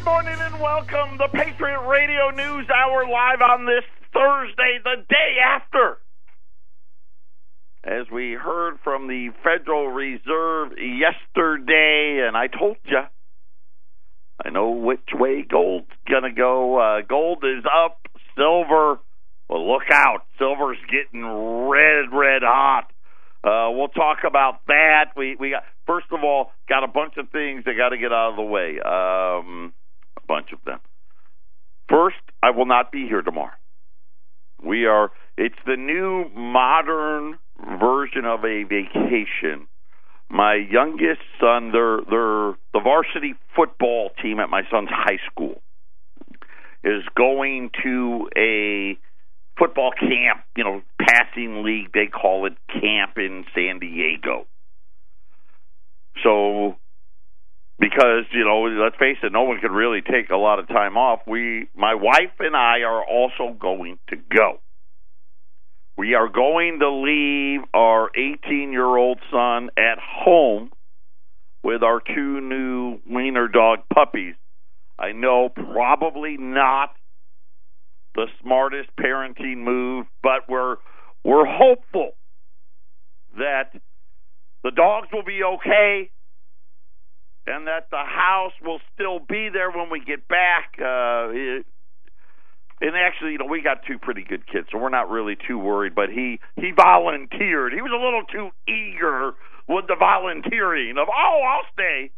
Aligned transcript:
Good 0.00 0.06
morning 0.06 0.40
and 0.40 0.58
welcome. 0.58 1.18
The 1.18 1.28
Patriot 1.28 1.86
Radio 1.86 2.30
News 2.30 2.66
Hour 2.70 3.06
live 3.06 3.42
on 3.42 3.66
this 3.66 3.84
Thursday, 4.14 4.78
the 4.82 5.04
day 5.06 5.36
after. 5.44 5.98
As 7.84 8.10
we 8.10 8.32
heard 8.32 8.78
from 8.82 9.08
the 9.08 9.28
Federal 9.44 9.88
Reserve 9.88 10.72
yesterday, 10.78 12.24
and 12.26 12.34
I 12.34 12.46
told 12.46 12.78
you, 12.86 13.02
I 14.42 14.48
know 14.48 14.70
which 14.70 15.06
way 15.12 15.42
gold's 15.42 15.90
going 16.08 16.22
to 16.22 16.32
go. 16.32 16.78
Uh, 16.80 17.02
gold 17.06 17.44
is 17.44 17.64
up, 17.66 18.00
silver, 18.34 19.00
well, 19.50 19.70
look 19.70 19.90
out. 19.92 20.24
Silver's 20.38 20.78
getting 20.90 21.26
red, 21.26 22.06
red 22.10 22.40
hot. 22.42 22.90
Uh, 23.44 23.68
we'll 23.76 23.88
talk 23.88 24.20
about 24.26 24.66
that. 24.66 25.12
We 25.14 25.36
we 25.38 25.50
got 25.50 25.64
first 25.86 26.06
of 26.10 26.24
all 26.24 26.52
got 26.70 26.84
a 26.84 26.88
bunch 26.88 27.18
of 27.18 27.28
things 27.28 27.64
that 27.66 27.74
got 27.76 27.90
to 27.90 27.98
get 27.98 28.12
out 28.12 28.30
of 28.30 28.36
the 28.36 28.42
way. 28.42 28.80
Um, 28.80 29.74
bunch 30.30 30.52
of 30.52 30.60
them. 30.64 30.78
First, 31.88 32.22
I 32.40 32.50
will 32.50 32.66
not 32.66 32.92
be 32.92 33.06
here 33.08 33.22
tomorrow. 33.22 33.58
We 34.64 34.86
are. 34.86 35.10
It's 35.36 35.58
the 35.66 35.76
new 35.76 36.30
modern 36.34 37.38
version 37.58 38.24
of 38.24 38.44
a 38.44 38.62
vacation. 38.62 39.66
My 40.28 40.54
youngest 40.54 41.22
son, 41.40 41.72
they're 41.72 41.98
they're 42.08 42.54
the 42.72 42.80
varsity 42.84 43.34
football 43.56 44.10
team 44.22 44.38
at 44.38 44.48
my 44.48 44.62
son's 44.70 44.90
high 44.90 45.18
school 45.30 45.60
is 46.82 47.02
going 47.16 47.70
to 47.82 48.28
a 48.36 48.98
football 49.58 49.92
camp, 49.98 50.42
you 50.56 50.64
know, 50.64 50.80
passing 50.98 51.62
league, 51.62 51.92
they 51.92 52.06
call 52.06 52.46
it 52.46 52.54
camp 52.80 53.18
in 53.18 53.44
San 53.54 53.78
Diego. 53.78 54.46
So, 56.22 56.76
because, 57.80 58.26
you 58.32 58.44
know, 58.44 58.60
let's 58.82 58.96
face 58.96 59.16
it, 59.22 59.32
no 59.32 59.44
one 59.44 59.58
could 59.60 59.72
really 59.72 60.02
take 60.02 60.28
a 60.28 60.36
lot 60.36 60.58
of 60.58 60.68
time 60.68 60.98
off. 60.98 61.20
We, 61.26 61.68
my 61.74 61.94
wife 61.94 62.36
and 62.38 62.54
I 62.54 62.80
are 62.82 63.02
also 63.02 63.56
going 63.58 63.98
to 64.10 64.16
go. 64.16 64.60
We 65.96 66.14
are 66.14 66.28
going 66.28 66.78
to 66.80 66.90
leave 66.90 67.60
our 67.72 68.10
18 68.14 68.70
year 68.70 68.84
old 68.84 69.18
son 69.30 69.70
at 69.78 69.98
home 69.98 70.70
with 71.62 71.82
our 71.82 72.00
two 72.00 72.40
new 72.40 72.98
wiener 73.08 73.48
dog 73.48 73.80
puppies. 73.92 74.34
I 74.98 75.12
know 75.12 75.48
probably 75.48 76.36
not 76.38 76.90
the 78.14 78.26
smartest 78.42 78.90
parenting 78.98 79.58
move, 79.58 80.06
but 80.22 80.48
we're 80.48 80.76
we're 81.24 81.46
hopeful 81.46 82.12
that 83.36 83.72
the 84.64 84.70
dogs 84.70 85.08
will 85.12 85.24
be 85.24 85.40
okay 85.42 86.10
the 88.00 88.08
house 88.08 88.52
will 88.62 88.80
still 88.94 89.18
be 89.18 89.48
there 89.52 89.70
when 89.70 89.90
we 89.90 90.00
get 90.00 90.26
back. 90.28 90.76
Uh, 90.78 91.28
it, 91.30 91.66
and 92.80 92.96
actually, 92.96 93.32
you 93.32 93.38
know, 93.38 93.46
we 93.46 93.60
got 93.60 93.84
two 93.86 93.98
pretty 93.98 94.24
good 94.24 94.46
kids, 94.46 94.68
so 94.72 94.78
we're 94.78 94.88
not 94.88 95.10
really 95.10 95.36
too 95.36 95.58
worried. 95.58 95.94
But 95.94 96.08
he 96.08 96.40
he 96.56 96.72
volunteered. 96.74 97.72
He 97.72 97.82
was 97.82 97.92
a 97.92 98.00
little 98.00 98.24
too 98.24 98.48
eager 98.66 99.32
with 99.68 99.86
the 99.86 99.96
volunteering 99.98 100.96
of, 100.96 101.08
oh, 101.08 101.40
I'll 101.46 101.68
stay. 101.72 102.10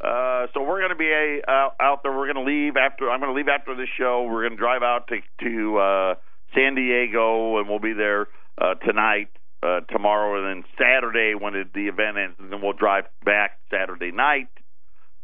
Uh, 0.00 0.46
so 0.52 0.62
we're 0.62 0.80
going 0.80 0.90
to 0.90 0.96
be 0.96 1.12
a, 1.12 1.40
uh, 1.46 1.70
out 1.80 2.02
there. 2.02 2.12
We're 2.12 2.32
going 2.32 2.44
to 2.44 2.50
leave 2.50 2.76
after. 2.76 3.10
I'm 3.10 3.20
going 3.20 3.32
to 3.32 3.36
leave 3.36 3.48
after 3.48 3.74
the 3.74 3.86
show. 3.98 4.24
We're 4.24 4.42
going 4.48 4.56
to 4.56 4.58
drive 4.58 4.82
out 4.82 5.08
to 5.08 5.20
to 5.44 5.78
uh, 5.78 6.14
San 6.54 6.74
Diego, 6.74 7.58
and 7.58 7.68
we'll 7.68 7.78
be 7.78 7.92
there 7.92 8.28
uh, 8.56 8.74
tonight, 8.74 9.28
uh, 9.62 9.80
tomorrow, 9.92 10.40
and 10.40 10.64
then 10.64 10.70
Saturday 10.78 11.34
when 11.34 11.54
it, 11.54 11.72
the 11.74 11.88
event 11.88 12.16
ends, 12.16 12.36
and 12.38 12.50
then 12.50 12.60
we'll 12.62 12.72
drive 12.72 13.04
back 13.24 13.58
Saturday 13.70 14.12
night. 14.12 14.48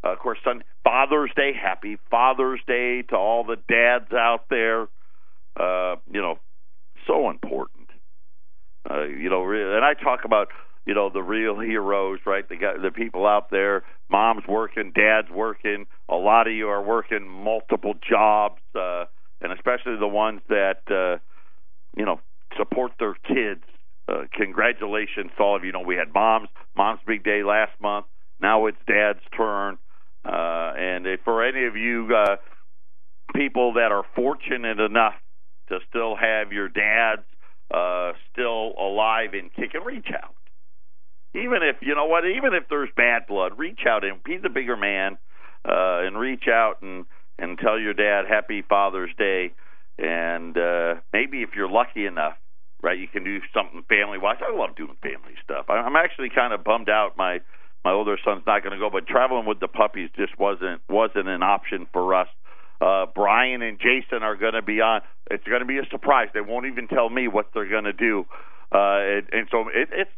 Uh, 0.04 0.12
of 0.12 0.18
course, 0.18 0.38
Sunday, 0.44 0.64
Father's 0.84 1.30
Day. 1.36 1.52
Happy 1.52 1.98
Father's 2.10 2.60
Day 2.66 3.02
to 3.02 3.16
all 3.16 3.44
the 3.44 3.56
dads 3.68 4.12
out 4.12 4.46
there. 4.50 4.88
Uh, 5.58 5.96
you 6.10 6.20
know, 6.20 6.38
so 7.06 7.30
important. 7.30 7.88
Uh, 8.88 9.04
you 9.04 9.30
know, 9.30 9.48
and 9.50 9.84
I 9.84 9.94
talk 9.94 10.24
about 10.24 10.48
you 10.86 10.94
know 10.94 11.10
the 11.10 11.22
real 11.22 11.60
heroes, 11.60 12.20
right? 12.26 12.48
The 12.48 12.56
guy, 12.56 12.72
the 12.82 12.90
people 12.90 13.26
out 13.26 13.50
there. 13.50 13.84
Mom's 14.10 14.44
working, 14.48 14.92
dad's 14.94 15.30
working. 15.30 15.86
A 16.08 16.16
lot 16.16 16.46
of 16.46 16.52
you 16.52 16.68
are 16.68 16.82
working 16.82 17.26
multiple 17.28 17.94
jobs, 18.08 18.60
uh, 18.74 19.04
and 19.40 19.52
especially 19.52 19.96
the 19.98 20.08
ones 20.08 20.40
that 20.48 20.82
uh, 20.90 21.18
you 21.96 22.04
know 22.04 22.20
support 22.56 22.92
their 22.98 23.14
kids. 23.14 23.62
Uh, 24.08 24.24
congratulations 24.32 25.30
to 25.36 25.42
all 25.42 25.56
of 25.56 25.62
you. 25.62 25.68
you 25.68 25.72
know 25.72 25.80
we 25.80 25.94
had 25.94 26.12
mom's 26.12 26.48
mom's 26.76 27.00
big 27.06 27.22
day 27.22 27.44
last 27.44 27.72
month. 27.80 28.06
Now 28.40 28.66
it's 28.66 28.78
dad's 28.88 29.20
turn, 29.36 29.78
uh, 30.24 30.72
and 30.76 31.06
if 31.06 31.20
for 31.24 31.44
any 31.44 31.66
of 31.66 31.76
you 31.76 32.08
uh, 32.14 32.36
people 33.34 33.74
that 33.74 33.92
are 33.92 34.04
fortunate 34.14 34.80
enough 34.80 35.14
to 35.68 35.78
still 35.88 36.16
have 36.16 36.52
your 36.52 36.68
dads 36.68 37.22
uh, 37.72 38.12
still 38.32 38.72
alive 38.78 39.30
and 39.34 39.52
kicking, 39.52 39.82
reach 39.84 40.08
out 40.12 40.34
even 41.34 41.62
if 41.62 41.76
you 41.80 41.94
know 41.94 42.06
what, 42.06 42.24
even 42.24 42.52
if 42.54 42.64
there's 42.68 42.90
bad 42.96 43.26
blood, 43.26 43.58
reach 43.58 43.80
out 43.88 44.04
and 44.04 44.22
be 44.22 44.36
the 44.36 44.50
bigger 44.50 44.76
man, 44.76 45.16
uh, 45.64 46.04
and 46.04 46.18
reach 46.18 46.44
out 46.48 46.82
and 46.82 47.06
and 47.38 47.58
tell 47.58 47.78
your 47.78 47.94
dad 47.94 48.24
Happy 48.28 48.62
Father's 48.62 49.10
Day, 49.16 49.52
and 49.98 50.56
uh, 50.56 50.94
maybe 51.12 51.42
if 51.42 51.50
you're 51.56 51.70
lucky 51.70 52.04
enough, 52.04 52.34
right, 52.82 52.98
you 52.98 53.08
can 53.08 53.24
do 53.24 53.40
something 53.54 53.82
family 53.88 54.18
wise. 54.18 54.36
I 54.46 54.54
love 54.54 54.76
doing 54.76 54.96
family 55.02 55.34
stuff. 55.42 55.66
I'm 55.68 55.96
actually 55.96 56.28
kind 56.28 56.52
of 56.52 56.62
bummed 56.62 56.90
out. 56.90 57.16
My 57.16 57.40
my 57.84 57.92
older 57.92 58.16
son's 58.24 58.42
not 58.46 58.62
going 58.62 58.72
to 58.72 58.78
go, 58.78 58.90
but 58.90 59.06
traveling 59.06 59.46
with 59.46 59.60
the 59.60 59.68
puppies 59.68 60.10
just 60.16 60.38
wasn't 60.38 60.80
wasn't 60.88 61.28
an 61.28 61.42
option 61.42 61.86
for 61.92 62.14
us. 62.14 62.28
Uh, 62.80 63.06
Brian 63.14 63.62
and 63.62 63.78
Jason 63.78 64.22
are 64.22 64.36
going 64.36 64.54
to 64.54 64.62
be 64.62 64.80
on. 64.80 65.02
It's 65.30 65.44
going 65.44 65.60
to 65.60 65.66
be 65.66 65.78
a 65.78 65.86
surprise. 65.90 66.28
They 66.34 66.40
won't 66.40 66.66
even 66.66 66.88
tell 66.88 67.08
me 67.08 67.28
what 67.28 67.50
they're 67.54 67.68
going 67.68 67.84
to 67.84 67.92
do. 67.92 68.26
Uh, 68.72 68.98
and, 68.98 69.28
and 69.32 69.48
so 69.50 69.68
it, 69.68 69.88
it's 69.92 70.10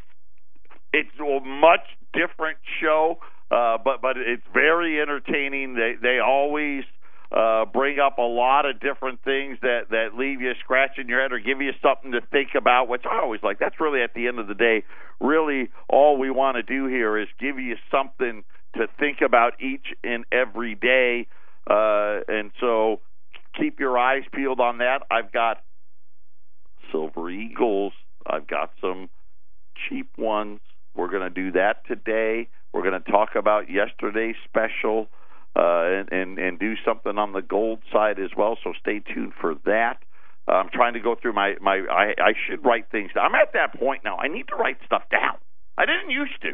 it's 0.93 1.19
a 1.19 1.41
much 1.45 1.87
different 2.13 2.59
show, 2.81 3.19
uh, 3.51 3.79
but 3.83 4.01
but 4.01 4.17
it's 4.17 4.47
very 4.53 5.01
entertaining. 5.01 5.75
They 5.75 5.95
they 6.01 6.19
always 6.21 6.85
uh, 7.35 7.65
bring 7.65 7.99
up 7.99 8.19
a 8.19 8.23
lot 8.23 8.65
of 8.65 8.79
different 8.79 9.23
things 9.25 9.59
that 9.61 9.91
that 9.91 10.11
leave 10.17 10.41
you 10.41 10.53
scratching 10.61 11.09
your 11.09 11.21
head 11.21 11.33
or 11.33 11.41
give 11.41 11.61
you 11.61 11.73
something 11.83 12.13
to 12.13 12.21
think 12.31 12.51
about. 12.57 12.89
Which 12.89 13.03
I 13.11 13.21
always 13.21 13.43
like. 13.43 13.59
That's 13.59 13.81
really 13.81 14.03
at 14.03 14.15
the 14.15 14.29
end 14.29 14.39
of 14.39 14.47
the 14.47 14.55
day, 14.55 14.85
really 15.21 15.71
all 15.89 16.17
we 16.17 16.31
want 16.31 16.57
to 16.57 16.63
do 16.63 16.87
here 16.87 17.19
is 17.19 17.27
give 17.41 17.59
you 17.59 17.77
something 17.91 18.45
to 18.77 18.87
think 18.99 19.19
about 19.21 19.61
each 19.61 19.87
and 20.05 20.25
every 20.31 20.75
day. 20.75 21.27
Uh, 21.69 22.21
and 22.29 22.53
so 22.61 23.01
keep 23.59 23.81
your 23.81 23.99
eyes 23.99 24.23
peeled 24.33 24.61
on 24.61 24.79
that. 24.79 25.01
I've 25.11 25.33
got 25.33 25.63
Silver 26.93 27.31
Eagles. 27.31 27.93
I've 28.27 28.47
got 28.47 28.71
some 28.81 29.09
cheap 29.89 30.11
ones. 30.17 30.61
We're 30.95 31.11
going 31.11 31.23
to 31.23 31.31
do 31.31 31.53
that 31.53 31.87
today. 31.87 32.49
We're 32.73 32.83
going 32.83 33.03
to 33.03 33.11
talk 33.11 33.31
about 33.37 33.71
yesterday's 33.71 34.37
special 34.45 35.09
and, 35.57 36.13
and 36.13 36.39
and 36.39 36.59
do 36.59 36.75
something 36.85 37.17
on 37.19 37.33
the 37.33 37.43
gold 37.43 37.81
side 37.93 38.19
as 38.19 38.31
well. 38.37 38.59
So 38.63 38.73
stay 38.81 39.01
tuned 39.01 39.33
for 39.41 39.55
that. 39.65 39.99
Uh, 40.47 40.53
I'm 40.53 40.69
trying 40.69 40.95
to 40.95 41.01
go 41.01 41.15
through 41.15 41.33
my 41.33 41.55
my. 41.61 41.83
I, 41.91 42.15
I 42.19 42.33
should 42.47 42.65
write 42.65 42.91
things. 42.91 43.13
down. 43.15 43.27
I'm 43.27 43.35
at 43.35 43.53
that 43.55 43.79
point 43.79 44.03
now. 44.05 44.17
I 44.19 44.29
need 44.29 44.49
to 44.49 44.57
write 44.57 44.79
stuff 44.85 45.03
down. 45.11 45.37
I 45.79 45.87
didn't 45.87 46.11
used 46.11 46.41
to, 46.43 46.51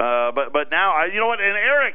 uh, 0.00 0.32
but 0.32 0.52
but 0.52 0.70
now 0.70 0.92
I. 0.92 1.06
You 1.12 1.20
know 1.20 1.26
what? 1.26 1.40
And 1.40 1.56
Eric, 1.56 1.94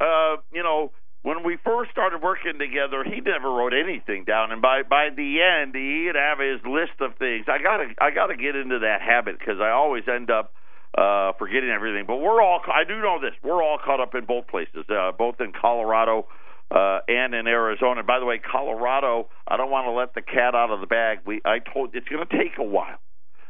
uh, 0.00 0.42
you 0.52 0.62
know, 0.62 0.90
when 1.22 1.44
we 1.44 1.56
first 1.64 1.90
started 1.90 2.22
working 2.22 2.58
together, 2.58 3.04
he 3.04 3.20
never 3.20 3.50
wrote 3.50 3.72
anything 3.72 4.24
down, 4.24 4.52
and 4.52 4.60
by 4.60 4.82
by 4.82 5.08
the 5.14 5.40
end, 5.40 5.74
he'd 5.74 6.16
have 6.16 6.38
his 6.38 6.60
list 6.66 7.00
of 7.00 7.16
things. 7.18 7.46
I 7.48 7.62
gotta 7.62 7.94
I 8.00 8.10
gotta 8.10 8.36
get 8.36 8.56
into 8.56 8.80
that 8.80 9.00
habit 9.00 9.38
because 9.38 9.60
I 9.60 9.70
always 9.70 10.04
end 10.08 10.30
up 10.30 10.52
uh, 10.96 11.32
forgetting 11.38 11.70
everything. 11.70 12.04
But 12.06 12.16
we're 12.16 12.40
all, 12.40 12.60
I 12.66 12.84
do 12.84 13.00
know 13.00 13.18
this, 13.20 13.32
we're 13.42 13.62
all 13.62 13.78
caught 13.84 14.00
up 14.00 14.14
in 14.14 14.24
both 14.24 14.46
places, 14.48 14.84
uh, 14.88 15.12
both 15.12 15.40
in 15.40 15.52
Colorado 15.52 16.26
uh, 16.70 17.00
and 17.08 17.34
in 17.34 17.46
Arizona. 17.46 18.02
By 18.02 18.18
the 18.18 18.24
way, 18.24 18.38
Colorado, 18.38 19.28
I 19.48 19.56
don't 19.56 19.70
want 19.70 19.86
to 19.86 19.92
let 19.92 20.14
the 20.14 20.22
cat 20.22 20.54
out 20.54 20.70
of 20.70 20.80
the 20.80 20.86
bag. 20.86 21.18
We, 21.26 21.40
I 21.44 21.58
told, 21.58 21.94
it's 21.94 22.08
going 22.08 22.26
to 22.26 22.38
take 22.38 22.58
a 22.58 22.64
while. 22.64 22.98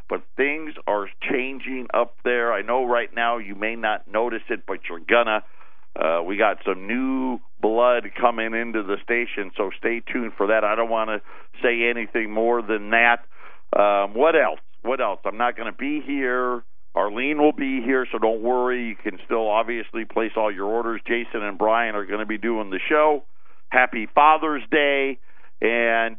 But 0.08 0.22
things 0.36 0.74
are 0.86 1.08
changing 1.30 1.88
up 1.94 2.16
there. 2.24 2.52
I 2.52 2.60
know 2.60 2.84
right 2.84 3.08
now 3.14 3.38
you 3.38 3.54
may 3.54 3.74
not 3.74 4.06
notice 4.06 4.42
it, 4.50 4.64
but 4.66 4.80
you're 4.88 5.00
gonna. 5.00 5.42
Uh, 5.96 6.22
we 6.22 6.36
got 6.36 6.58
some 6.66 6.86
new 6.86 7.38
blood 7.62 8.04
coming 8.20 8.52
into 8.52 8.82
the 8.82 8.96
station, 9.02 9.50
so 9.56 9.70
stay 9.78 10.02
tuned 10.12 10.32
for 10.36 10.48
that. 10.48 10.62
I 10.62 10.74
don't 10.74 10.90
want 10.90 11.08
to 11.08 11.22
say 11.62 11.88
anything 11.88 12.30
more 12.30 12.60
than 12.60 12.90
that. 12.90 13.24
Um, 13.74 14.12
what 14.12 14.34
else? 14.34 14.60
What 14.82 15.00
else? 15.00 15.20
I'm 15.24 15.38
not 15.38 15.56
going 15.56 15.72
to 15.72 15.76
be 15.76 16.02
here 16.04 16.64
Arlene 16.94 17.40
will 17.40 17.52
be 17.52 17.82
here, 17.84 18.06
so 18.12 18.18
don't 18.18 18.42
worry. 18.42 18.88
You 18.88 18.96
can 18.96 19.18
still 19.24 19.48
obviously 19.48 20.04
place 20.04 20.32
all 20.36 20.52
your 20.52 20.66
orders. 20.66 21.00
Jason 21.06 21.42
and 21.42 21.58
Brian 21.58 21.96
are 21.96 22.06
going 22.06 22.20
to 22.20 22.26
be 22.26 22.38
doing 22.38 22.70
the 22.70 22.80
show. 22.88 23.24
Happy 23.68 24.06
Father's 24.14 24.62
Day. 24.70 25.18
And 25.60 26.16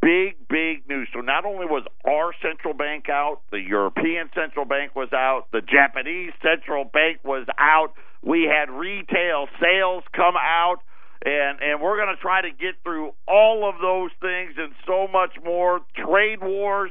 big, 0.00 0.36
big 0.48 0.88
news. 0.88 1.08
So 1.12 1.20
not 1.20 1.44
only 1.44 1.66
was 1.66 1.84
our 2.06 2.32
central 2.40 2.74
bank 2.74 3.08
out, 3.08 3.40
the 3.50 3.58
European 3.60 4.30
central 4.34 4.64
bank 4.64 4.94
was 4.94 5.08
out, 5.12 5.46
the 5.52 5.62
Japanese 5.62 6.32
central 6.42 6.84
bank 6.84 7.18
was 7.24 7.46
out. 7.58 7.94
We 8.22 8.48
had 8.50 8.70
retail 8.70 9.48
sales 9.60 10.04
come 10.14 10.36
out. 10.36 10.78
and 11.24 11.60
and 11.60 11.80
we're 11.80 11.96
going 11.96 12.14
to 12.14 12.20
try 12.20 12.42
to 12.42 12.50
get 12.50 12.74
through 12.84 13.10
all 13.26 13.68
of 13.68 13.76
those 13.80 14.10
things 14.20 14.54
and 14.56 14.72
so 14.86 15.08
much 15.10 15.32
more. 15.44 15.80
Trade 15.96 16.40
wars 16.42 16.90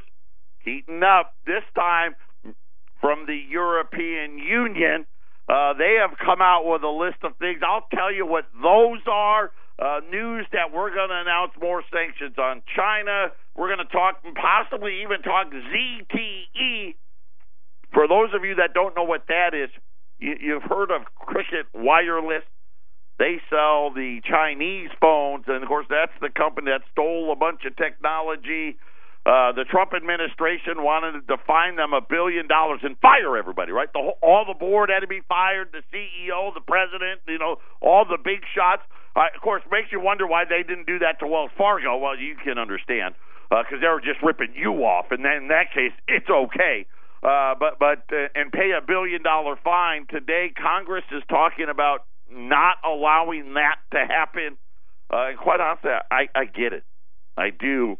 heating 0.58 1.02
up 1.02 1.34
this 1.46 1.62
time 1.74 2.16
from 3.00 3.26
the 3.26 3.38
European 3.50 4.38
Union. 4.38 5.06
Uh, 5.48 5.74
they 5.74 5.98
have 6.00 6.18
come 6.18 6.42
out 6.42 6.66
with 6.66 6.82
a 6.82 6.90
list 6.90 7.18
of 7.22 7.36
things. 7.36 7.60
I'll 7.62 7.86
tell 7.94 8.12
you 8.12 8.26
what 8.26 8.46
those 8.62 9.00
are. 9.06 9.52
Uh, 9.78 10.00
news 10.10 10.46
that 10.52 10.72
we're 10.72 10.94
going 10.94 11.10
to 11.10 11.20
announce 11.20 11.52
more 11.60 11.84
sanctions 11.92 12.34
on 12.38 12.62
China. 12.74 13.28
We're 13.54 13.68
going 13.68 13.86
to 13.86 13.92
talk, 13.92 14.24
possibly 14.34 15.02
even 15.02 15.20
talk 15.20 15.52
ZTE. 15.52 16.94
For 17.92 18.08
those 18.08 18.30
of 18.34 18.44
you 18.44 18.56
that 18.56 18.72
don't 18.72 18.96
know 18.96 19.04
what 19.04 19.26
that 19.28 19.52
is, 19.52 19.68
you, 20.18 20.34
you've 20.40 20.62
heard 20.62 20.90
of 20.90 21.02
Cricket 21.14 21.66
Wireless. 21.74 22.42
They 23.18 23.36
sell 23.48 23.92
the 23.92 24.20
Chinese 24.28 24.90
phones, 25.00 25.44
and 25.46 25.62
of 25.62 25.68
course, 25.68 25.86
that's 25.88 26.12
the 26.20 26.28
company 26.28 26.70
that 26.70 26.82
stole 26.92 27.32
a 27.32 27.36
bunch 27.36 27.60
of 27.66 27.76
technology. 27.76 28.76
Uh, 29.26 29.50
the 29.50 29.66
Trump 29.66 29.90
administration 29.90 30.86
wanted 30.86 31.18
to 31.26 31.36
fine 31.50 31.74
them 31.74 31.92
a 31.92 32.00
billion 32.00 32.46
dollars 32.46 32.78
and 32.84 32.96
fire 33.02 33.36
everybody. 33.36 33.72
Right, 33.72 33.92
the 33.92 33.98
whole, 33.98 34.18
all 34.22 34.44
the 34.46 34.54
board 34.54 34.88
had 34.88 35.00
to 35.00 35.10
be 35.10 35.20
fired, 35.26 35.74
the 35.74 35.82
CEO, 35.90 36.54
the 36.54 36.62
president, 36.62 37.26
you 37.26 37.38
know, 37.38 37.56
all 37.82 38.04
the 38.06 38.22
big 38.22 38.46
shots. 38.54 38.82
Uh, 39.16 39.26
of 39.34 39.42
course, 39.42 39.62
makes 39.68 39.90
you 39.90 39.98
wonder 39.98 40.28
why 40.28 40.44
they 40.46 40.62
didn't 40.62 40.86
do 40.86 41.00
that 41.00 41.18
to 41.18 41.26
Wells 41.26 41.50
Fargo. 41.58 41.96
Well, 41.98 42.16
you 42.16 42.36
can 42.38 42.56
understand 42.56 43.16
because 43.50 43.78
uh, 43.78 43.82
they 43.82 43.88
were 43.88 44.00
just 44.00 44.22
ripping 44.22 44.54
you 44.54 44.86
off, 44.86 45.06
and 45.10 45.24
then 45.24 45.42
in 45.42 45.48
that 45.48 45.74
case, 45.74 45.92
it's 46.06 46.30
okay. 46.30 46.86
Uh, 47.26 47.58
but 47.58 47.80
but 47.80 48.06
uh, 48.14 48.30
and 48.38 48.52
pay 48.52 48.70
a 48.78 48.84
billion 48.86 49.24
dollar 49.24 49.56
fine 49.64 50.06
today. 50.06 50.52
Congress 50.54 51.04
is 51.10 51.24
talking 51.28 51.66
about 51.68 52.06
not 52.30 52.76
allowing 52.86 53.54
that 53.54 53.82
to 53.90 53.98
happen. 53.98 54.56
Uh, 55.10 55.34
and 55.34 55.38
quite 55.38 55.58
honestly, 55.58 55.90
I, 55.90 56.28
I 56.34 56.44
get 56.44 56.72
it. 56.72 56.84
I 57.36 57.50
do. 57.50 57.98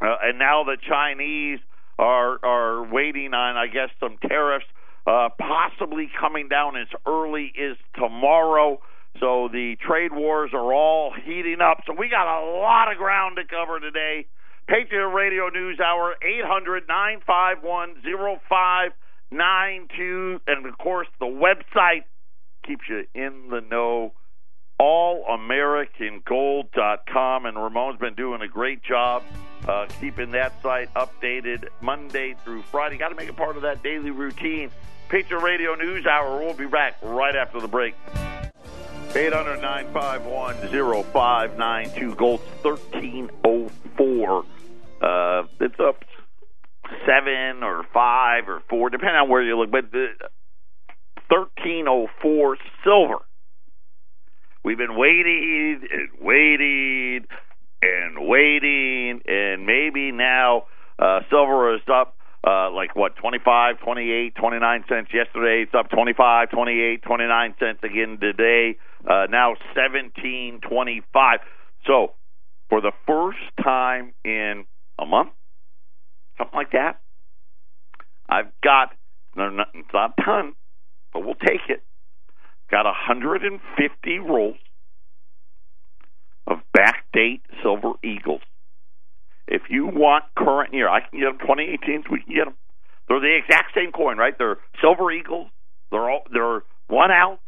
Uh, 0.00 0.16
and 0.22 0.38
now 0.38 0.64
the 0.64 0.78
Chinese 0.88 1.58
are 1.98 2.38
are 2.42 2.82
waiting 2.90 3.34
on, 3.34 3.56
I 3.56 3.66
guess, 3.66 3.90
some 4.00 4.16
tariffs 4.26 4.64
uh, 5.06 5.28
possibly 5.38 6.10
coming 6.18 6.48
down 6.48 6.76
as 6.76 6.88
early 7.06 7.52
as 7.60 7.76
tomorrow. 7.94 8.80
So 9.18 9.48
the 9.52 9.76
trade 9.86 10.12
wars 10.12 10.52
are 10.54 10.72
all 10.72 11.12
heating 11.12 11.60
up. 11.60 11.82
So 11.86 11.92
we 11.98 12.08
got 12.08 12.26
a 12.26 12.40
lot 12.58 12.90
of 12.90 12.96
ground 12.98 13.36
to 13.36 13.44
cover 13.44 13.78
today. 13.80 14.26
Patriot 14.68 15.08
Radio 15.08 15.48
News 15.48 15.80
Hour, 15.80 16.14
800 16.22 16.86
951 16.86 17.96
0592. 18.48 20.40
And 20.46 20.66
of 20.66 20.78
course, 20.78 21.08
the 21.18 21.26
website 21.26 22.04
keeps 22.64 22.84
you 22.88 23.04
in 23.14 23.48
the 23.50 23.60
know. 23.60 24.12
AllAmericanGold.com. 24.80 27.44
And 27.44 27.58
Ramon's 27.58 27.98
been 27.98 28.14
doing 28.14 28.40
a 28.40 28.48
great 28.48 28.82
job 28.82 29.22
uh, 29.68 29.86
keeping 30.00 30.30
that 30.32 30.60
site 30.62 30.92
updated 30.94 31.68
Monday 31.80 32.34
through 32.44 32.62
Friday. 32.62 32.96
Got 32.96 33.10
to 33.10 33.14
make 33.14 33.28
it 33.28 33.36
part 33.36 33.56
of 33.56 33.62
that 33.62 33.82
daily 33.82 34.10
routine. 34.10 34.70
Patriot 35.08 35.40
Radio 35.40 35.74
News 35.74 36.06
Hour. 36.06 36.38
We'll 36.38 36.54
be 36.54 36.66
back 36.66 36.96
right 37.02 37.34
after 37.34 37.60
the 37.60 37.68
break. 37.68 37.94
800 39.14 39.60
951 39.60 41.04
0592. 41.04 42.14
Gold's 42.14 42.44
1304. 42.62 44.44
Uh, 45.02 45.46
it's 45.60 45.80
up 45.80 46.04
seven 47.06 47.62
or 47.62 47.84
five 47.92 48.48
or 48.48 48.62
four, 48.68 48.90
depending 48.90 49.16
on 49.16 49.28
where 49.28 49.42
you 49.42 49.58
look. 49.58 49.70
But 49.70 49.90
the 49.90 50.08
1304 51.28 52.56
silver. 52.84 53.18
We've 54.62 54.78
been 54.78 54.96
waiting 54.96 55.80
and 55.90 56.08
waiting 56.20 57.26
and 57.82 58.28
waiting, 58.28 59.20
and 59.26 59.66
maybe 59.66 60.12
now 60.12 60.64
uh, 60.98 61.20
silver 61.30 61.74
is 61.74 61.80
up 61.92 62.16
uh, 62.46 62.70
like 62.70 62.96
what 62.96 63.16
25, 63.16 63.80
28, 63.80 64.34
29 64.34 64.84
cents 64.88 65.08
yesterday. 65.12 65.62
It's 65.62 65.74
up 65.74 65.90
25, 65.90 66.50
28, 66.50 67.02
29 67.02 67.54
cents 67.58 67.78
again 67.82 68.18
today. 68.20 68.76
Uh, 69.08 69.26
now 69.30 69.56
17.25. 69.76 71.02
So 71.86 72.12
for 72.68 72.80
the 72.80 72.92
first 73.06 73.38
time 73.62 74.12
in 74.24 74.64
a 74.98 75.06
month, 75.06 75.30
something 76.38 76.56
like 76.56 76.72
that, 76.72 77.00
I've 78.28 78.52
got 78.62 78.92
it's 79.36 79.92
not 79.92 80.14
ton, 80.24 80.54
but 81.12 81.24
we'll 81.24 81.34
take 81.34 81.68
it. 81.68 81.82
Got 82.70 82.84
150 82.84 84.18
rolls 84.18 84.56
of 86.50 86.58
backdate 86.76 87.40
Silver 87.62 87.92
Eagles. 88.02 88.42
If 89.46 89.62
you 89.70 89.86
want 89.86 90.24
current 90.36 90.74
year, 90.74 90.88
I 90.88 91.00
can 91.00 91.20
get 91.20 91.26
them 91.26 91.38
2018s. 91.48 92.10
We 92.10 92.22
can 92.22 92.34
get 92.34 92.44
them. 92.44 92.54
They're 93.08 93.20
the 93.20 93.36
exact 93.36 93.74
same 93.74 93.92
coin, 93.92 94.18
right? 94.18 94.34
They're 94.36 94.58
Silver 94.80 95.10
Eagles. 95.10 95.48
They're 95.90 96.10
all, 96.10 96.22
they're 96.32 96.62
one 96.88 97.10
ounce. 97.10 97.40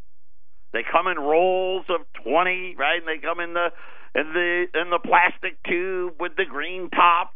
They 0.72 0.80
come 0.90 1.06
in 1.06 1.18
rolls 1.18 1.84
of 1.88 2.00
20, 2.24 2.76
right? 2.78 2.98
And 2.98 3.06
they 3.06 3.20
come 3.22 3.40
in 3.40 3.54
the 3.54 3.68
in 4.14 4.32
the 4.32 4.64
in 4.80 4.90
the 4.90 4.98
plastic 4.98 5.62
tube 5.68 6.14
with 6.18 6.32
the 6.36 6.44
green 6.44 6.88
top. 6.90 7.32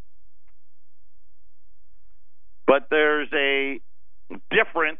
But 2.66 2.88
there's 2.90 3.28
a 3.32 3.80
difference 4.50 4.98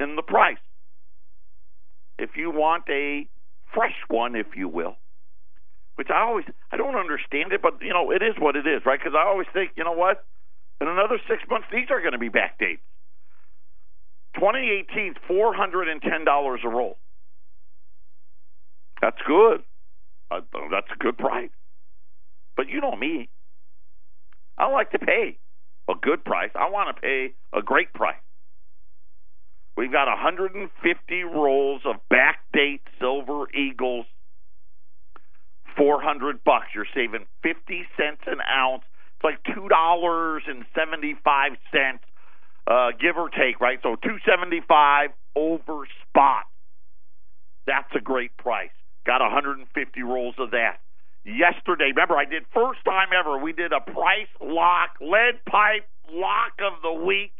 in 0.00 0.16
the 0.16 0.22
price. 0.22 0.58
If 2.18 2.30
you 2.36 2.50
want 2.50 2.84
a 2.88 3.28
fresh 3.72 3.94
one, 4.08 4.34
if 4.34 4.56
you 4.56 4.68
will, 4.68 4.96
which 5.96 6.08
I 6.10 6.22
always 6.22 6.44
I 6.70 6.76
don't 6.76 6.94
understand 6.96 7.52
it, 7.52 7.60
but 7.60 7.82
you 7.82 7.92
know 7.92 8.10
it 8.10 8.22
is 8.22 8.34
what 8.38 8.56
it 8.56 8.66
is, 8.66 8.82
right? 8.86 8.98
Because 8.98 9.14
I 9.16 9.26
always 9.26 9.46
think, 9.52 9.72
you 9.76 9.84
know 9.84 9.92
what? 9.92 10.24
In 10.80 10.88
another 10.88 11.18
six 11.28 11.42
months, 11.50 11.66
these 11.72 11.88
are 11.90 12.00
going 12.00 12.12
to 12.12 12.18
be 12.18 12.28
backdates. 12.30 12.84
2018 14.36 15.12
is 15.12 15.16
four 15.26 15.54
hundred 15.54 15.88
and 15.88 16.00
ten 16.00 16.24
dollars 16.24 16.60
a 16.64 16.68
roll. 16.68 16.98
That's 19.00 19.18
good. 19.26 19.62
Uh, 20.30 20.40
that's 20.70 20.88
a 20.94 20.98
good 20.98 21.16
price. 21.18 21.50
But 22.56 22.68
you 22.68 22.80
know 22.80 22.96
me. 22.96 23.28
I 24.58 24.70
like 24.70 24.90
to 24.92 24.98
pay 24.98 25.38
a 25.88 25.94
good 26.00 26.24
price. 26.24 26.50
I 26.54 26.70
want 26.70 26.94
to 26.94 27.00
pay 27.00 27.34
a 27.54 27.62
great 27.62 27.92
price. 27.92 28.16
We've 29.76 29.92
got 29.92 30.08
150 30.08 31.22
rolls 31.24 31.82
of 31.84 31.96
backdate 32.10 32.80
Silver 32.98 33.44
Eagles, 33.54 34.06
400 35.76 36.42
bucks. 36.44 36.66
You're 36.74 36.86
saving 36.94 37.26
50 37.42 37.86
cents 37.96 38.22
an 38.26 38.38
ounce. 38.40 38.82
It's 39.16 39.24
like 39.24 39.38
two 39.54 39.68
dollars 39.68 40.42
and 40.46 40.64
75 40.74 41.52
cents, 41.72 42.04
uh, 42.66 42.90
give 43.00 43.16
or 43.16 43.30
take, 43.30 43.60
right? 43.60 43.78
So 43.82 43.96
275 43.96 45.10
over 45.34 45.86
spot. 46.08 46.44
That's 47.66 47.88
a 47.96 48.00
great 48.00 48.36
price. 48.36 48.70
Got 49.06 49.20
150 49.20 50.02
rolls 50.02 50.34
of 50.38 50.50
that. 50.50 50.78
Yesterday, 51.24 51.90
remember 51.90 52.16
I 52.16 52.24
did 52.24 52.44
first 52.54 52.84
time 52.84 53.08
ever. 53.18 53.38
We 53.38 53.52
did 53.52 53.72
a 53.72 53.80
price 53.80 54.30
lock, 54.40 54.96
lead 55.00 55.44
pipe 55.44 55.88
lock 56.12 56.52
of 56.60 56.82
the 56.82 56.92
week. 57.04 57.32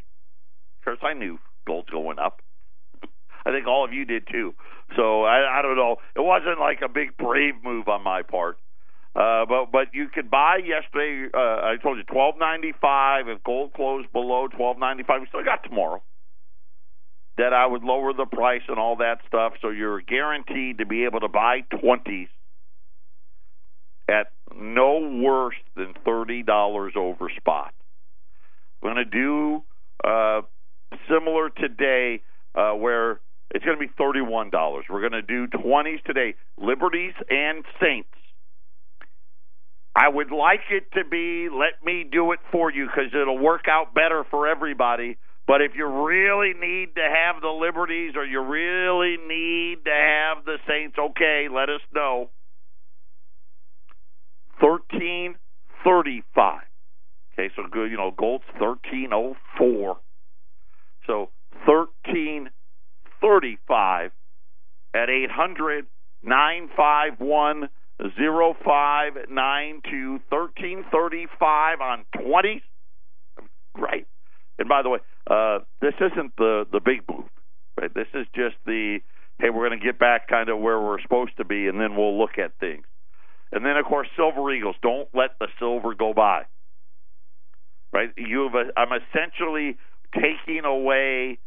Of 0.81 0.85
course, 0.85 0.99
I 1.03 1.15
knew 1.15 1.39
gold's 1.67 1.91
going 1.91 2.19
up. 2.19 2.43
I 3.45 3.53
think 3.53 3.67
all 3.69 3.85
of 3.85 3.93
you 3.93 4.05
did 4.05 4.27
too. 4.31 4.55
So 4.95 5.25
I, 5.25 5.59
I 5.59 5.63
don't 5.63 5.77
know. 5.77 5.97
It 6.15 6.21
wasn't 6.21 6.61
like 6.61 6.81
a 6.83 6.89
big 6.89 7.17
brave 7.17 7.55
move 7.65 7.89
on 7.89 8.03
my 8.03 8.23
part. 8.23 8.59
Uh, 9.17 9.47
but 9.47 9.73
but 9.73 9.95
you 9.95 10.09
could 10.09 10.31
buy 10.31 10.59
yesterday. 10.65 11.29
Uh, 11.33 11.39
I 11.39 11.77
told 11.83 11.97
you 11.97 12.05
twelve 12.05 12.35
ninety 12.39 12.73
five. 12.81 13.29
If 13.29 13.43
gold 13.43 13.73
closed 13.73 14.13
below 14.13 14.47
twelve 14.47 14.79
ninety 14.79 15.03
five, 15.03 15.23
we 15.23 15.27
still 15.27 15.43
got 15.43 15.65
tomorrow. 15.65 16.03
That 17.39 17.53
I 17.53 17.67
would 17.67 17.83
lower 17.83 18.13
the 18.13 18.27
price 18.27 18.63
and 18.69 18.79
all 18.79 18.97
that 18.97 19.21
stuff, 19.27 19.55
so 19.61 19.71
you're 19.71 20.01
guaranteed 20.01 20.79
to 20.79 20.87
be 20.87 21.05
able 21.05 21.21
to 21.21 21.29
buy 21.29 21.61
twenties 21.81 22.29
at 24.09 24.33
no 24.55 24.99
worse 25.23 25.57
than 25.75 25.95
thirty 26.05 26.43
dollars 26.43 26.93
over 26.97 27.31
spot. 27.37 27.75
We're 28.81 28.93
going 28.93 29.05
to 29.05 29.11
do 29.11 29.65
uh, 30.05 30.43
similar 31.11 31.51
today, 31.51 32.23
uh, 32.55 32.73
where 32.73 33.21
it's 33.51 33.65
going 33.65 33.79
to 33.79 33.81
be 33.87 33.93
thirty-one 33.97 34.51
dollars. 34.51 34.87
We're 34.91 35.01
going 35.01 35.13
to 35.13 35.23
do 35.23 35.47
twenties 35.47 36.01
today, 36.05 36.35
Liberties 36.59 37.15
and 37.31 37.65
Saints. 37.81 38.09
I 39.95 40.09
would 40.09 40.31
like 40.31 40.61
it 40.71 40.93
to 40.93 41.09
be 41.09 41.49
let 41.51 41.85
me 41.85 42.05
do 42.11 42.33
it 42.33 42.41
for 42.53 42.71
you 42.71 42.87
because 42.87 43.13
it'll 43.15 43.39
work 43.39 43.67
out 43.69 43.95
better 43.95 44.25
for 44.31 44.47
everybody. 44.47 45.17
But 45.47 45.63
if 45.63 45.73
you 45.77 45.87
really 45.87 46.55
need 46.55 46.97
to 46.97 47.03
have 47.03 47.41
the 47.41 47.49
Liberties 47.49 48.15
or 48.17 48.25
you 48.25 48.41
really 48.41 49.17
need 49.17 49.85
to 49.85 49.93
have 49.93 50.45
the 50.45 50.59
Saints, 50.69 50.97
okay, 50.99 51.47
let 51.51 51.69
us 51.71 51.81
know. 51.95 52.31
Thirteen 54.61 55.37
thirty-five. 55.85 56.63
Okay, 57.33 57.51
so 57.55 57.63
good. 57.71 57.91
You 57.91 57.97
know, 57.97 58.11
gold's 58.11 58.45
thirteen 58.59 59.11
oh 59.15 59.37
four. 59.57 59.99
So 61.07 61.31
thirteen 61.65 62.51
thirty-five 63.27 64.13
at 64.95 65.11
eight 65.11 65.31
hundred 65.31 65.87
951 66.23 67.69
0592 67.99 70.21
1335 70.29 71.81
on 71.81 72.05
20s. 72.15 72.61
Great. 73.75 74.07
And 74.59 74.69
by 74.69 74.83
the 74.83 74.91
way, 74.91 74.99
uh, 75.31 75.61
this 75.81 75.95
isn't 76.01 76.37
the, 76.37 76.67
the 76.71 76.81
big 76.81 77.03
move. 77.09 77.25
Right? 77.81 77.95
This 77.95 78.09
is 78.15 78.27
just 78.35 78.57
the, 78.65 79.01
hey, 79.39 79.51
we're 79.51 79.69
going 79.69 79.79
to 79.79 79.85
get 79.85 79.99
back 79.99 80.29
kind 80.29 80.49
of 80.49 80.59
where 80.59 80.81
we're 80.81 81.01
supposed 81.01 81.37
to 81.39 81.45
be, 81.45 81.69
and 81.69 81.81
then 81.81 81.97
we'll 81.97 82.19
look 82.19 82.39
at 82.39 82.59
things. 82.59 82.87
And 83.53 83.65
then, 83.65 83.77
of 83.77 83.85
course, 83.85 84.09
Silver 84.17 84.53
Eagles. 84.53 84.75
Don't 84.83 85.09
let 85.15 85.39
the 85.39 85.47
silver 85.59 85.95
go 85.95 86.13
by. 86.13 86.43
Right? 87.93 88.11
You've, 88.17 88.53
I'm 88.77 88.91
essentially 88.93 89.77
taking 90.13 90.65
away 90.65 91.39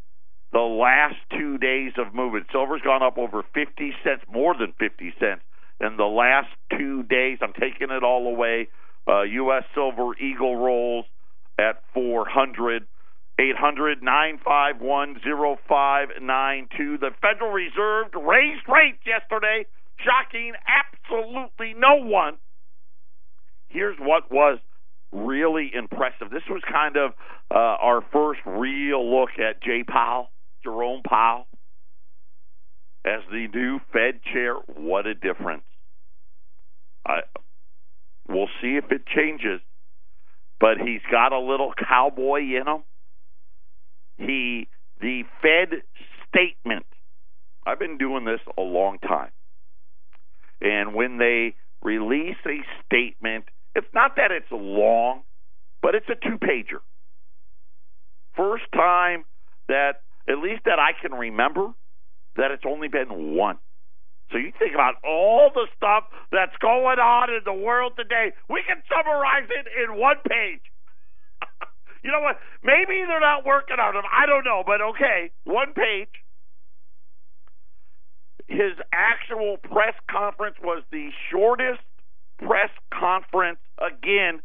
the 0.52 0.60
last 0.60 1.16
two 1.38 1.58
days 1.58 1.94
of 1.98 2.14
movement. 2.14 2.48
Silver's 2.52 2.82
gone 2.82 3.04
up 3.04 3.18
over 3.18 3.44
50 3.54 3.94
cents, 4.04 4.24
more 4.32 4.56
than 4.58 4.74
50 4.80 5.14
cents 5.20 5.42
in 5.80 5.98
the 5.98 6.06
last 6.06 6.50
two 6.78 7.04
days. 7.04 7.40
I'm 7.42 7.54
taking 7.54 7.92
it 7.92 8.04
all 8.04 8.28
away. 8.28 8.68
Uh, 9.08 9.24
U.S. 9.24 9.64
Silver 9.74 10.18
Eagle 10.18 10.56
rolls 10.56 11.06
at 11.58 11.84
400. 11.94 12.88
800 13.40 14.04
951 14.04 15.16
0592. 15.24 16.98
The 16.98 17.12
Federal 17.22 17.52
Reserve 17.52 18.08
raised 18.14 18.68
rates 18.68 19.00
yesterday, 19.06 19.66
shocking 20.04 20.52
absolutely 20.68 21.74
no 21.78 22.04
one. 22.04 22.36
Here's 23.70 23.98
what 23.98 24.30
was 24.30 24.60
really 25.14 25.72
impressive. 25.74 26.30
This 26.32 26.44
was 26.50 26.62
kind 26.70 26.98
of 26.98 27.12
uh, 27.50 27.58
our 27.58 28.02
first 28.12 28.42
real 28.46 29.10
look 29.10 29.30
at 29.40 29.64
Jay 29.64 29.84
Powell, 29.88 30.30
Jerome 30.64 31.02
Powell, 31.08 31.48
as 33.06 33.22
the 33.32 33.48
new 33.54 33.80
Fed 33.94 34.22
chair. 34.34 34.56
What 34.76 35.08
a 35.08 35.14
difference! 35.14 35.64
I, 37.06 37.22
we'll 38.28 38.50
see 38.62 38.78
if 38.78 38.92
it 38.92 39.06
changes, 39.08 39.62
but 40.60 40.78
he's 40.78 41.02
got 41.12 41.32
a 41.32 41.40
little 41.40 41.74
cowboy 41.78 42.40
in 42.40 42.64
him. 42.68 42.84
He, 44.18 44.68
the 45.00 45.24
Fed 45.42 45.82
statement. 46.28 46.86
I've 47.66 47.80
been 47.80 47.98
doing 47.98 48.26
this 48.26 48.40
a 48.58 48.62
long 48.62 49.00
time, 49.00 49.32
and 50.62 50.94
when 50.94 51.18
they 51.18 51.56
release 51.82 52.38
a 52.46 52.60
statement, 52.86 53.46
it's 53.76 53.88
not 53.94 54.16
that 54.18 54.32
it's 54.32 54.52
long, 54.52 55.22
but 55.82 55.96
it's 55.96 56.08
a 56.10 56.16
two 56.16 56.38
pager. 56.38 56.82
First 58.36 58.66
time 58.74 59.26
that, 59.68 60.02
at 60.30 60.38
least 60.38 60.64
that 60.66 60.78
I 60.78 60.94
can 61.02 61.12
remember, 61.12 61.74
that 62.38 62.52
it's 62.52 62.64
only 62.66 62.88
been 62.88 63.36
one. 63.36 63.58
So 64.32 64.38
you 64.38 64.54
think 64.60 64.76
about 64.76 65.02
all 65.04 65.50
the 65.54 65.66
stuff 65.76 66.06
that's 66.32 66.56
going 66.62 67.02
on 67.02 67.34
in 67.34 67.42
the 67.44 67.54
world 67.54 67.94
today. 67.98 68.32
We 68.48 68.62
can 68.62 68.78
summarize 68.86 69.50
it 69.50 69.66
in 69.66 69.98
one 69.98 70.22
page. 70.30 70.62
you 72.04 72.12
know 72.12 72.22
what? 72.22 72.38
Maybe 72.64 73.02
they're 73.08 73.20
not 73.20 73.44
working 73.44 73.78
on 73.82 73.96
them. 73.96 74.06
I 74.06 74.28
don't 74.28 74.46
know, 74.46 74.62
but 74.66 74.82
okay, 74.94 75.32
one 75.46 75.74
page. 75.74 76.14
His 78.48 78.78
actual 78.94 79.58
press 79.58 79.94
conference 80.10 80.58
was 80.62 80.84
the 80.92 81.10
shortest 81.32 81.82
press 82.38 82.70
conference 82.94 83.60
again 83.78 84.42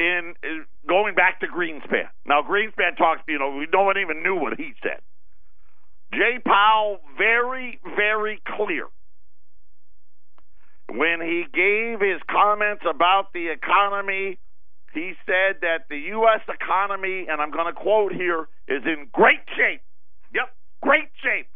in, 0.00 0.34
in 0.42 0.64
going 0.88 1.14
back 1.14 1.40
to 1.40 1.46
Greenspan. 1.46 2.08
Now 2.24 2.40
Greenspan 2.42 2.96
talks, 2.96 3.20
you 3.28 3.38
know, 3.38 3.54
we 3.54 3.68
no 3.72 3.82
one 3.82 3.98
even 3.98 4.22
knew 4.22 4.34
what 4.34 4.54
he 4.56 4.72
said. 4.82 5.00
Jay 6.12 6.38
Powell 6.44 6.98
very, 7.18 7.78
very 7.96 8.40
clear 8.56 8.86
when 10.88 11.20
he 11.20 11.44
gave 11.52 12.00
his 12.00 12.20
comments 12.28 12.82
about 12.88 13.32
the 13.34 13.48
economy. 13.48 14.38
He 14.92 15.12
said 15.24 15.60
that 15.60 15.86
the 15.88 15.98
U.S. 16.18 16.40
economy, 16.48 17.26
and 17.28 17.40
I'm 17.40 17.52
going 17.52 17.72
to 17.72 17.78
quote 17.78 18.12
here, 18.12 18.48
is 18.66 18.82
in 18.84 19.06
great 19.12 19.46
shape. 19.56 19.82
Yep, 20.34 20.48
great 20.82 21.10
shape. 21.22 21.46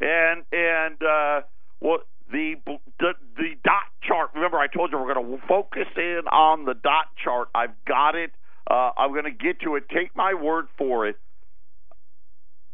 And 0.00 0.44
and 0.52 1.02
uh, 1.02 1.40
well, 1.80 1.98
the, 2.30 2.54
the 2.98 3.12
the 3.36 3.54
dot 3.62 3.88
chart. 4.02 4.30
Remember, 4.34 4.58
I 4.58 4.66
told 4.66 4.92
you 4.92 4.98
we're 4.98 5.12
going 5.14 5.38
to 5.38 5.46
focus 5.46 5.88
in 5.96 6.22
on 6.30 6.64
the 6.64 6.74
dot 6.74 7.06
chart. 7.22 7.48
I've 7.54 7.74
got 7.86 8.14
it. 8.14 8.30
Uh, 8.70 8.90
I'm 8.96 9.10
going 9.10 9.24
to 9.24 9.30
get 9.30 9.60
to 9.60 9.76
it. 9.76 9.84
Take 9.88 10.16
my 10.16 10.34
word 10.34 10.66
for 10.78 11.06
it. 11.06 11.16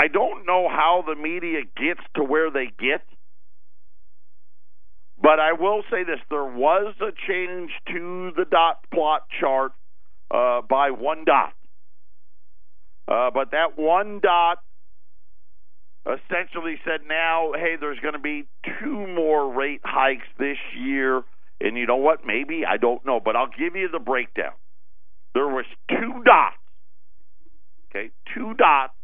I 0.01 0.09
don't 0.09 0.47
know 0.47 0.69
how 0.69 1.05
the 1.07 1.15
media 1.15 1.61
gets 1.77 2.01
to 2.15 2.25
where 2.25 2.51
they 2.51 2.67
get, 2.67 3.03
but 5.21 5.39
I 5.41 5.53
will 5.53 5.83
say 5.91 6.05
this: 6.05 6.21
there 6.31 6.45
was 6.45 6.95
a 7.01 7.13
change 7.29 7.71
to 7.89 8.31
the 8.37 8.47
dot 8.51 8.79
plot 8.93 9.23
chart 9.41 9.73
uh, 10.31 10.63
by 10.63 10.91
one 10.91 11.25
dot. 11.25 11.53
Uh, 13.09 13.31
but 13.33 13.51
that 13.51 13.77
one 13.77 14.21
dot 14.23 14.59
essentially 16.07 16.77
said 16.85 17.01
now, 17.07 17.53
hey, 17.55 17.77
there's 17.81 18.01
going 18.01 18.15
to 18.15 18.21
be 18.21 18.45
two 18.81 19.07
more 19.07 19.53
rate 19.53 19.83
hikes 19.85 20.27
this 20.39 20.57
year. 20.79 21.23
And 21.61 21.77
you 21.77 21.87
know 21.87 21.97
what? 21.97 22.21
Maybe, 22.27 22.63
I 22.67 22.79
don't 22.79 23.05
know, 23.05 23.21
but 23.23 23.37
I'll 23.37 23.49
give 23.49 23.77
you 23.77 23.89
the 23.93 23.99
breakdown. 23.99 24.53
There 25.35 25.47
was 25.47 25.67
two 25.89 26.23
dots, 26.25 26.57
okay, 27.91 28.11
two 28.35 28.55
dots 28.55 28.95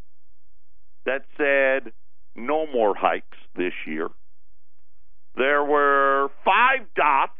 that 1.04 1.22
said 1.36 1.92
no 2.34 2.66
more 2.66 2.94
hikes 2.96 3.38
this 3.54 3.72
year. 3.86 4.08
There 5.36 5.62
were 5.62 6.30
five 6.44 6.86
dots 6.96 7.38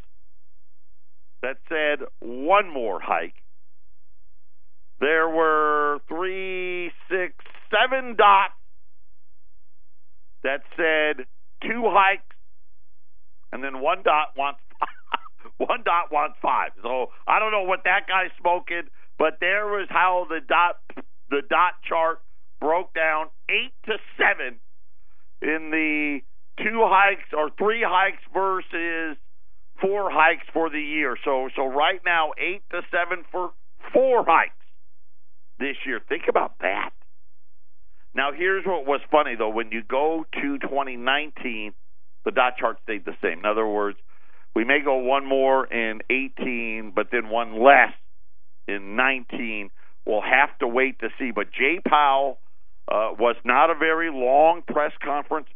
that 1.43 1.57
said 1.69 2.07
one 2.21 2.73
more 2.73 3.01
hike. 3.03 3.35
There 5.01 5.29
were 5.29 5.99
three, 6.09 6.91
six, 7.11 7.35
seven 7.71 8.17
dots 8.17 8.55
that 10.43 10.63
said 10.77 11.27
two 11.63 11.83
hikes, 11.87 12.37
and 13.53 13.63
then 13.63 13.81
one 13.81 14.03
dot 14.03 14.37
wants 14.37 14.61
one 15.57 15.83
dot 15.85 16.13
wants 16.13 16.37
five. 16.43 16.71
So 16.83 17.09
I 17.27 17.39
don't 17.39 17.53
know 17.53 17.63
what 17.63 17.85
that 17.85 18.07
guy's 18.09 18.31
smoking, 18.41 18.89
but 19.19 19.39
there 19.41 19.67
was 19.67 19.87
how 19.91 20.27
the 20.29 20.41
dot 20.47 20.77
the 21.31 21.43
dot 21.49 21.75
chart 21.89 22.21
broke 22.61 22.95
down 22.95 23.27
eight 23.49 23.73
to 23.87 23.95
seven 24.17 24.59
in 25.43 25.71
the 25.71 26.21
two 26.63 26.81
hikes 26.85 27.29
or 27.37 27.51
three 27.59 27.85
hikes 27.87 28.23
versus 28.33 29.17
four 29.81 30.11
hikes 30.11 30.47
for 30.53 30.71
the 30.71 30.81
year. 30.81 31.17
So 31.25 31.49
so 31.57 31.67
right 31.67 32.01
now 32.05 32.33
eight 32.39 32.63
to 32.71 32.83
seven 32.91 33.25
for 33.31 33.53
four 33.93 34.25
hikes 34.27 34.53
this 35.59 35.77
year. 35.87 36.01
Think 36.09 36.25
about 36.29 36.59
that. 36.61 36.91
Now, 38.17 38.33
here's 38.33 38.65
what 38.65 38.87
was 38.87 39.01
funny 39.11 39.35
though. 39.37 39.51
When 39.51 39.71
you 39.71 39.83
go 39.83 40.25
to 40.41 40.59
2019, 40.59 41.75
the 42.25 42.31
dot 42.31 42.55
chart 42.59 42.79
stayed 42.83 43.05
the 43.05 43.15
same. 43.23 43.41
In 43.41 43.45
other 43.45 43.67
words, 43.67 43.99
we 44.55 44.65
may 44.65 44.81
go 44.83 44.97
one 44.97 45.27
more 45.27 45.67
in 45.67 46.01
18, 46.09 46.93
but 46.97 47.09
then 47.13 47.29
one 47.29 47.63
less 47.63 47.93
in 48.67 48.97
19. 48.97 49.71
We'll 50.07 50.23
have 50.23 50.59
to 50.61 50.67
wait 50.67 50.99
to 51.01 51.11
see. 51.19 51.31
But 51.31 51.53
Jay 51.53 51.79
Powell 51.87 52.39
uh, 52.91 53.13
was 53.19 53.37
not 53.45 53.69
a 53.69 53.75
very 53.75 54.11
long 54.11 54.63
press 54.67 54.93
conference, 55.05 55.49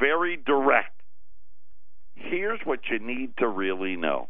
very 0.00 0.36
direct. 0.36 1.00
Here's 2.16 2.58
what 2.64 2.80
you 2.90 2.98
need 2.98 3.36
to 3.38 3.46
really 3.46 3.94
know. 3.94 4.28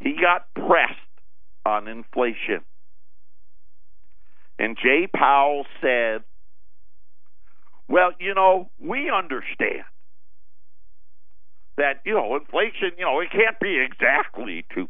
He 0.00 0.14
got 0.14 0.46
pressed 0.54 0.96
on 1.66 1.88
inflation. 1.88 2.64
And 4.58 4.76
Jay 4.76 5.06
Powell 5.14 5.64
said, 5.80 6.22
well, 7.88 8.10
you 8.18 8.34
know, 8.34 8.70
we 8.80 9.10
understand 9.10 9.84
that, 11.76 12.00
you 12.04 12.14
know, 12.14 12.36
inflation, 12.36 12.92
you 12.98 13.04
know, 13.04 13.20
it 13.20 13.30
can't 13.30 13.60
be 13.60 13.78
exactly 13.78 14.64
2%. 14.76 14.86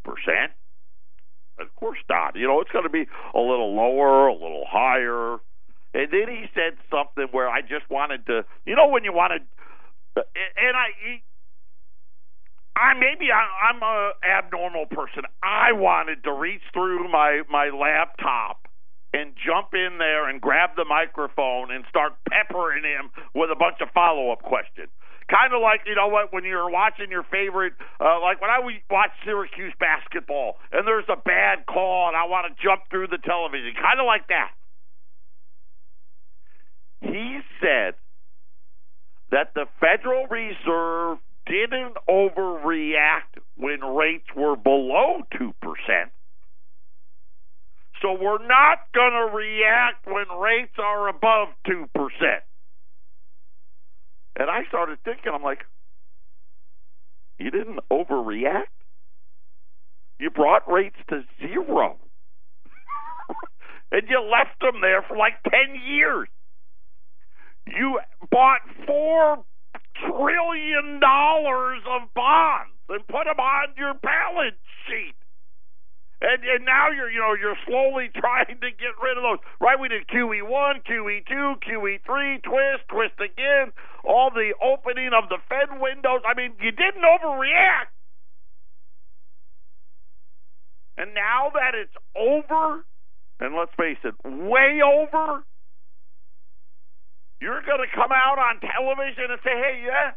Of 1.58 1.74
course 1.74 1.98
not. 2.08 2.36
You 2.36 2.46
know, 2.46 2.60
it's 2.60 2.70
going 2.70 2.84
to 2.84 2.90
be 2.90 3.06
a 3.34 3.40
little 3.40 3.74
lower, 3.74 4.28
a 4.28 4.32
little 4.32 4.64
higher. 4.68 5.38
And 5.94 6.12
then 6.12 6.28
he 6.28 6.44
said 6.54 6.76
something 6.90 7.28
where 7.32 7.48
I 7.48 7.62
just 7.62 7.88
wanted 7.90 8.26
to, 8.26 8.44
you 8.66 8.76
know, 8.76 8.88
when 8.88 9.04
you 9.04 9.12
wanted, 9.12 9.42
and 10.16 10.76
I, 10.76 11.20
I 12.76 12.92
maybe 12.94 13.32
I, 13.32 13.70
I'm 13.70 13.82
a 13.82 14.12
abnormal 14.22 14.86
person. 14.86 15.22
I 15.42 15.72
wanted 15.72 16.24
to 16.24 16.32
reach 16.32 16.60
through 16.74 17.10
my 17.10 17.42
my 17.50 17.70
laptop 17.70 18.65
and 19.12 19.32
jump 19.36 19.74
in 19.74 19.98
there 19.98 20.28
and 20.28 20.40
grab 20.40 20.70
the 20.76 20.84
microphone 20.84 21.70
and 21.70 21.84
start 21.88 22.14
peppering 22.28 22.84
him 22.84 23.10
with 23.34 23.50
a 23.50 23.56
bunch 23.56 23.80
of 23.80 23.88
follow 23.94 24.30
up 24.30 24.42
questions. 24.42 24.88
Kind 25.28 25.52
of 25.52 25.60
like, 25.60 25.80
you 25.86 25.94
know 25.94 26.06
what, 26.06 26.32
when 26.32 26.44
you're 26.44 26.70
watching 26.70 27.10
your 27.10 27.24
favorite, 27.24 27.72
uh, 27.98 28.20
like 28.20 28.40
when 28.40 28.50
I 28.50 28.60
watch 28.90 29.10
Syracuse 29.24 29.74
basketball 29.80 30.56
and 30.70 30.86
there's 30.86 31.08
a 31.08 31.16
bad 31.16 31.66
call 31.66 32.08
and 32.08 32.16
I 32.16 32.26
want 32.26 32.46
to 32.46 32.62
jump 32.62 32.82
through 32.90 33.08
the 33.08 33.18
television. 33.18 33.74
Kind 33.74 33.98
of 33.98 34.06
like 34.06 34.28
that. 34.28 34.50
He 37.00 37.40
said, 37.60 37.94
that 39.30 39.52
the 39.54 39.66
Federal 39.80 40.26
Reserve 40.26 41.18
didn't 41.46 41.96
overreact 42.08 43.40
when 43.56 43.80
rates 43.80 44.26
were 44.36 44.56
below 44.56 45.22
2%. 45.34 45.52
So 48.02 48.12
we're 48.12 48.46
not 48.46 48.78
going 48.94 49.12
to 49.12 49.34
react 49.34 50.06
when 50.06 50.38
rates 50.38 50.74
are 50.78 51.08
above 51.08 51.48
2%. 51.66 51.86
And 54.38 54.50
I 54.50 54.64
started 54.68 54.98
thinking, 55.04 55.32
I'm 55.34 55.42
like, 55.42 55.64
you 57.38 57.50
didn't 57.50 57.80
overreact? 57.90 58.72
You 60.18 60.30
brought 60.30 60.70
rates 60.70 60.96
to 61.08 61.22
zero. 61.40 61.96
and 63.92 64.02
you 64.08 64.20
left 64.20 64.60
them 64.60 64.80
there 64.80 65.02
for 65.02 65.16
like 65.16 65.42
10 65.44 65.80
years. 65.86 66.28
You 67.66 68.00
bought 68.30 68.60
$4 68.88 69.44
trillion 70.04 71.00
of 71.02 72.14
bonds 72.14 72.72
and 72.88 73.06
put 73.06 73.24
them 73.24 73.40
on 73.40 73.68
your 73.76 73.94
balance 73.94 74.60
sheet. 74.86 75.14
And, 76.20 76.40
and 76.44 76.64
now 76.64 76.88
you're 76.88 77.10
you 77.10 77.20
know 77.20 77.36
you're 77.36 77.58
slowly 77.66 78.08
trying 78.16 78.56
to 78.56 78.70
get 78.72 78.94
rid 79.02 79.16
of 79.16 79.22
those. 79.22 79.42
Right? 79.60 79.78
We 79.78 79.88
did 79.88 80.08
QE 80.08 80.48
one, 80.48 80.80
QE 80.88 81.26
two, 81.26 81.60
QE 81.60 82.00
three, 82.04 82.40
twist, 82.40 82.88
twist 82.88 83.20
again. 83.20 83.72
All 84.04 84.30
the 84.30 84.54
opening 84.64 85.10
of 85.12 85.28
the 85.28 85.38
Fed 85.48 85.80
windows. 85.80 86.22
I 86.24 86.32
mean, 86.32 86.56
you 86.60 86.72
didn't 86.72 87.04
overreact. 87.04 87.92
And 90.96 91.12
now 91.12 91.52
that 91.52 91.76
it's 91.76 91.92
over, 92.16 92.80
and 93.40 93.54
let's 93.54 93.72
face 93.76 94.00
it, 94.02 94.14
way 94.24 94.80
over, 94.80 95.44
you're 97.38 97.60
going 97.60 97.84
to 97.84 97.92
come 97.94 98.10
out 98.10 98.38
on 98.38 98.60
television 98.60 99.28
and 99.28 99.40
say, 99.44 99.52
"Hey, 99.52 99.84
yeah, 99.84 100.12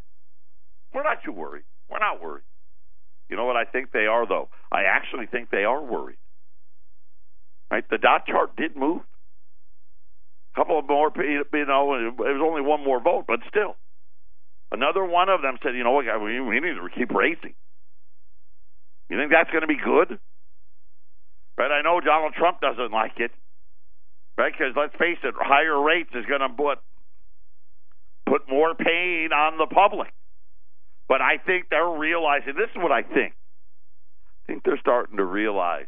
we're 0.94 1.04
not 1.04 1.22
too 1.26 1.34
worried. 1.34 1.66
We're 1.90 2.00
not 2.00 2.24
worried." 2.24 2.48
You 3.30 3.38
know 3.38 3.46
what 3.46 3.56
I 3.56 3.66
think 3.66 3.92
they 3.92 4.08
are, 4.08 4.28
though? 4.28 4.50
I 4.72 4.84
actually 4.84 5.28
think 5.28 5.50
they 5.50 5.64
are 5.64 5.82
worried. 5.82 6.18
Right? 7.72 7.84
The 7.90 7.98
dot 8.00 8.26
chart 8.26 8.56
did 8.56 8.76
move. 8.76 9.02
A 10.54 10.60
couple 10.60 10.80
of 10.80 10.88
more, 10.88 11.12
you 11.18 11.44
know, 11.68 11.94
it 11.94 12.18
was 12.18 12.42
only 12.44 12.62
one 12.62 12.84
more 12.84 13.00
vote, 13.00 13.26
but 13.28 13.40
still. 13.48 13.76
Another 14.72 15.06
one 15.06 15.30
of 15.30 15.42
them 15.42 15.58
said, 15.64 15.76
you 15.76 15.84
know 15.84 15.92
what, 15.92 16.06
we 16.22 16.60
need 16.60 16.74
to 16.74 16.90
keep 16.96 17.12
raising. 17.12 17.54
You 19.10 19.18
think 19.18 19.32
that's 19.32 19.50
going 19.50 19.62
to 19.62 19.68
be 19.68 19.78
good? 19.78 20.20
Right? 21.58 21.72
I 21.72 21.82
know 21.82 22.00
Donald 22.00 22.34
Trump 22.34 22.62
doesn't 22.62 22.92
like 22.92 23.18
it. 23.18 23.32
Right? 24.38 24.54
Because 24.54 24.74
let's 24.76 24.96
face 24.96 25.18
it, 25.24 25.34
higher 25.38 25.80
rates 25.82 26.12
is 26.14 26.26
going 26.26 26.42
to 26.42 26.50
put 26.50 26.80
put 28.26 28.48
more 28.48 28.76
pain 28.76 29.30
on 29.34 29.58
the 29.58 29.66
public. 29.66 30.14
But 31.10 31.22
I 31.22 31.38
think 31.38 31.66
they're 31.70 31.90
realizing 31.90 32.54
this 32.56 32.70
is 32.70 32.78
what 32.78 32.92
I 32.92 33.02
think. 33.02 33.34
I 33.34 34.54
think 34.54 34.64
they're 34.64 34.80
starting 34.80 35.18
to 35.18 35.26
realize 35.26 35.88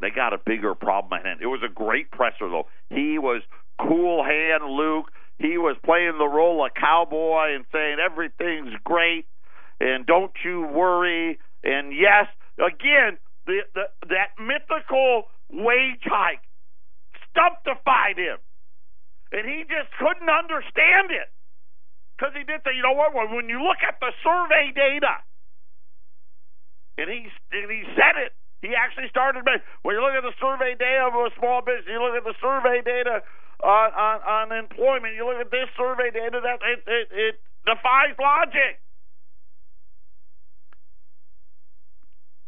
they 0.00 0.10
got 0.10 0.32
a 0.32 0.38
bigger 0.38 0.74
problem 0.74 1.12
at 1.18 1.26
hand. 1.26 1.40
It 1.42 1.46
was 1.46 1.60
a 1.64 1.72
great 1.72 2.10
presser 2.10 2.48
though. 2.48 2.68
He 2.88 3.18
was 3.18 3.42
cool 3.80 4.24
hand 4.24 4.64
Luke. 4.64 5.10
He 5.38 5.58
was 5.58 5.76
playing 5.84 6.16
the 6.18 6.26
role 6.26 6.64
of 6.64 6.72
cowboy 6.74 7.54
and 7.54 7.64
saying 7.72 7.98
everything's 8.00 8.72
great 8.84 9.26
and 9.80 10.06
don't 10.06 10.32
you 10.44 10.62
worry. 10.62 11.38
And 11.64 11.92
yes, 11.92 12.26
again, 12.58 13.18
the, 13.46 13.60
the 13.74 13.84
that 14.08 14.38
mythical 14.38 15.24
wage 15.50 16.04
hike 16.04 16.40
stumptified 17.30 18.18
him. 18.18 18.38
And 19.32 19.46
he 19.46 19.64
just 19.68 19.90
couldn't 19.98 20.30
understand 20.30 21.10
it. 21.10 21.28
Because 22.16 22.32
he 22.32 22.48
did 22.48 22.64
say, 22.64 22.72
you 22.72 22.80
know 22.80 22.96
what? 22.96 23.12
When 23.12 23.48
you 23.52 23.60
look 23.60 23.84
at 23.84 24.00
the 24.00 24.08
survey 24.24 24.72
data, 24.72 25.20
and 26.96 27.12
he 27.12 27.28
and 27.52 27.68
he 27.68 27.84
said 27.92 28.16
it. 28.16 28.32
He 28.64 28.72
actually 28.72 29.12
started. 29.12 29.44
When 29.84 29.94
you 29.94 30.00
look 30.00 30.16
at 30.16 30.24
the 30.24 30.32
survey 30.40 30.72
data 30.80 31.12
of 31.12 31.14
a 31.14 31.28
small 31.36 31.60
business, 31.60 31.84
you 31.92 32.00
look 32.00 32.16
at 32.16 32.24
the 32.24 32.34
survey 32.40 32.80
data 32.80 33.20
on 33.60 33.88
on, 33.92 34.16
on 34.24 34.44
employment. 34.56 35.12
You 35.12 35.28
look 35.28 35.44
at 35.44 35.52
this 35.52 35.68
survey 35.76 36.08
data. 36.08 36.40
That 36.40 36.64
it 36.64 36.80
it, 36.88 37.06
it 37.12 37.34
defies 37.68 38.16
logic. 38.16 38.80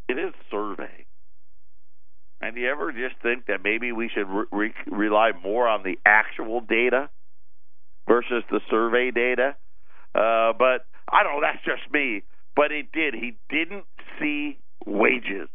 It 0.09 0.17
is 0.17 0.33
survey. 0.51 1.05
And 2.41 2.55
do 2.55 2.63
you 2.63 2.71
ever 2.71 2.93
just 2.93 3.21
think 3.21 3.47
that 3.47 3.63
maybe 3.63 3.93
we 3.93 4.09
should 4.09 4.27
re- 4.51 4.73
rely 4.87 5.33
more 5.43 5.69
on 5.69 5.83
the 5.83 5.99
actual 6.07 6.61
data 6.63 7.11
versus 8.09 8.43
the 8.51 8.61
survey 8.71 9.11
data. 9.11 9.55
Uh, 10.15 10.53
but 10.59 10.87
I 11.11 11.23
don't 11.23 11.41
know. 11.41 11.41
That's 11.43 11.65
just 11.65 11.93
me. 11.93 12.23
But 12.57 12.73
it 12.73 12.91
did. 12.93 13.15
He 13.15 13.37
didn't 13.49 13.85
see 14.19 14.59
wages. 14.85 15.49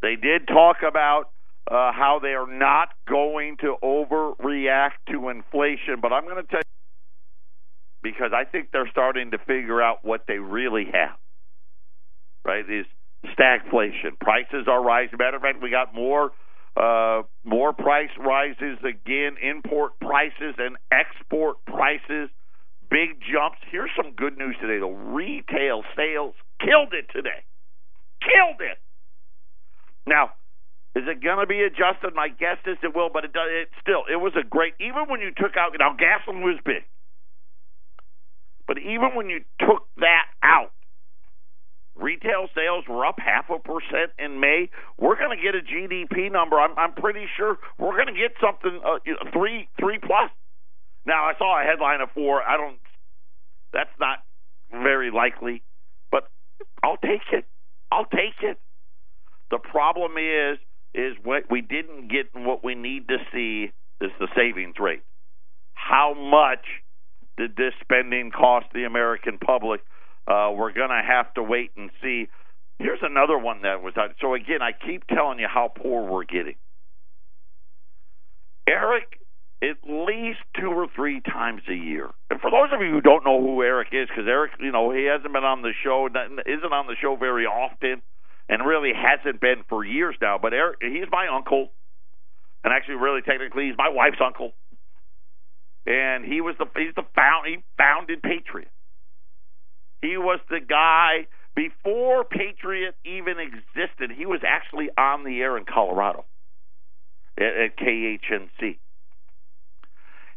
They 0.00 0.16
did 0.16 0.46
talk 0.46 0.78
about 0.88 1.24
uh, 1.70 1.92
how 1.92 2.20
they 2.22 2.34
are 2.34 2.50
not 2.50 2.88
going 3.08 3.56
to 3.58 3.76
overreact 3.82 5.02
to 5.10 5.28
inflation. 5.28 6.00
But 6.00 6.12
I'm 6.12 6.24
going 6.24 6.42
to 6.42 6.48
tell 6.48 6.60
you 6.60 8.02
because 8.02 8.32
I 8.34 8.44
think 8.44 8.70
they're 8.72 8.88
starting 8.90 9.32
to 9.32 9.38
figure 9.38 9.82
out 9.82 9.98
what 10.04 10.22
they 10.26 10.38
really 10.38 10.86
have. 10.92 11.18
Right? 12.44 12.64
Is 12.68 12.86
stagflation. 13.38 14.18
Prices 14.20 14.66
are 14.66 14.82
rising. 14.82 15.18
Matter 15.18 15.36
of 15.36 15.42
fact, 15.42 15.62
we 15.62 15.70
got 15.70 15.94
more 15.94 16.32
uh, 16.76 17.22
more 17.44 17.72
price 17.72 18.10
rises 18.18 18.78
again, 18.80 19.36
import 19.42 19.92
prices 20.00 20.54
and 20.58 20.76
export 20.90 21.64
prices, 21.66 22.30
big 22.90 23.20
jumps. 23.20 23.58
Here's 23.70 23.90
some 23.96 24.12
good 24.12 24.38
news 24.38 24.56
today. 24.60 24.78
The 24.78 24.86
retail 24.86 25.82
sales 25.96 26.34
killed 26.60 26.92
it 26.92 27.12
today. 27.12 27.44
Killed 28.20 28.60
it. 28.60 28.78
Now, 30.06 30.32
is 30.94 31.04
it 31.08 31.22
going 31.22 31.40
to 31.40 31.46
be 31.46 31.62
adjusted? 31.62 32.14
My 32.14 32.28
guess 32.28 32.58
is 32.66 32.76
it 32.82 32.94
will, 32.94 33.08
but 33.12 33.24
it 33.24 33.32
does. 33.32 33.48
It 33.48 33.68
still, 33.80 34.04
it 34.10 34.16
was 34.16 34.32
a 34.36 34.44
great. 34.44 34.74
Even 34.80 35.08
when 35.08 35.20
you 35.20 35.30
took 35.36 35.56
out 35.56 35.72
you 35.72 35.78
now, 35.78 35.96
gasoline 35.96 36.42
was 36.42 36.60
big, 36.64 36.84
but 38.66 38.78
even 38.78 39.14
when 39.14 39.30
you 39.30 39.40
took 39.58 39.88
that 39.96 40.26
out, 40.42 40.72
Retail 41.94 42.48
sales 42.54 42.84
were 42.88 43.04
up 43.04 43.16
half 43.18 43.50
a 43.50 43.58
percent 43.58 44.12
in 44.18 44.40
May. 44.40 44.70
We're 44.98 45.16
going 45.16 45.36
to 45.36 45.42
get 45.42 45.54
a 45.54 45.60
GDP 45.60 46.32
number. 46.32 46.58
I'm, 46.58 46.76
I'm 46.78 46.94
pretty 46.94 47.26
sure 47.36 47.58
we're 47.78 47.92
going 47.92 48.06
to 48.06 48.18
get 48.18 48.32
something 48.40 48.80
uh, 48.84 48.98
three 49.32 49.68
three 49.78 49.98
plus. 49.98 50.30
Now 51.04 51.24
I 51.24 51.34
saw 51.36 51.60
a 51.60 51.64
headline 51.64 52.00
of 52.00 52.10
four. 52.14 52.42
I 52.42 52.56
don't. 52.56 52.78
That's 53.72 53.90
not 54.00 54.18
very 54.70 55.10
likely, 55.10 55.62
but 56.10 56.28
I'll 56.82 56.96
take 56.96 57.28
it. 57.32 57.44
I'll 57.90 58.06
take 58.06 58.40
it. 58.42 58.58
The 59.50 59.58
problem 59.58 60.12
is 60.16 60.58
is 60.94 61.16
what 61.22 61.44
we 61.50 61.60
didn't 61.60 62.08
get 62.08 62.26
what 62.34 62.64
we 62.64 62.74
need 62.74 63.08
to 63.08 63.18
see 63.32 63.70
is 64.00 64.10
the 64.18 64.28
savings 64.34 64.76
rate. 64.80 65.02
How 65.74 66.14
much 66.14 66.64
did 67.36 67.56
this 67.56 67.72
spending 67.80 68.30
cost 68.30 68.66
the 68.74 68.84
American 68.84 69.38
public? 69.38 69.80
Uh, 70.26 70.52
we're 70.54 70.72
going 70.72 70.90
to 70.90 71.02
have 71.06 71.32
to 71.34 71.42
wait 71.42 71.70
and 71.76 71.90
see. 72.02 72.28
Here's 72.78 73.00
another 73.02 73.38
one 73.38 73.62
that 73.62 73.82
was 73.82 73.94
out. 73.96 74.10
So 74.20 74.34
again, 74.34 74.62
I 74.62 74.72
keep 74.72 75.06
telling 75.06 75.38
you 75.38 75.46
how 75.52 75.72
poor 75.74 76.08
we're 76.08 76.24
getting. 76.24 76.54
Eric, 78.68 79.18
at 79.62 79.76
least 79.88 80.40
two 80.58 80.70
or 80.70 80.88
three 80.94 81.20
times 81.20 81.62
a 81.68 81.74
year. 81.74 82.10
And 82.30 82.40
for 82.40 82.50
those 82.50 82.70
of 82.72 82.80
you 82.80 82.90
who 82.90 83.00
don't 83.00 83.24
know 83.24 83.40
who 83.40 83.62
Eric 83.62 83.88
is, 83.92 84.08
because 84.08 84.24
Eric, 84.26 84.52
you 84.60 84.72
know, 84.72 84.90
he 84.90 85.04
hasn't 85.04 85.32
been 85.32 85.44
on 85.44 85.62
the 85.62 85.72
show, 85.84 86.06
isn't 86.06 86.72
on 86.72 86.86
the 86.86 86.96
show 87.00 87.16
very 87.16 87.46
often, 87.46 88.02
and 88.48 88.66
really 88.66 88.92
hasn't 88.94 89.40
been 89.40 89.62
for 89.68 89.84
years 89.84 90.16
now. 90.20 90.38
But 90.40 90.52
Eric, 90.52 90.78
he's 90.80 91.06
my 91.10 91.28
uncle, 91.28 91.70
and 92.64 92.72
actually, 92.72 92.96
really 92.96 93.22
technically, 93.22 93.66
he's 93.66 93.78
my 93.78 93.88
wife's 93.88 94.20
uncle. 94.24 94.52
And 95.86 96.24
he 96.24 96.40
was 96.40 96.54
the 96.58 96.66
he's 96.76 96.94
the 96.94 97.02
found 97.14 97.46
he 97.46 97.58
founded 97.76 98.22
Patriot. 98.22 98.70
He 100.02 100.16
was 100.16 100.40
the 100.50 100.60
guy 100.60 101.28
before 101.54 102.24
Patriot 102.24 102.96
even 103.04 103.36
existed. 103.38 104.10
He 104.16 104.26
was 104.26 104.40
actually 104.46 104.88
on 104.98 105.24
the 105.24 105.40
air 105.40 105.56
in 105.56 105.64
Colorado 105.64 106.24
at, 107.38 107.44
at 107.44 107.78
KHNC. 107.78 108.78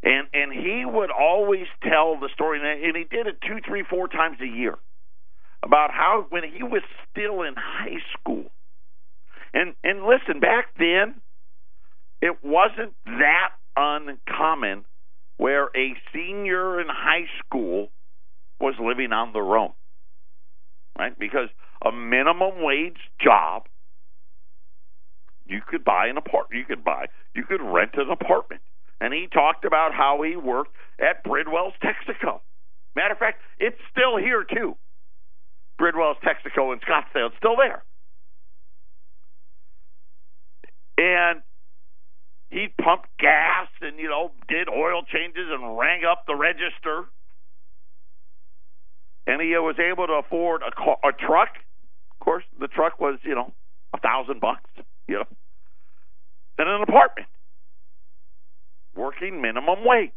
And 0.03 0.27
and 0.33 0.53
he 0.53 0.85
would 0.85 1.09
always 1.09 1.65
tell 1.81 2.19
the 2.19 2.29
story, 2.33 2.59
and 2.61 2.95
he 2.95 3.03
did 3.03 3.25
it 3.25 3.41
two, 3.41 3.57
three, 3.67 3.83
four 3.89 4.07
times 4.07 4.37
a 4.39 4.45
year 4.45 4.77
about 5.63 5.89
how 5.89 6.27
when 6.29 6.43
he 6.43 6.61
was 6.61 6.83
still 7.09 7.41
in 7.41 7.55
high 7.57 7.97
school. 8.13 8.45
And 9.51 9.73
and 9.83 10.03
listen, 10.03 10.39
back 10.39 10.67
then, 10.77 11.15
it 12.21 12.37
wasn't 12.43 12.93
that 13.05 13.53
uncommon 13.75 14.85
where 15.37 15.69
a 15.75 15.95
senior 16.13 16.79
in 16.79 16.87
high 16.87 17.25
school 17.43 17.89
was 18.59 18.75
living 18.79 19.11
on 19.11 19.33
their 19.33 19.57
own, 19.57 19.73
right? 20.97 21.17
Because 21.17 21.49
a 21.83 21.91
minimum 21.91 22.63
wage 22.63 22.99
job, 23.21 23.63
you 25.45 25.61
could 25.67 25.83
buy 25.83 26.07
an 26.07 26.17
apartment. 26.17 26.59
You 26.59 26.65
could 26.65 26.83
buy, 26.83 27.07
you 27.35 27.43
could 27.43 27.61
rent 27.61 27.91
an 27.95 28.09
apartment. 28.09 28.61
and 29.01 29.13
he 29.13 29.27
talked 29.31 29.65
about 29.65 29.93
how 29.93 30.21
he 30.23 30.35
worked 30.35 30.71
at 30.99 31.23
Bridwell's 31.23 31.73
Texaco. 31.83 32.39
Matter 32.95 33.13
of 33.13 33.19
fact, 33.19 33.41
it's 33.59 33.77
still 33.91 34.17
here 34.17 34.43
too. 34.45 34.77
Bridwell's 35.77 36.17
Texaco 36.23 36.71
in 36.73 36.79
Scottsdale, 36.79 37.27
it's 37.27 37.37
still 37.37 37.57
there. 37.57 37.83
And 40.97 41.41
he 42.49 42.67
pumped 42.81 43.09
gas 43.19 43.67
and 43.81 43.99
you 43.99 44.07
know 44.07 44.31
did 44.47 44.69
oil 44.69 45.01
changes 45.03 45.47
and 45.51 45.77
rang 45.77 46.03
up 46.09 46.23
the 46.25 46.35
register. 46.35 47.05
And 49.27 49.41
he 49.41 49.49
was 49.57 49.75
able 49.79 50.07
to 50.07 50.13
afford 50.13 50.61
a, 50.61 50.71
car, 50.71 50.97
a 51.03 51.11
truck. 51.11 51.49
Of 52.11 52.19
course, 52.19 52.43
the 52.59 52.67
truck 52.67 52.99
was 52.99 53.19
you 53.23 53.35
know 53.35 53.53
a 53.93 53.99
thousand 53.99 54.39
bucks, 54.39 54.69
you 55.07 55.15
know, 55.15 55.25
and 56.57 56.69
an 56.69 56.81
apartment, 56.81 57.27
working 58.95 59.41
minimum 59.41 59.79
wage. 59.83 60.11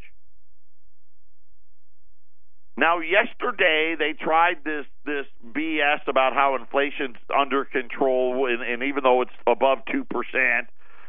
Now, 2.79 3.01
yesterday 3.01 3.97
they 3.99 4.12
tried 4.12 4.59
this 4.64 4.87
this 5.05 5.27
BS 5.44 6.07
about 6.07 6.33
how 6.35 6.55
inflation's 6.55 7.16
under 7.37 7.64
control, 7.64 8.47
and, 8.47 8.62
and 8.62 8.85
even 8.85 9.03
though 9.03 9.23
it's 9.23 9.33
above 9.49 9.79
two 9.90 10.05
percent, 10.05 10.68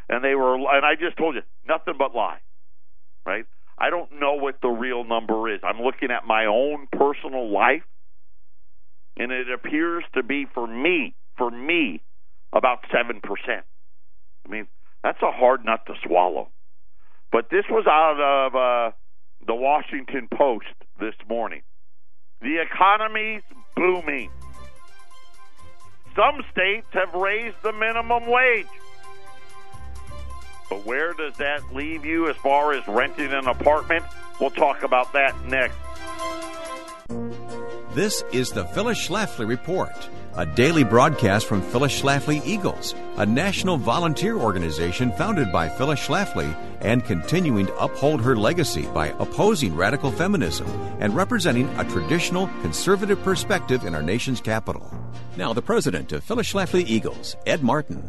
and 0.09 0.23
they 0.23 0.33
were, 0.33 0.55
and 0.55 0.83
I 0.83 0.95
just 0.95 1.15
told 1.15 1.35
you 1.35 1.41
nothing 1.67 1.93
but 1.99 2.15
lies, 2.15 2.39
right? 3.23 3.45
I 3.79 3.89
don't 3.89 4.19
know 4.19 4.33
what 4.33 4.55
the 4.61 4.69
real 4.69 5.03
number 5.03 5.53
is. 5.53 5.61
I'm 5.63 5.81
looking 5.81 6.11
at 6.11 6.27
my 6.27 6.45
own 6.45 6.87
personal 6.91 7.49
life, 7.51 7.83
and 9.17 9.31
it 9.31 9.47
appears 9.49 10.03
to 10.15 10.23
be 10.23 10.45
for 10.53 10.67
me, 10.67 11.15
for 11.37 11.49
me, 11.49 12.01
about 12.51 12.79
seven 12.91 13.21
percent. 13.21 13.65
I 14.45 14.49
mean, 14.49 14.67
that's 15.03 15.21
a 15.21 15.31
hard 15.31 15.63
nut 15.63 15.81
to 15.87 15.93
swallow. 16.05 16.49
But 17.31 17.49
this 17.49 17.65
was 17.69 17.85
out 17.87 18.19
of. 18.19 18.55
Uh, 18.55 18.95
the 19.45 19.55
Washington 19.55 20.27
Post 20.33 20.65
this 20.99 21.15
morning. 21.29 21.61
The 22.41 22.61
economy's 22.61 23.41
booming. 23.75 24.29
Some 26.15 26.41
states 26.51 26.87
have 26.91 27.13
raised 27.13 27.55
the 27.63 27.73
minimum 27.73 28.27
wage. 28.27 28.67
But 30.69 30.85
where 30.85 31.13
does 31.13 31.35
that 31.37 31.73
leave 31.73 32.05
you 32.05 32.29
as 32.29 32.35
far 32.37 32.73
as 32.73 32.87
renting 32.87 33.33
an 33.33 33.47
apartment? 33.47 34.05
We'll 34.39 34.51
talk 34.51 34.83
about 34.83 35.13
that 35.13 35.45
next. 35.45 35.75
This 37.99 38.23
is 38.31 38.49
the 38.49 38.63
Phyllis 38.63 39.09
Schlafly 39.09 39.45
Report 39.45 39.91
a 40.37 40.45
daily 40.45 40.85
broadcast 40.85 41.47
from 41.47 41.61
Phyllis 41.61 42.01
Schlafly 42.01 42.41
Eagles, 42.45 42.95
a 43.17 43.25
national 43.25 43.75
volunteer 43.75 44.37
organization 44.37 45.11
founded 45.17 45.51
by 45.51 45.67
Phyllis 45.67 45.99
Schlafly 45.99 46.55
and 46.79 47.03
continuing 47.03 47.65
to 47.65 47.75
uphold 47.75 48.21
her 48.21 48.37
legacy 48.37 48.83
by 48.93 49.07
opposing 49.19 49.75
radical 49.75 50.13
feminism 50.13 50.65
and 51.01 51.13
representing 51.13 51.67
a 51.77 51.83
traditional 51.89 52.47
conservative 52.61 53.21
perspective 53.21 53.83
in 53.83 53.93
our 53.93 54.01
nation's 54.01 54.39
capital. 54.39 54.89
Now, 55.35 55.51
the 55.51 55.61
president 55.61 56.13
of 56.13 56.23
Phyllis 56.23 56.53
Schlafly 56.53 56.85
Eagles, 56.85 57.35
Ed 57.45 57.63
Martin. 57.63 58.01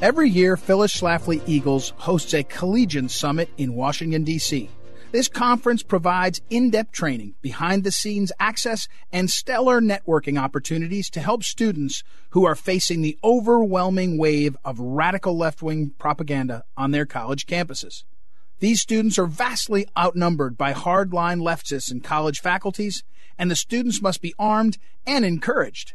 Every 0.00 0.30
year, 0.30 0.56
Phyllis 0.56 1.00
Schlafly 1.00 1.42
Eagles 1.46 1.94
hosts 1.96 2.32
a 2.32 2.44
collegian 2.44 3.08
summit 3.08 3.48
in 3.58 3.74
Washington, 3.74 4.22
D.C. 4.22 4.70
This 5.12 5.28
conference 5.28 5.82
provides 5.82 6.40
in-depth 6.48 6.90
training, 6.90 7.34
behind-the-scenes 7.42 8.32
access, 8.40 8.88
and 9.12 9.30
stellar 9.30 9.78
networking 9.82 10.40
opportunities 10.40 11.10
to 11.10 11.20
help 11.20 11.44
students 11.44 12.02
who 12.30 12.46
are 12.46 12.54
facing 12.54 13.02
the 13.02 13.18
overwhelming 13.22 14.16
wave 14.16 14.56
of 14.64 14.80
radical 14.80 15.36
left-wing 15.36 15.92
propaganda 15.98 16.64
on 16.78 16.92
their 16.92 17.04
college 17.04 17.44
campuses. 17.44 18.04
These 18.60 18.80
students 18.80 19.18
are 19.18 19.26
vastly 19.26 19.86
outnumbered 19.98 20.56
by 20.56 20.72
hardline 20.72 21.42
leftists 21.42 21.90
and 21.90 22.02
college 22.02 22.40
faculties, 22.40 23.04
and 23.36 23.50
the 23.50 23.56
students 23.56 24.00
must 24.00 24.22
be 24.22 24.34
armed 24.38 24.78
and 25.06 25.26
encouraged. 25.26 25.92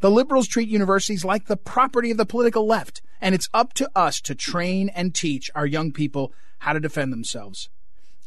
The 0.00 0.10
liberals 0.10 0.48
treat 0.48 0.68
universities 0.68 1.24
like 1.24 1.46
the 1.46 1.56
property 1.56 2.10
of 2.10 2.16
the 2.16 2.26
political 2.26 2.66
left, 2.66 3.00
and 3.20 3.32
it's 3.32 3.48
up 3.54 3.74
to 3.74 3.88
us 3.94 4.20
to 4.22 4.34
train 4.34 4.88
and 4.88 5.14
teach 5.14 5.52
our 5.54 5.66
young 5.66 5.92
people 5.92 6.32
how 6.58 6.72
to 6.72 6.80
defend 6.80 7.12
themselves. 7.12 7.68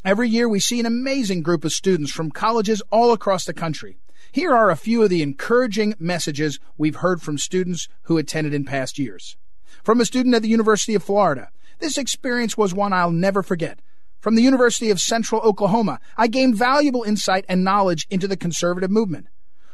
Every 0.02 0.30
year 0.30 0.48
we 0.48 0.60
see 0.60 0.80
an 0.80 0.86
amazing 0.86 1.42
group 1.42 1.62
of 1.62 1.72
students 1.72 2.10
from 2.10 2.30
colleges 2.30 2.80
all 2.90 3.12
across 3.12 3.44
the 3.44 3.52
country. 3.52 3.98
Here 4.32 4.54
are 4.54 4.70
a 4.70 4.76
few 4.76 5.02
of 5.02 5.10
the 5.10 5.22
encouraging 5.22 5.94
messages 5.98 6.58
we've 6.78 6.96
heard 6.96 7.20
from 7.20 7.36
students 7.36 7.86
who 8.04 8.16
attended 8.16 8.54
in 8.54 8.64
past 8.64 8.98
years. 8.98 9.36
From 9.84 10.00
a 10.00 10.06
student 10.06 10.34
at 10.34 10.40
the 10.40 10.48
University 10.48 10.94
of 10.94 11.02
Florida, 11.02 11.50
this 11.80 11.98
experience 11.98 12.56
was 12.56 12.72
one 12.72 12.94
I'll 12.94 13.10
never 13.10 13.42
forget. 13.42 13.80
From 14.20 14.36
the 14.36 14.42
University 14.42 14.88
of 14.88 15.02
Central 15.02 15.42
Oklahoma, 15.42 16.00
I 16.16 16.28
gained 16.28 16.56
valuable 16.56 17.02
insight 17.02 17.44
and 17.46 17.62
knowledge 17.62 18.06
into 18.08 18.26
the 18.26 18.38
conservative 18.38 18.90
movement. 18.90 19.26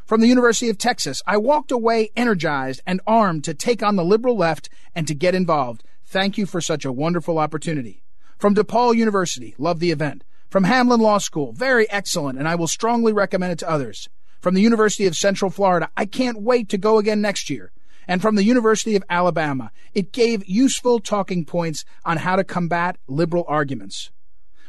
From 0.06 0.20
the 0.20 0.28
University 0.28 0.68
of 0.68 0.76
Texas, 0.76 1.22
I 1.24 1.36
walked 1.36 1.70
away 1.70 2.10
energized 2.16 2.80
and 2.84 3.00
armed 3.06 3.44
to 3.44 3.54
take 3.54 3.80
on 3.80 3.94
the 3.94 4.04
liberal 4.04 4.36
left 4.36 4.70
and 4.92 5.06
to 5.06 5.14
get 5.14 5.36
involved. 5.36 5.84
Thank 6.04 6.36
you 6.36 6.46
for 6.46 6.60
such 6.60 6.84
a 6.84 6.92
wonderful 6.92 7.38
opportunity. 7.38 8.02
From 8.38 8.54
DePaul 8.54 8.94
University, 8.94 9.54
love 9.56 9.80
the 9.80 9.90
event. 9.90 10.22
From 10.50 10.64
Hamline 10.64 11.00
Law 11.00 11.18
School, 11.18 11.52
very 11.52 11.90
excellent, 11.90 12.38
and 12.38 12.46
I 12.46 12.54
will 12.54 12.66
strongly 12.66 13.12
recommend 13.12 13.52
it 13.52 13.58
to 13.60 13.70
others. 13.70 14.08
From 14.40 14.54
the 14.54 14.60
University 14.60 15.06
of 15.06 15.16
Central 15.16 15.50
Florida, 15.50 15.88
I 15.96 16.04
can't 16.04 16.42
wait 16.42 16.68
to 16.68 16.78
go 16.78 16.98
again 16.98 17.22
next 17.22 17.48
year. 17.48 17.72
And 18.06 18.20
from 18.20 18.36
the 18.36 18.44
University 18.44 18.94
of 18.94 19.02
Alabama, 19.08 19.72
it 19.94 20.12
gave 20.12 20.46
useful 20.46 21.00
talking 21.00 21.44
points 21.44 21.84
on 22.04 22.18
how 22.18 22.36
to 22.36 22.44
combat 22.44 22.98
liberal 23.08 23.44
arguments. 23.48 24.10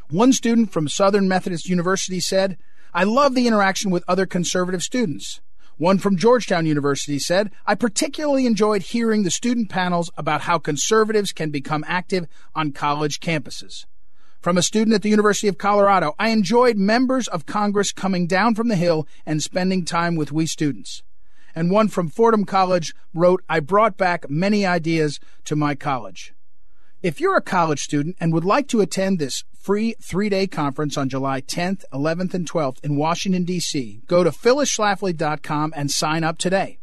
One 0.10 0.32
student 0.32 0.71
from 0.71 0.88
Southern 0.88 1.27
Methodist 1.27 1.67
University 1.67 2.21
said, 2.21 2.58
I 2.93 3.03
love 3.03 3.36
the 3.36 3.47
interaction 3.47 3.91
with 3.91 4.06
other 4.08 4.25
conservative 4.25 4.82
students. 4.82 5.41
One 5.78 6.00
from 6.00 6.18
Georgetown 6.18 6.66
University 6.66 7.20
said, 7.20 7.52
I 7.68 7.76
particularly 7.76 8.48
enjoyed 8.48 8.82
hearing 8.82 9.22
the 9.22 9.30
student 9.30 9.70
panels 9.70 10.10
about 10.18 10.42
how 10.42 10.58
conservatives 10.58 11.32
can 11.32 11.52
become 11.52 11.86
active 11.88 12.28
on 12.56 12.72
college 12.72 13.20
campuses. 13.20 13.86
From 14.42 14.58
a 14.58 14.63
student 14.63 14.96
at 14.96 15.04
the 15.04 15.10
University 15.10 15.48
of 15.48 15.60
Colorado, 15.60 16.16
I 16.18 16.30
enjoyed 16.30 16.78
members 16.78 17.28
of 17.28 17.46
Congress 17.46 17.92
coming 17.92 18.26
down 18.26 18.56
from 18.56 18.70
the 18.70 18.76
Hill 18.76 19.08
and 19.24 19.44
spending 19.44 19.86
time 19.86 20.16
with 20.16 20.32
we 20.32 20.48
students. 20.48 21.04
And 21.54 21.70
one 21.70 21.90
from 21.90 22.10
Fordham 22.10 22.46
College 22.46 22.96
wrote, 23.13 23.44
I 23.48 23.60
brought 23.60 23.98
back 23.98 24.30
many 24.32 24.66
ideas 24.66 25.20
to 25.46 25.56
my 25.56 25.76
college. 25.76 26.34
If 27.04 27.22
you're 27.22 27.38
a 27.38 27.42
college 27.42 27.82
student 27.82 28.16
and 28.20 28.34
would 28.34 28.46
like 28.46 28.68
to 28.70 28.82
attend 28.82 29.20
this 29.20 29.44
free 29.67 29.93
three 30.01 30.30
day 30.30 30.47
conference 30.47 30.95
on 30.95 31.10
July 31.10 31.41
10th, 31.41 31.84
11th, 31.91 32.34
and 32.34 32.49
12th 32.49 32.82
in 32.86 32.95
Washington, 32.95 33.43
D.C., 33.43 33.99
go 34.08 34.23
to 34.23 34.30
phyllisschlafly.com 34.30 35.73
and 35.75 35.91
sign 35.91 36.23
up 36.23 36.38
today. 36.38 36.80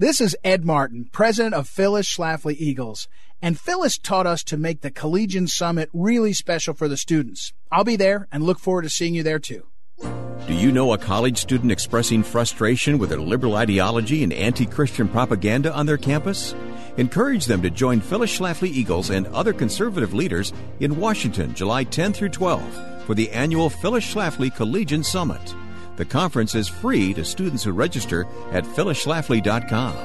This 0.00 0.20
is 0.20 0.36
Ed 0.42 0.64
Martin, 0.64 1.08
president 1.12 1.54
of 1.54 1.68
Phyllis 1.68 2.12
Schlafly 2.12 2.56
Eagles, 2.58 3.06
and 3.40 3.56
Phyllis 3.56 3.98
taught 3.98 4.26
us 4.26 4.42
to 4.44 4.56
make 4.56 4.80
the 4.80 4.90
Collegian 4.90 5.46
Summit 5.46 5.88
really 5.92 6.32
special 6.32 6.74
for 6.74 6.88
the 6.88 6.96
students. 6.96 7.52
I'll 7.70 7.84
be 7.84 7.94
there 7.94 8.26
and 8.32 8.42
look 8.42 8.58
forward 8.58 8.82
to 8.82 8.90
seeing 8.90 9.14
you 9.14 9.22
there 9.22 9.38
too. 9.38 9.68
Do 10.00 10.54
you 10.54 10.72
know 10.72 10.92
a 10.92 10.98
college 10.98 11.38
student 11.38 11.70
expressing 11.70 12.24
frustration 12.24 12.98
with 12.98 13.10
their 13.10 13.20
liberal 13.20 13.54
ideology 13.54 14.24
and 14.24 14.32
anti 14.32 14.66
Christian 14.66 15.06
propaganda 15.06 15.72
on 15.72 15.86
their 15.86 15.98
campus? 15.98 16.52
Encourage 16.96 17.46
them 17.46 17.60
to 17.62 17.70
join 17.70 18.00
Phyllis 18.00 18.38
Schlafly 18.38 18.68
Eagles 18.68 19.10
and 19.10 19.26
other 19.28 19.52
conservative 19.52 20.14
leaders 20.14 20.52
in 20.78 20.96
Washington, 20.96 21.52
July 21.54 21.82
10 21.84 22.12
through 22.12 22.28
12 22.28 23.04
for 23.04 23.14
the 23.14 23.30
annual 23.32 23.68
Phyllis 23.68 24.04
Schlafly 24.04 24.54
Collegian 24.54 25.02
Summit. 25.02 25.54
The 25.96 26.04
conference 26.04 26.54
is 26.54 26.68
free 26.68 27.12
to 27.14 27.24
students 27.24 27.64
who 27.64 27.72
register 27.72 28.26
at 28.52 28.64
phyllisschlafly.com. 28.64 29.96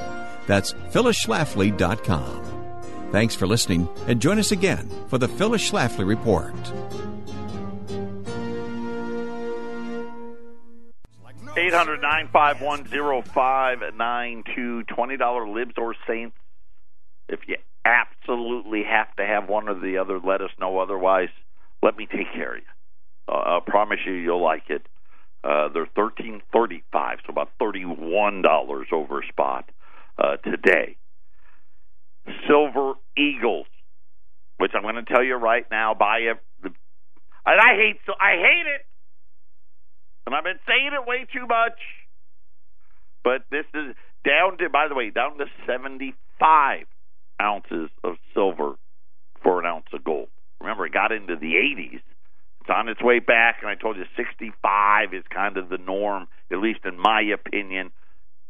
That's 0.46 0.72
phyllisschlafly.com. 0.72 2.46
Thanks 3.12 3.34
for 3.34 3.46
listening 3.46 3.88
and 4.06 4.20
join 4.20 4.38
us 4.38 4.52
again 4.52 4.90
for 5.08 5.18
the 5.18 5.28
Phyllis 5.28 5.68
Schlafly 5.68 6.06
Report. 6.06 6.54
800 11.56 12.00
951 12.00 12.84
0592 13.24 14.84
$20 14.88 15.54
libs 15.54 15.74
or 15.76 15.94
saints 16.06 16.36
if 17.30 17.40
you 17.46 17.56
absolutely 17.84 18.82
have 18.82 19.14
to 19.16 19.24
have 19.24 19.48
one 19.48 19.68
or 19.68 19.74
the 19.74 19.98
other, 19.98 20.18
let 20.18 20.42
us 20.42 20.50
know. 20.60 20.78
Otherwise, 20.78 21.30
let 21.82 21.96
me 21.96 22.06
take 22.06 22.32
care 22.34 22.56
of 22.56 22.60
you. 22.60 23.32
Uh, 23.32 23.58
I 23.58 23.58
promise 23.66 24.00
you, 24.04 24.12
you'll 24.12 24.42
like 24.42 24.64
it. 24.68 24.82
Uh, 25.42 25.68
they're 25.72 25.88
thirteen 25.96 26.42
thirty-five, 26.52 27.18
so 27.26 27.30
about 27.30 27.48
thirty-one 27.58 28.42
dollars 28.42 28.88
over 28.92 29.22
spot 29.26 29.70
uh, 30.18 30.36
today. 30.44 30.96
Silver 32.46 32.94
Eagles, 33.16 33.66
which 34.58 34.72
I'm 34.74 34.82
going 34.82 34.96
to 34.96 35.02
tell 35.02 35.24
you 35.24 35.36
right 35.36 35.64
now, 35.70 35.94
buy 35.94 36.18
it. 36.18 36.36
And 36.62 37.58
I 37.58 37.74
hate, 37.74 37.96
so 38.04 38.12
I 38.20 38.32
hate 38.32 38.66
it, 38.66 38.84
and 40.26 40.34
I've 40.34 40.44
been 40.44 40.60
saying 40.68 40.90
it 40.92 41.08
way 41.08 41.26
too 41.32 41.46
much. 41.46 41.80
But 43.24 43.46
this 43.50 43.64
is 43.72 43.96
down 44.26 44.58
to, 44.58 44.68
by 44.68 44.88
the 44.88 44.94
way, 44.94 45.08
down 45.08 45.38
to 45.38 45.46
seventy-five 45.66 46.84
ounces 47.40 47.90
of 48.04 48.16
silver 48.34 48.74
for 49.42 49.60
an 49.60 49.66
ounce 49.66 49.86
of 49.92 50.04
gold. 50.04 50.28
Remember, 50.60 50.86
it 50.86 50.92
got 50.92 51.12
into 51.12 51.36
the 51.36 51.54
80s, 51.54 52.00
It's 52.60 52.70
on 52.70 52.88
its 52.88 53.02
way 53.02 53.18
back, 53.18 53.56
and 53.62 53.70
I 53.70 53.74
told 53.74 53.96
you 53.96 54.04
65 54.16 55.14
is 55.14 55.24
kind 55.34 55.56
of 55.56 55.68
the 55.70 55.78
norm, 55.78 56.28
at 56.52 56.58
least 56.58 56.80
in 56.84 56.98
my 56.98 57.22
opinion. 57.22 57.90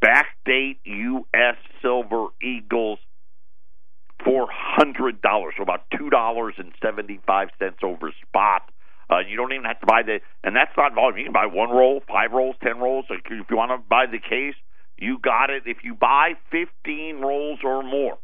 Backdate 0.05 0.79
U.S. 0.85 1.57
Silver 1.83 2.29
Eagles, 2.43 2.99
four 4.25 4.49
hundred 4.51 5.21
dollars, 5.21 5.55
so 5.57 5.63
about 5.63 5.83
two 5.97 6.09
dollars 6.09 6.55
and 6.57 6.73
seventy-five 6.83 7.49
cents 7.59 7.79
over 7.83 8.11
spot. 8.27 8.71
Uh, 9.11 9.19
you 9.19 9.37
don't 9.37 9.53
even 9.53 9.65
have 9.65 9.81
to 9.81 9.87
buy 9.87 10.03
the, 10.03 10.21
and 10.43 10.57
that's 10.57 10.73
not 10.77 10.95
volume. 10.95 11.19
You 11.19 11.25
can 11.25 11.33
buy 11.35 11.47
one 11.47 11.69
roll, 11.71 12.01
five 12.09 12.33
rolls, 12.33 12.57
ten 12.63 12.79
rolls. 12.79 13.05
If 13.11 13.51
you 13.51 13.57
want 13.57 13.73
to 13.73 13.89
buy 13.89 14.07
the 14.07 14.19
case, 14.19 14.55
you 14.97 15.19
got 15.19 15.51
it. 15.51 15.65
If 15.67 15.79
you 15.85 15.95
buy 15.95 16.33
fifteen 16.51 17.21
rolls 17.21 17.59
or 17.63 17.83
more 17.83 18.19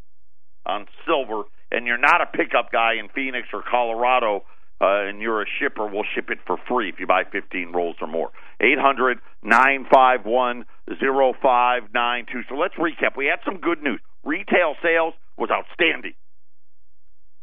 on 0.66 0.86
silver, 1.06 1.42
and 1.70 1.86
you're 1.86 1.98
not 1.98 2.20
a 2.20 2.26
pickup 2.26 2.72
guy 2.72 2.94
in 2.94 3.08
Phoenix 3.08 3.48
or 3.52 3.62
Colorado, 3.62 4.44
uh, 4.80 5.08
and 5.08 5.22
you're 5.22 5.42
a 5.42 5.46
shipper, 5.58 5.86
we'll 5.86 6.04
ship 6.14 6.28
it 6.28 6.38
for 6.46 6.58
free 6.68 6.90
if 6.90 7.00
you 7.00 7.06
buy 7.06 7.22
15 7.24 7.72
rolls 7.72 7.96
or 8.00 8.06
more. 8.06 8.30
Eight 8.60 8.78
hundred 8.78 9.18
nine 9.42 9.86
five 9.92 10.24
one 10.24 10.64
zero 10.98 11.32
five 11.42 11.82
nine 11.94 12.26
two. 12.30 12.42
So 12.48 12.56
let's 12.56 12.74
recap. 12.74 13.16
We 13.16 13.26
had 13.26 13.40
some 13.44 13.58
good 13.60 13.82
news. 13.82 14.00
Retail 14.24 14.74
sales 14.82 15.14
was 15.38 15.50
outstanding. 15.50 16.14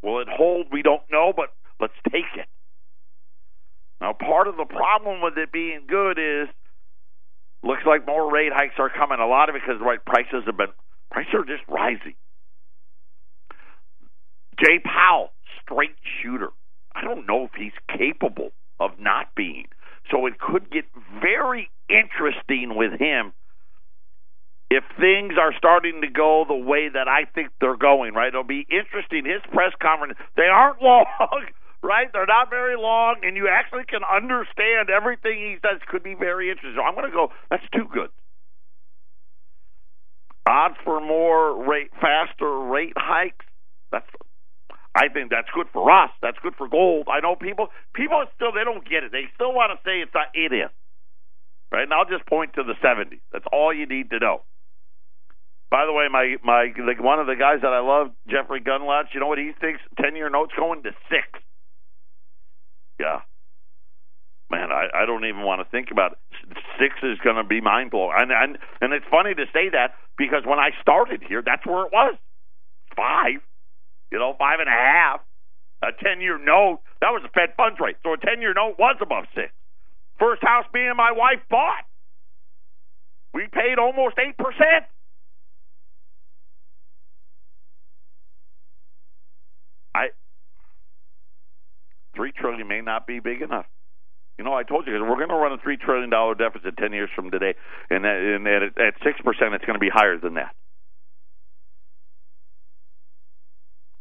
Will 0.02 0.20
it 0.20 0.28
hold? 0.30 0.68
We 0.72 0.82
don't 0.82 1.04
know, 1.12 1.34
but 1.36 1.54
let's 1.80 1.94
take 2.12 2.30
it. 2.36 2.46
Now, 4.02 4.14
part 4.14 4.48
of 4.48 4.58
the 4.58 4.66
problem 4.66 5.22
with 5.22 5.38
it 5.38 5.52
being 5.52 5.82
good 5.88 6.20
is 6.20 6.50
looks 7.64 7.84
like 7.88 8.06
more 8.06 8.32
rate 8.32 8.52
hikes 8.54 8.76
are 8.78 8.90
coming. 8.90 9.20
A 9.20 9.28
lot 9.28 9.50
of 9.50 9.56
it 9.56 9.62
because 9.66 9.82
right 9.82 10.04
prices 10.06 10.44
have 10.46 10.58
been 10.58 10.74
prices 11.10 11.34
are 11.34 11.46
just 11.46 11.64
rising. 11.70 12.14
Jay 14.60 14.80
Powell, 14.84 15.32
straight 15.62 15.96
shooter. 16.22 16.50
I 16.96 17.04
don't 17.04 17.28
know 17.28 17.46
if 17.46 17.52
he's 17.58 17.74
capable 17.88 18.52
of 18.80 18.92
not 19.00 19.34
being. 19.36 19.68
So 20.12 20.26
it 20.26 20.40
could 20.40 20.70
get 20.70 20.86
very 21.22 21.70
interesting 21.90 22.76
with 22.76 23.00
him 23.00 23.34
if 24.70 24.84
things 25.00 25.34
are 25.40 25.54
starting 25.58 26.02
to 26.02 26.08
go 26.08 26.46
the 26.48 26.56
way 26.56 26.90
that 26.90 27.08
I 27.08 27.26
think 27.26 27.50
they're 27.62 27.78
going, 27.78 28.14
right? 28.14 28.30
It'll 28.30 28.44
be 28.44 28.66
interesting. 28.70 29.26
His 29.26 29.42
press 29.52 29.72
conference, 29.82 30.18
they 30.36 30.50
aren't 30.52 30.82
long, 30.82 31.06
right? 31.82 32.08
They're 32.12 32.26
not 32.26 32.50
very 32.50 32.76
long, 32.76 33.18
and 33.24 33.38
you 33.38 33.48
actually 33.48 33.86
can 33.88 34.02
understand 34.04 34.90
everything 34.90 35.38
he 35.38 35.58
says 35.62 35.80
could 35.88 36.04
be 36.04 36.16
very 36.16 36.50
interesting. 36.50 36.76
So 36.76 36.84
I'm 36.84 36.96
going 36.96 37.10
to 37.10 37.16
go, 37.16 37.30
that's 37.50 37.64
too 37.72 37.86
good. 37.94 38.10
Odds 40.46 40.76
for 40.84 41.00
more 41.00 41.64
rate, 41.70 41.92
faster 42.02 42.60
rate 42.60 42.94
hikes, 42.98 43.46
that's 43.92 44.10
I 44.96 45.10
think 45.10 45.32
that's 45.32 45.50
good 45.54 45.68
for 45.74 45.90
us. 45.90 46.12
That's 46.22 46.38
good 46.44 46.54
for 46.56 46.68
gold. 46.68 47.08
I 47.10 47.20
know 47.20 47.36
people 47.36 47.70
people 47.96 48.24
still 48.36 48.52
they 48.52 48.64
don't 48.64 48.88
get 48.88 49.04
it. 49.04 49.12
They 49.12 49.26
still 49.34 49.54
want 49.54 49.74
to 49.74 49.82
say 49.84 50.00
it's 50.02 50.14
not 50.14 50.28
it 50.34 50.54
is. 50.54 50.70
Right? 51.72 51.84
And 51.84 51.94
I'll 51.94 52.06
just 52.06 52.26
point 52.28 52.54
to 52.54 52.64
the 52.64 52.78
70s. 52.78 53.20
That's 53.32 53.46
all 53.52 53.74
you 53.74 53.88
need 53.88 54.12
to 54.12 54.20
know. 54.20 54.44
By 55.72 55.88
the 55.88 55.94
way, 55.94 56.06
my 56.12 56.38
my 56.44 56.70
like 56.86 57.02
one 57.02 57.20
of 57.20 57.26
the 57.26 57.34
guys 57.34 57.66
that 57.66 57.74
I 57.74 57.80
love, 57.82 58.12
Jeffrey 58.30 58.62
Gundlach, 58.62 59.10
you 59.16 59.20
know 59.20 59.26
what 59.26 59.40
he 59.40 59.52
thinks? 59.60 59.82
Ten 60.00 60.16
year 60.16 60.30
notes 60.30 60.54
going 60.56 60.84
to 60.84 60.92
six. 61.10 61.26
Yeah. 63.00 63.22
Man, 64.52 64.72
I, 64.72 64.86
I 64.94 65.06
don't 65.08 65.26
even 65.26 65.42
want 65.42 65.66
to 65.66 65.68
think 65.72 65.90
about 65.90 66.12
it. 66.12 66.20
Six 66.78 66.94
is 67.02 67.18
going 67.24 67.38
to 67.38 67.44
be 67.44 67.60
mind 67.60 67.90
blowing, 67.90 68.14
and, 68.16 68.32
and 68.32 68.60
and 68.82 68.94
it's 68.94 69.06
funny 69.10 69.34
to 69.34 69.46
say 69.52 69.70
that 69.74 69.96
because 70.16 70.46
when 70.46 70.60
I 70.60 70.70
started 70.80 71.24
here, 71.28 71.42
that's 71.44 71.66
where 71.66 71.88
it 71.88 71.92
was 71.92 72.14
five 72.96 73.42
you 74.14 74.20
know, 74.20 74.36
five 74.38 74.60
and 74.60 74.70
a 74.70 74.72
half, 74.72 75.22
a 75.82 75.88
10 75.92 76.22
year 76.22 76.38
note. 76.38 76.80
That 77.02 77.10
was 77.10 77.24
the 77.24 77.34
Fed 77.34 77.58
funds 77.58 77.80
rate. 77.82 77.98
So 78.04 78.14
a 78.14 78.18
10 78.18 78.40
year 78.40 78.54
note 78.54 78.76
was 78.78 78.96
above 79.02 79.26
six. 79.34 79.52
First 80.20 80.44
house 80.44 80.66
me 80.72 80.86
and 80.86 80.96
my 80.96 81.12
wife 81.12 81.42
bought. 81.50 81.84
We 83.34 83.48
paid 83.52 83.80
almost 83.80 84.16
8%. 84.16 84.38
I 89.96 90.08
three 92.16 92.32
trillion 92.32 92.68
may 92.68 92.82
not 92.82 93.08
be 93.08 93.20
big 93.20 93.42
enough. 93.42 93.66
You 94.38 94.46
know, 94.46 94.54
I 94.54 94.64
told 94.64 94.86
you 94.86 94.94
we're 94.94 95.18
going 95.18 95.30
to 95.30 95.36
run 95.36 95.52
a 95.52 95.58
three 95.58 95.78
trillion 95.78 96.10
dollar 96.10 96.36
deficit 96.36 96.78
ten 96.78 96.94
years 96.94 97.10
from 97.16 97.30
today, 97.30 97.54
and, 97.90 98.04
that, 98.04 98.18
and 98.18 98.48
at 98.48 98.94
six 99.04 99.22
percent, 99.22 99.54
it's 99.54 99.66
going 99.66 99.76
to 99.76 99.80
be 99.80 99.92
higher 99.94 100.18
than 100.18 100.36
that. 100.36 100.56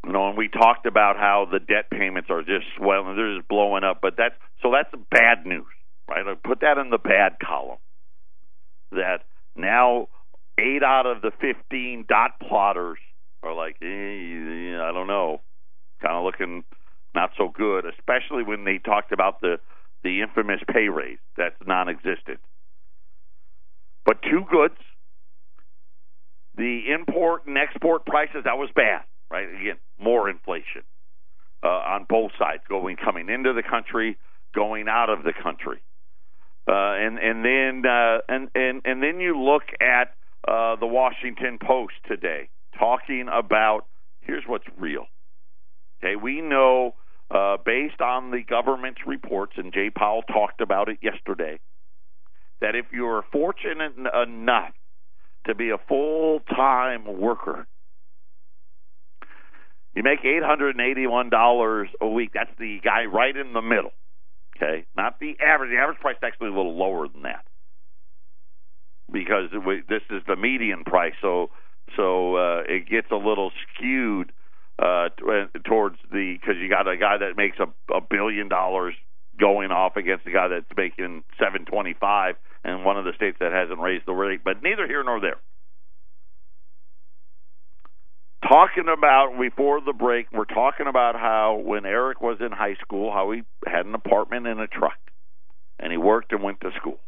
You 0.04 0.12
know, 0.12 0.28
and 0.28 0.36
we 0.36 0.48
talked 0.48 0.86
about 0.86 1.16
how 1.16 1.46
the 1.50 1.60
debt 1.60 1.90
payments 1.90 2.28
are 2.30 2.42
just 2.42 2.66
swelling, 2.76 3.14
they're 3.16 3.36
just 3.36 3.48
blowing 3.48 3.84
up. 3.84 4.00
But 4.02 4.14
that's 4.16 4.34
so 4.60 4.72
that's 4.72 4.90
bad 5.10 5.46
news, 5.46 5.66
right? 6.08 6.26
I 6.26 6.34
put 6.34 6.60
that 6.60 6.78
in 6.78 6.90
the 6.90 6.98
bad 6.98 7.36
column. 7.44 7.78
That 8.90 9.18
now 9.54 10.08
eight 10.58 10.82
out 10.82 11.06
of 11.06 11.22
the 11.22 11.30
fifteen 11.40 12.04
dot 12.08 12.32
plotters 12.46 12.98
are 13.44 13.54
like, 13.54 13.76
eh, 13.80 13.86
I 13.86 14.90
don't 14.92 15.06
know, 15.06 15.40
kind 16.00 16.16
of 16.16 16.24
looking 16.24 16.64
not 17.14 17.30
so 17.38 17.48
good, 17.48 17.84
especially 17.86 18.42
when 18.42 18.64
they 18.64 18.78
talked 18.78 19.12
about 19.12 19.40
the 19.40 19.60
the 20.02 20.20
infamous 20.20 20.60
pay 20.66 20.88
raise 20.88 21.18
that's 21.36 21.54
non-existent. 21.64 22.40
But 24.04 24.20
two 24.22 24.42
goods, 24.50 24.74
the 26.56 26.90
import 26.92 27.46
and 27.46 27.56
export 27.56 28.04
prices 28.04 28.42
that 28.44 28.58
was 28.58 28.68
bad 28.74 29.02
right? 29.32 29.48
Again, 29.48 29.76
more 29.98 30.28
inflation 30.28 30.82
uh, 31.62 31.68
on 31.68 32.06
both 32.08 32.32
sides, 32.38 32.62
going 32.68 32.96
coming 32.96 33.28
into 33.28 33.52
the 33.52 33.62
country, 33.62 34.18
going 34.54 34.88
out 34.88 35.08
of 35.08 35.24
the 35.24 35.32
country, 35.32 35.80
uh, 36.68 36.72
and 36.72 37.18
and 37.18 37.44
then 37.44 37.90
uh, 37.90 38.18
and 38.28 38.48
and 38.54 38.82
and 38.84 39.02
then 39.02 39.18
you 39.20 39.40
look 39.40 39.62
at 39.80 40.14
uh, 40.46 40.76
the 40.76 40.86
Washington 40.86 41.58
Post 41.64 41.94
today, 42.06 42.50
talking 42.78 43.26
about 43.32 43.86
here's 44.20 44.44
what's 44.46 44.66
real. 44.78 45.06
Okay, 46.04 46.16
we 46.16 46.40
know 46.40 46.94
uh, 47.30 47.56
based 47.64 48.00
on 48.00 48.30
the 48.30 48.42
government's 48.42 49.00
reports, 49.06 49.54
and 49.56 49.72
Jay 49.72 49.88
Powell 49.88 50.22
talked 50.22 50.60
about 50.60 50.88
it 50.88 50.98
yesterday, 51.00 51.58
that 52.60 52.74
if 52.74 52.86
you're 52.92 53.24
fortunate 53.32 53.94
enough 53.96 54.74
to 55.46 55.54
be 55.54 55.70
a 55.70 55.78
full 55.88 56.40
time 56.40 57.20
worker 57.20 57.66
you 59.94 60.02
make 60.02 60.24
eight 60.24 60.42
hundred 60.42 60.76
and 60.76 60.80
eighty-one 60.80 61.30
dollars 61.30 61.88
a 62.00 62.06
week. 62.06 62.30
That's 62.34 62.50
the 62.58 62.80
guy 62.82 63.04
right 63.04 63.36
in 63.36 63.52
the 63.52 63.62
middle. 63.62 63.92
Okay, 64.56 64.86
not 64.96 65.18
the 65.20 65.36
average. 65.44 65.70
The 65.70 65.78
average 65.78 65.98
price 65.98 66.16
is 66.16 66.22
actually 66.22 66.48
a 66.48 66.54
little 66.54 66.76
lower 66.76 67.08
than 67.08 67.22
that 67.22 67.44
because 69.10 69.50
we, 69.66 69.82
this 69.88 70.02
is 70.10 70.22
the 70.26 70.36
median 70.36 70.84
price. 70.84 71.14
So 71.20 71.50
so 71.96 72.36
uh, 72.36 72.62
it 72.68 72.88
gets 72.88 73.08
a 73.10 73.16
little 73.16 73.50
skewed 73.74 74.32
uh, 74.78 75.08
towards 75.66 75.96
the 76.10 76.38
because 76.40 76.56
you 76.60 76.68
got 76.68 76.88
a 76.88 76.96
guy 76.96 77.18
that 77.18 77.36
makes 77.36 77.58
a, 77.58 77.66
a 77.92 78.00
billion 78.00 78.48
dollars 78.48 78.94
going 79.38 79.70
off 79.72 79.96
against 79.96 80.26
a 80.26 80.30
guy 80.30 80.48
that's 80.48 80.66
making 80.76 81.24
seven 81.38 81.64
twenty-five, 81.64 82.36
and 82.64 82.84
one 82.84 82.96
of 82.96 83.04
the 83.04 83.12
states 83.16 83.36
that 83.40 83.52
hasn't 83.52 83.80
raised 83.80 84.06
the 84.06 84.12
rate. 84.12 84.40
But 84.44 84.62
neither 84.62 84.86
here 84.86 85.02
nor 85.02 85.20
there 85.20 85.40
talking 88.42 88.84
about 88.92 89.38
before 89.40 89.80
the 89.80 89.92
break, 89.92 90.26
we're 90.32 90.44
talking 90.44 90.86
about 90.86 91.14
how 91.14 91.62
when 91.64 91.86
Eric 91.86 92.20
was 92.20 92.38
in 92.40 92.52
high 92.52 92.76
school, 92.80 93.12
how 93.12 93.30
he 93.30 93.42
had 93.66 93.86
an 93.86 93.94
apartment 93.94 94.46
and 94.46 94.60
a 94.60 94.66
truck, 94.66 94.98
and 95.78 95.90
he 95.92 95.98
worked 95.98 96.32
and 96.32 96.42
went 96.42 96.60
to 96.60 96.70
school. 96.76 96.98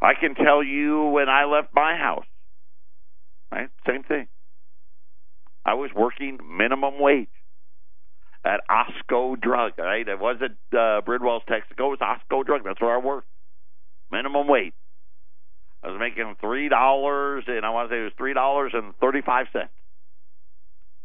I 0.00 0.12
can 0.18 0.34
tell 0.34 0.62
you 0.62 1.04
when 1.04 1.28
I 1.28 1.44
left 1.44 1.68
my 1.74 1.96
house, 1.96 2.26
right? 3.50 3.68
Same 3.86 4.02
thing. 4.02 4.28
I 5.64 5.74
was 5.74 5.90
working 5.94 6.38
minimum 6.56 7.00
wage 7.00 7.28
at 8.44 8.60
Osco 8.70 9.40
Drug, 9.40 9.72
right? 9.78 10.06
It 10.06 10.20
wasn't 10.20 10.58
uh, 10.72 11.00
Bridwell's 11.00 11.42
Texaco, 11.48 11.92
it 11.92 11.98
was 11.98 11.98
Osco 12.00 12.44
Drug. 12.44 12.62
That's 12.64 12.80
where 12.80 12.94
I 12.94 12.98
worked. 12.98 13.26
Minimum 14.12 14.46
wage. 14.46 14.74
I 15.86 15.90
was 15.90 16.00
making 16.00 16.34
three 16.40 16.68
dollars, 16.68 17.44
and 17.46 17.64
I 17.64 17.70
want 17.70 17.88
to 17.88 17.94
say 17.94 18.00
it 18.00 18.04
was 18.04 18.12
three 18.18 18.34
dollars 18.34 18.72
and 18.74 18.92
thirty-five 19.00 19.46
cents. 19.52 19.70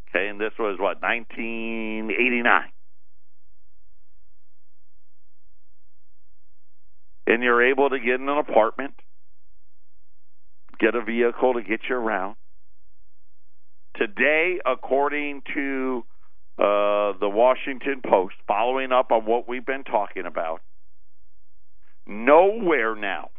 Okay, 0.10 0.28
and 0.28 0.41
this 0.41 0.54
was 0.58 0.80
what 0.80 1.02
1989. 1.02 2.63
And 7.28 7.44
you're 7.44 7.70
able 7.70 7.91
to 7.91 8.00
get 8.00 8.15
in 8.15 8.28
an 8.28 8.39
apartment, 8.39 8.96
get 10.80 10.96
a 10.96 11.02
vehicle 11.04 11.54
to 11.54 11.62
get 11.62 11.82
you 11.88 11.96
around. 11.96 12.36
Today, 13.96 14.60
according 14.65 15.44
to 15.54 16.04
uh, 16.58 17.13
the 17.20 17.30
Washington 17.30 18.02
Post, 18.04 18.36
following 18.48 18.91
up 18.91 19.12
on 19.12 19.26
what 19.26 19.48
we've 19.48 19.65
been 19.65 19.84
talking 19.84 20.26
about, 20.26 20.62
nowhere 22.08 22.96
now 22.96 23.30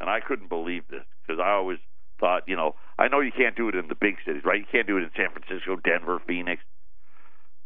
and 0.00 0.08
I 0.08 0.20
couldn't 0.20 0.48
believe 0.48 0.82
this 0.90 1.04
because 1.26 1.40
I 1.42 1.50
always 1.50 1.78
thought, 2.20 2.42
you 2.46 2.56
know, 2.56 2.74
I 2.98 3.08
know 3.08 3.20
you 3.20 3.32
can't 3.32 3.56
do 3.56 3.68
it 3.68 3.74
in 3.74 3.88
the 3.88 3.94
big 3.94 4.16
cities, 4.26 4.42
right? 4.44 4.58
You 4.58 4.66
can't 4.70 4.86
do 4.86 4.96
it 4.96 5.02
in 5.02 5.10
San 5.16 5.28
Francisco, 5.30 5.76
Denver, 5.76 6.18
Phoenix. 6.26 6.62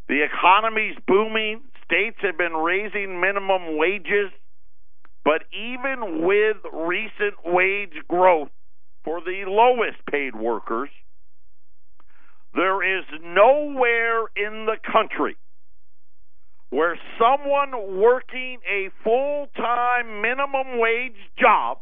The 0.09 0.25
economy's 0.25 0.97
booming. 1.07 1.63
States 1.85 2.17
have 2.23 2.37
been 2.37 2.53
raising 2.53 3.21
minimum 3.21 3.77
wages. 3.77 4.31
But 5.25 5.45
even 5.53 6.27
with 6.27 6.57
recent 6.73 7.35
wage 7.45 7.95
growth 8.09 8.49
for 9.05 9.21
the 9.21 9.45
lowest 9.47 9.99
paid 10.11 10.35
workers, 10.35 10.91
there 12.55 12.83
is 12.99 13.05
nowhere 13.23 14.27
in 14.37 14.67
the 14.67 14.77
country 14.91 15.37
where 16.71 16.99
someone 17.19 18.01
working 18.01 18.59
a 18.69 18.91
full 19.05 19.47
time 19.57 20.23
minimum 20.23 20.79
wage 20.79 21.17
job 21.39 21.79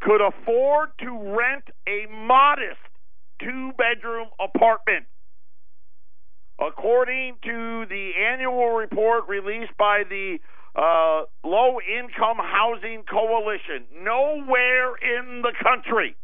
could 0.00 0.20
afford 0.20 0.90
to 1.00 1.36
rent 1.36 1.64
a 1.86 2.06
modest 2.10 2.78
two 3.40 3.72
bedroom 3.76 4.28
apartment. 4.40 5.06
According 6.60 7.36
to 7.44 7.86
the 7.88 8.10
annual 8.32 8.70
report 8.70 9.28
released 9.28 9.76
by 9.78 10.02
the 10.08 10.38
uh, 10.74 11.22
Low 11.44 11.78
Income 11.80 12.38
Housing 12.38 13.04
Coalition, 13.08 13.86
nowhere 14.02 14.94
in 14.96 15.42
the 15.42 15.52
country. 15.62 16.16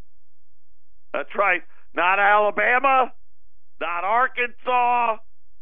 That's 1.12 1.34
right. 1.36 1.62
Not 1.94 2.18
Alabama, 2.18 3.12
not 3.80 4.04
Arkansas, 4.04 5.16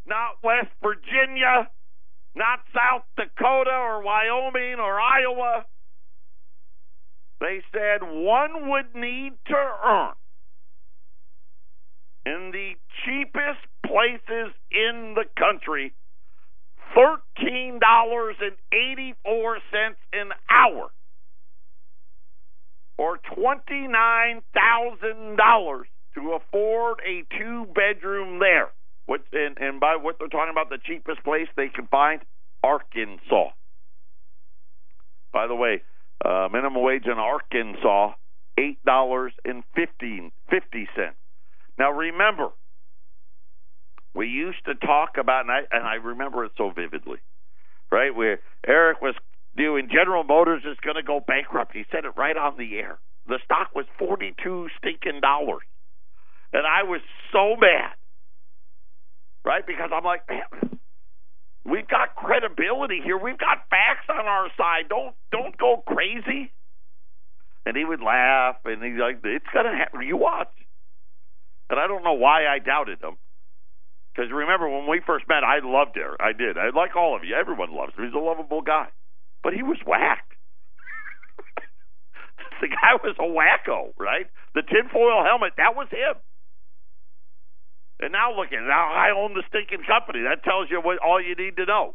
not 0.06 0.42
West 0.42 0.72
Virginia, 0.82 1.68
not 2.34 2.60
South 2.74 3.04
Dakota 3.16 3.70
or 3.70 4.02
Wyoming 4.02 4.80
or 4.80 4.98
Iowa. 4.98 5.66
They 7.42 7.60
said 7.72 8.02
one 8.02 8.70
would 8.70 8.94
need 8.94 9.32
to 9.46 9.56
earn 9.84 10.14
in 12.24 12.52
the 12.52 12.76
cheapest 13.04 13.66
places 13.84 14.54
in 14.70 15.14
the 15.16 15.24
country 15.36 15.92
$13.84 16.96 19.96
an 20.12 20.32
hour 20.48 20.92
or 22.96 23.18
$29,000 23.36 25.82
to 26.14 26.34
afford 26.34 27.00
a 27.04 27.24
two 27.36 27.66
bedroom 27.74 28.38
there. 28.38 28.70
What 29.06 29.22
and, 29.32 29.58
and 29.58 29.80
by 29.80 29.96
what 29.96 30.20
they're 30.20 30.28
talking 30.28 30.52
about, 30.52 30.70
the 30.70 30.78
cheapest 30.78 31.24
place 31.24 31.48
they 31.56 31.70
can 31.74 31.88
find, 31.88 32.22
Arkansas. 32.62 33.50
By 35.32 35.48
the 35.48 35.56
way, 35.56 35.82
uh, 36.24 36.48
minimum 36.52 36.82
wage 36.82 37.06
in 37.06 37.18
Arkansas, 37.18 38.12
eight 38.58 38.84
dollars 38.84 39.32
and 39.44 39.62
fifteen 39.74 40.32
fifty 40.50 40.88
cents. 40.94 41.16
Now 41.78 41.90
remember, 41.90 42.48
we 44.14 44.26
used 44.28 44.64
to 44.66 44.74
talk 44.74 45.16
about, 45.18 45.42
and 45.42 45.50
I 45.50 45.60
and 45.70 45.86
I 45.86 45.94
remember 45.94 46.44
it 46.44 46.52
so 46.56 46.70
vividly, 46.70 47.18
right? 47.90 48.14
Where 48.14 48.40
Eric 48.66 49.00
was 49.00 49.14
doing 49.56 49.88
General 49.90 50.24
Motors 50.24 50.62
is 50.64 50.76
going 50.84 50.96
to 50.96 51.02
go 51.02 51.20
bankrupt. 51.26 51.72
He 51.74 51.84
said 51.90 52.04
it 52.04 52.12
right 52.16 52.36
on 52.36 52.56
the 52.56 52.78
air. 52.78 52.98
The 53.26 53.38
stock 53.44 53.68
was 53.74 53.86
forty 53.98 54.34
two 54.42 54.68
stinking 54.78 55.20
dollars. 55.20 55.62
And 56.52 56.66
I 56.66 56.82
was 56.82 57.00
so 57.32 57.56
mad, 57.58 57.96
right? 59.42 59.66
Because 59.66 59.88
I'm 59.94 60.04
like, 60.04 60.28
man, 60.28 60.78
we've 61.64 61.88
got 61.88 62.11
credibility 62.42 63.00
here. 63.02 63.16
We've 63.16 63.38
got 63.38 63.68
facts 63.70 64.06
on 64.08 64.26
our 64.26 64.48
side. 64.56 64.88
Don't 64.88 65.14
don't 65.30 65.56
go 65.56 65.82
crazy. 65.86 66.52
And 67.64 67.76
he 67.76 67.84
would 67.84 68.02
laugh, 68.02 68.56
and 68.64 68.82
he's 68.82 68.98
like, 68.98 69.20
"It's 69.24 69.46
gonna 69.54 69.76
happen. 69.76 70.02
You 70.02 70.16
watch." 70.16 70.52
And 71.70 71.78
I 71.78 71.86
don't 71.86 72.02
know 72.02 72.14
why 72.14 72.46
I 72.46 72.58
doubted 72.58 73.00
him. 73.02 73.16
Because 74.12 74.30
remember, 74.30 74.68
when 74.68 74.88
we 74.88 75.00
first 75.00 75.26
met, 75.28 75.42
I 75.42 75.60
loved 75.62 75.96
Eric. 75.96 76.20
I 76.20 76.32
did. 76.32 76.58
I 76.58 76.68
like 76.68 76.96
all 76.96 77.16
of 77.16 77.24
you. 77.24 77.34
Everyone 77.34 77.72
loves 77.72 77.94
him. 77.94 78.04
He's 78.04 78.14
a 78.14 78.18
lovable 78.18 78.60
guy. 78.60 78.88
But 79.42 79.54
he 79.54 79.62
was 79.62 79.78
whacked. 79.86 80.34
the 82.60 82.68
guy 82.68 83.00
was 83.02 83.16
a 83.18 83.24
wacko, 83.24 83.94
right? 83.96 84.26
The 84.54 84.62
tinfoil 84.62 85.24
helmet, 85.24 85.54
that 85.56 85.74
was 85.74 85.88
him. 85.90 86.20
And 88.00 88.12
now 88.12 88.36
look 88.36 88.48
at 88.48 88.60
it. 88.60 88.68
Now 88.68 88.92
I 88.92 89.16
own 89.16 89.32
the 89.32 89.44
stinking 89.48 89.86
company. 89.86 90.24
That 90.28 90.44
tells 90.44 90.68
you 90.70 90.80
what 90.82 90.98
all 90.98 91.22
you 91.22 91.34
need 91.34 91.56
to 91.56 91.64
know. 91.64 91.94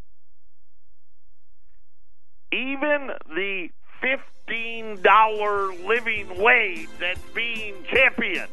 Even 2.52 3.12
the 3.28 3.70
fifteen 4.02 5.02
dollar 5.02 5.74
living 5.74 6.42
wage 6.42 6.88
that's 7.00 7.20
being 7.34 7.76
championed 7.90 8.48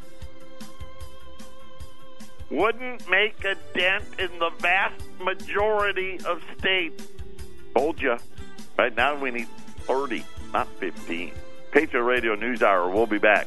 wouldn't 2.51 3.09
make 3.09 3.45
a 3.45 3.57
dent 3.75 4.05
in 4.19 4.39
the 4.39 4.51
vast 4.59 5.03
majority 5.21 6.19
of 6.27 6.43
states. 6.59 7.07
Told 7.77 8.01
you. 8.01 8.17
Right 8.79 8.95
now 8.97 9.15
we 9.17 9.31
need 9.31 9.49
30, 9.87 10.25
not 10.53 10.69
15. 10.79 11.33
Patriot 11.71 12.03
Radio 12.03 12.35
News 12.35 12.63
Hour. 12.63 12.89
We'll 12.91 13.07
be 13.07 13.19
back. 13.19 13.47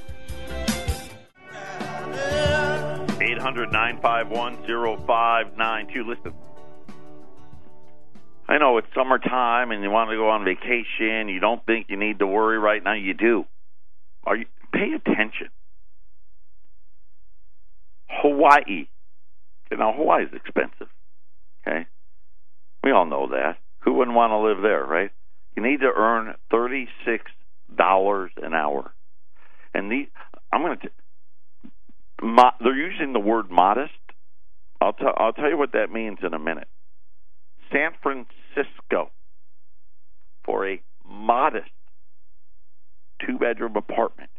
800 3.19 3.71
951 3.71 4.57
0592. 5.05 6.03
Listen, 6.03 6.33
I 8.47 8.57
know 8.57 8.77
it's 8.77 8.87
summertime 8.95 9.71
and 9.71 9.83
you 9.83 9.89
want 9.89 10.09
to 10.09 10.15
go 10.15 10.29
on 10.29 10.45
vacation. 10.45 11.27
You 11.27 11.39
don't 11.39 11.65
think 11.65 11.87
you 11.89 11.97
need 11.97 12.19
to 12.19 12.27
worry 12.27 12.57
right 12.57 12.81
now. 12.83 12.93
You 12.93 13.13
do. 13.13 13.45
Are 14.23 14.35
you? 14.37 14.45
Pay 14.73 14.93
attention. 14.95 15.49
Hawaii. 18.09 18.87
Know, 19.71 19.93
Hawaii 19.95 20.23
is 20.23 20.31
expensive. 20.33 20.87
Okay? 21.67 21.85
We 22.83 22.91
all 22.91 23.05
know 23.05 23.27
that. 23.27 23.57
Who 23.79 23.93
wouldn't 23.93 24.15
want 24.15 24.31
to 24.31 24.37
live 24.37 24.61
there, 24.61 24.83
right? 24.83 25.11
You 25.55 25.63
need 25.63 25.81
to 25.81 25.91
earn 25.95 26.33
$36 26.51 26.87
an 28.41 28.53
hour. 28.53 28.93
And 29.73 29.91
the, 29.91 30.07
I'm 30.51 30.61
going 30.61 30.77
to 30.79 30.89
mo- 32.21 32.51
they're 32.59 32.75
using 32.75 33.13
the 33.13 33.19
word 33.19 33.49
modest. 33.51 33.91
I'll 34.79 34.93
tell 34.93 35.13
I'll 35.17 35.33
tell 35.33 35.49
you 35.49 35.57
what 35.57 35.73
that 35.73 35.91
means 35.91 36.19
in 36.23 36.33
a 36.33 36.39
minute. 36.39 36.67
San 37.71 37.91
Francisco 38.01 39.11
for 40.43 40.67
a 40.67 40.81
modest 41.05 41.69
two 43.25 43.37
bedroom 43.37 43.75
apartment, 43.75 44.29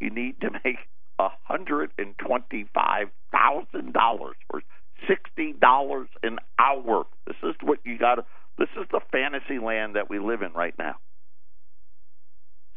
you 0.00 0.10
need 0.10 0.40
to 0.40 0.50
make 0.64 0.76
a 1.18 1.28
hundred 1.44 1.90
and 1.98 2.14
twenty 2.18 2.66
five 2.74 3.08
thousand 3.32 3.92
dollars 3.92 4.36
or 4.50 4.62
sixty 5.08 5.52
dollars 5.52 6.08
an 6.22 6.38
hour. 6.58 7.06
This 7.26 7.36
is 7.42 7.54
what 7.62 7.78
you 7.84 7.98
got. 7.98 8.18
This 8.58 8.68
is 8.80 8.86
the 8.90 9.00
fantasy 9.12 9.58
land 9.58 9.96
that 9.96 10.08
we 10.08 10.18
live 10.18 10.42
in 10.42 10.52
right 10.52 10.74
now. 10.78 10.96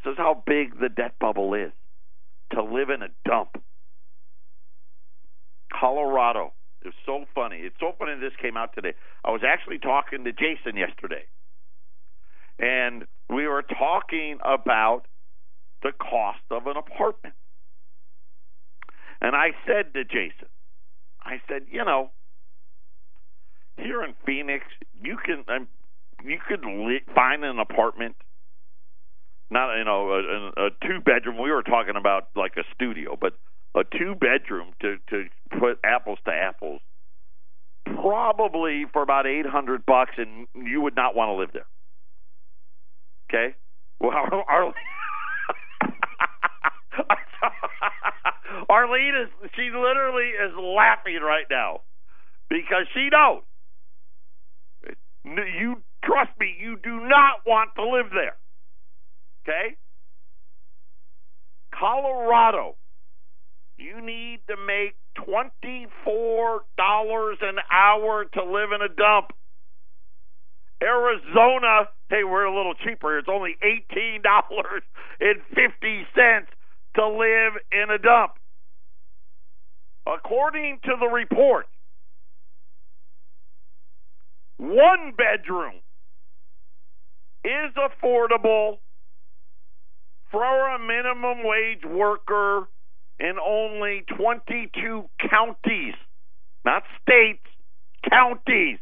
This 0.03 0.13
is 0.13 0.17
how 0.17 0.43
big 0.45 0.79
the 0.79 0.89
debt 0.89 1.15
bubble 1.19 1.53
is. 1.53 1.71
To 2.53 2.63
live 2.63 2.89
in 2.89 3.03
a 3.03 3.09
dump 3.25 3.61
Colorado. 5.71 6.53
It's 6.83 6.95
so 7.05 7.25
funny. 7.35 7.57
It's 7.57 7.75
so 7.79 7.93
funny 7.97 8.13
this 8.19 8.33
came 8.41 8.57
out 8.57 8.73
today. 8.73 8.93
I 9.25 9.31
was 9.31 9.41
actually 9.45 9.79
talking 9.79 10.23
to 10.23 10.31
Jason 10.31 10.77
yesterday, 10.77 11.23
and 12.57 13.05
we 13.29 13.47
were 13.47 13.63
talking 13.63 14.37
about 14.43 15.03
the 15.83 15.91
cost 15.91 16.39
of 16.51 16.67
an 16.67 16.77
apartment. 16.77 17.35
And 19.21 19.35
I 19.35 19.49
said 19.67 19.93
to 19.93 20.03
Jason, 20.05 20.47
I 21.21 21.41
said, 21.49 21.63
you 21.71 21.83
know, 21.83 22.11
here 23.77 24.03
in 24.03 24.13
Phoenix, 24.25 24.65
you 25.01 25.17
can 25.23 25.43
um, 25.47 25.67
you 26.23 26.37
could 26.47 26.63
li- 26.65 27.03
find 27.15 27.43
an 27.43 27.59
apartment, 27.59 28.15
not 29.49 29.75
you 29.77 29.83
know 29.83 30.11
a, 30.11 30.65
a 30.67 30.69
two 30.81 30.99
bedroom. 31.05 31.37
We 31.41 31.51
were 31.51 31.63
talking 31.63 31.95
about 31.97 32.29
like 32.35 32.53
a 32.57 32.63
studio, 32.73 33.17
but 33.19 33.33
a 33.75 33.83
two 33.83 34.15
bedroom 34.15 34.73
to 34.81 34.97
to 35.09 35.25
put 35.59 35.79
apples 35.83 36.19
to 36.25 36.31
apples 36.31 36.81
probably 37.85 38.85
for 38.91 39.01
about 39.01 39.25
800 39.25 39.85
bucks 39.85 40.11
and 40.17 40.47
you 40.55 40.81
would 40.81 40.95
not 40.95 41.15
want 41.15 41.29
to 41.29 41.33
live 41.33 41.49
there. 41.53 41.65
Okay? 43.29 43.55
Well 43.99 44.13
Arlene, 44.47 44.73
Arlene 48.69 49.15
is 49.15 49.49
she 49.55 49.69
literally 49.73 50.29
is 50.29 50.53
laughing 50.57 51.19
right 51.21 51.45
now 51.49 51.81
because 52.49 52.87
she 52.93 53.09
knows. 53.11 53.43
You 55.25 55.81
trust 56.03 56.31
me 56.39 56.55
you 56.59 56.77
do 56.81 57.01
not 57.01 57.45
want 57.45 57.71
to 57.75 57.83
live 57.83 58.07
there. 58.11 58.37
Okay? 59.43 59.75
Colorado 61.77 62.75
you 63.79 64.01
need 64.01 64.41
to 64.47 64.57
make 64.57 64.95
$24 65.17 67.41
an 67.41 67.59
hour 67.71 68.25
to 68.33 68.43
live 68.43 68.73
in 68.73 68.81
a 68.81 68.89
dump. 68.89 69.31
Arizona, 70.81 71.89
hey, 72.09 72.23
we're 72.23 72.45
a 72.45 72.55
little 72.55 72.73
cheaper. 72.73 73.17
It's 73.17 73.27
only 73.29 73.57
$18.50 73.63 76.47
to 76.95 77.07
live 77.07 77.53
in 77.71 77.89
a 77.89 77.97
dump. 77.97 78.33
According 80.07 80.79
to 80.85 80.95
the 80.99 81.07
report, 81.07 81.67
one 84.57 85.13
bedroom 85.17 85.81
is 87.45 87.73
affordable 87.77 88.79
for 90.31 90.75
a 90.75 90.79
minimum 90.79 91.43
wage 91.43 91.85
worker 91.85 92.67
in 93.19 93.35
only 93.43 94.05
22 94.17 95.09
counties, 95.29 95.93
not 96.65 96.83
states, 97.01 97.45
counties. 98.09 98.79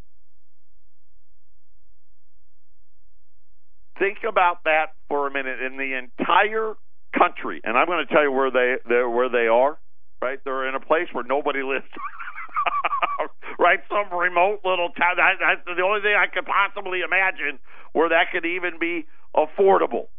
Think 3.99 4.19
about 4.27 4.63
that 4.65 4.93
for 5.09 5.27
a 5.27 5.31
minute. 5.31 5.59
In 5.59 5.77
the 5.77 5.97
entire 5.97 6.73
country, 7.17 7.61
and 7.63 7.77
I'm 7.77 7.87
going 7.87 8.05
to 8.05 8.13
tell 8.13 8.21
you 8.21 8.31
where 8.31 8.51
they 8.51 8.75
where 8.85 9.29
they 9.29 9.47
are. 9.47 9.77
Right, 10.21 10.39
they're 10.43 10.67
in 10.67 10.73
a 10.73 10.79
place 10.79 11.07
where 11.13 11.23
nobody 11.23 11.61
lives. 11.61 11.85
right, 13.59 13.79
some 13.89 14.17
remote 14.17 14.61
little 14.65 14.89
town. 14.97 15.17
That, 15.17 15.37
that's 15.39 15.77
the 15.77 15.83
only 15.83 16.01
thing 16.01 16.15
I 16.17 16.25
could 16.25 16.45
possibly 16.45 17.01
imagine 17.01 17.59
where 17.93 18.09
that 18.09 18.31
could 18.31 18.45
even 18.45 18.79
be 18.79 19.05
affordable. 19.35 20.09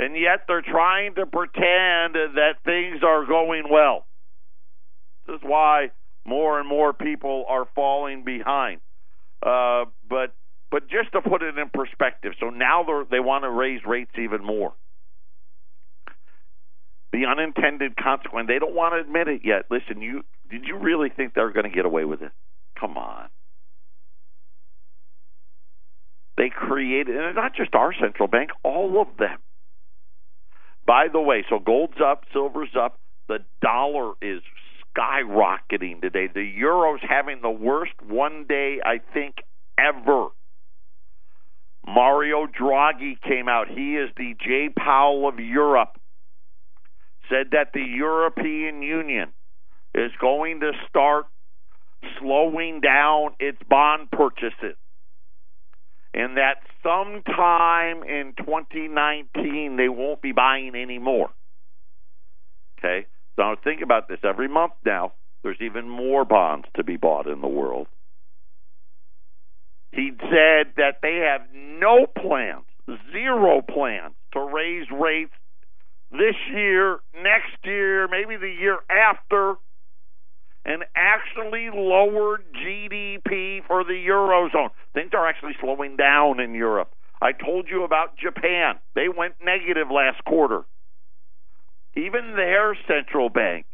And 0.00 0.16
yet 0.16 0.44
they're 0.48 0.62
trying 0.62 1.14
to 1.16 1.26
pretend 1.26 2.14
that 2.14 2.54
things 2.64 3.02
are 3.04 3.26
going 3.26 3.64
well. 3.70 4.06
This 5.26 5.36
is 5.36 5.42
why 5.42 5.90
more 6.24 6.58
and 6.58 6.66
more 6.66 6.94
people 6.94 7.44
are 7.46 7.68
falling 7.74 8.24
behind. 8.24 8.80
Uh, 9.44 9.84
but 10.08 10.32
but 10.70 10.88
just 10.88 11.12
to 11.12 11.20
put 11.20 11.42
it 11.42 11.58
in 11.58 11.68
perspective, 11.68 12.32
so 12.40 12.48
now 12.48 12.86
they 13.10 13.20
want 13.20 13.44
to 13.44 13.50
raise 13.50 13.82
rates 13.86 14.12
even 14.18 14.42
more. 14.42 14.72
The 17.12 17.26
unintended 17.26 17.94
consequence. 17.94 18.48
They 18.48 18.58
don't 18.58 18.74
want 18.74 18.94
to 18.94 19.00
admit 19.00 19.28
it 19.28 19.42
yet. 19.44 19.66
Listen, 19.70 20.00
you 20.00 20.22
did 20.50 20.64
you 20.64 20.78
really 20.78 21.10
think 21.10 21.34
they're 21.34 21.52
going 21.52 21.68
to 21.68 21.76
get 21.76 21.84
away 21.84 22.06
with 22.06 22.22
it? 22.22 22.32
Come 22.78 22.96
on. 22.96 23.28
They 26.38 26.48
created, 26.48 27.16
and 27.16 27.26
it's 27.26 27.36
not 27.36 27.54
just 27.54 27.74
our 27.74 27.92
central 27.92 28.28
bank, 28.28 28.48
all 28.64 29.02
of 29.02 29.08
them. 29.18 29.40
By 30.86 31.06
the 31.12 31.20
way, 31.20 31.44
so 31.48 31.58
gold's 31.58 32.00
up, 32.04 32.24
silver's 32.32 32.74
up, 32.78 32.98
the 33.28 33.38
dollar 33.62 34.14
is 34.20 34.40
skyrocketing 34.96 36.00
today. 36.00 36.28
The 36.32 36.42
euro's 36.42 37.00
having 37.06 37.40
the 37.42 37.50
worst 37.50 37.92
one 38.06 38.46
day, 38.48 38.78
I 38.84 39.00
think, 39.14 39.36
ever. 39.78 40.28
Mario 41.86 42.46
Draghi 42.46 43.20
came 43.20 43.48
out. 43.48 43.68
He 43.68 43.96
is 43.96 44.10
the 44.16 44.34
Jay 44.44 44.68
Powell 44.76 45.28
of 45.28 45.38
Europe. 45.38 45.98
Said 47.28 47.52
that 47.52 47.72
the 47.72 47.82
European 47.82 48.82
Union 48.82 49.28
is 49.94 50.10
going 50.20 50.60
to 50.60 50.72
start 50.88 51.26
slowing 52.18 52.80
down 52.80 53.30
its 53.38 53.58
bond 53.68 54.10
purchases. 54.10 54.76
And 56.12 56.36
that 56.36 56.56
sometime 56.82 58.02
in 58.02 58.34
2019 58.38 59.76
they 59.76 59.88
won't 59.88 60.20
be 60.20 60.32
buying 60.32 60.74
any 60.74 60.98
more. 60.98 61.30
Okay? 62.78 63.06
So 63.36 63.54
think 63.62 63.82
about 63.82 64.08
this. 64.08 64.18
Every 64.24 64.48
month 64.48 64.72
now, 64.84 65.12
there's 65.42 65.60
even 65.60 65.88
more 65.88 66.24
bonds 66.24 66.66
to 66.76 66.84
be 66.84 66.96
bought 66.96 67.26
in 67.26 67.40
the 67.40 67.48
world. 67.48 67.86
He 69.92 70.10
said 70.18 70.74
that 70.76 70.98
they 71.02 71.26
have 71.28 71.48
no 71.54 72.06
plans, 72.06 72.64
zero 73.12 73.62
plans 73.62 74.14
to 74.32 74.40
raise 74.40 74.86
rates 74.90 75.32
this 76.12 76.34
year, 76.52 76.98
next 77.14 77.64
year, 77.64 78.08
maybe 78.08 78.36
the 78.36 78.50
year 78.50 78.78
after, 78.90 79.54
and 80.64 80.84
actually 80.94 81.68
lowered 81.74 82.44
GDP 82.54 83.64
for 83.66 83.84
the 83.84 84.04
Eurozone. 84.08 84.70
Things 84.94 85.10
are 85.14 85.26
actually 85.26 85.56
slowing 85.60 85.96
down 85.96 86.40
in 86.40 86.54
Europe. 86.54 86.94
I 87.22 87.32
told 87.32 87.68
you 87.68 87.84
about 87.84 88.16
Japan. 88.16 88.78
They 88.94 89.08
went 89.08 89.34
negative 89.44 89.88
last 89.90 90.24
quarter. 90.24 90.62
Even 91.96 92.34
their 92.36 92.76
central 92.86 93.28
bank 93.28 93.66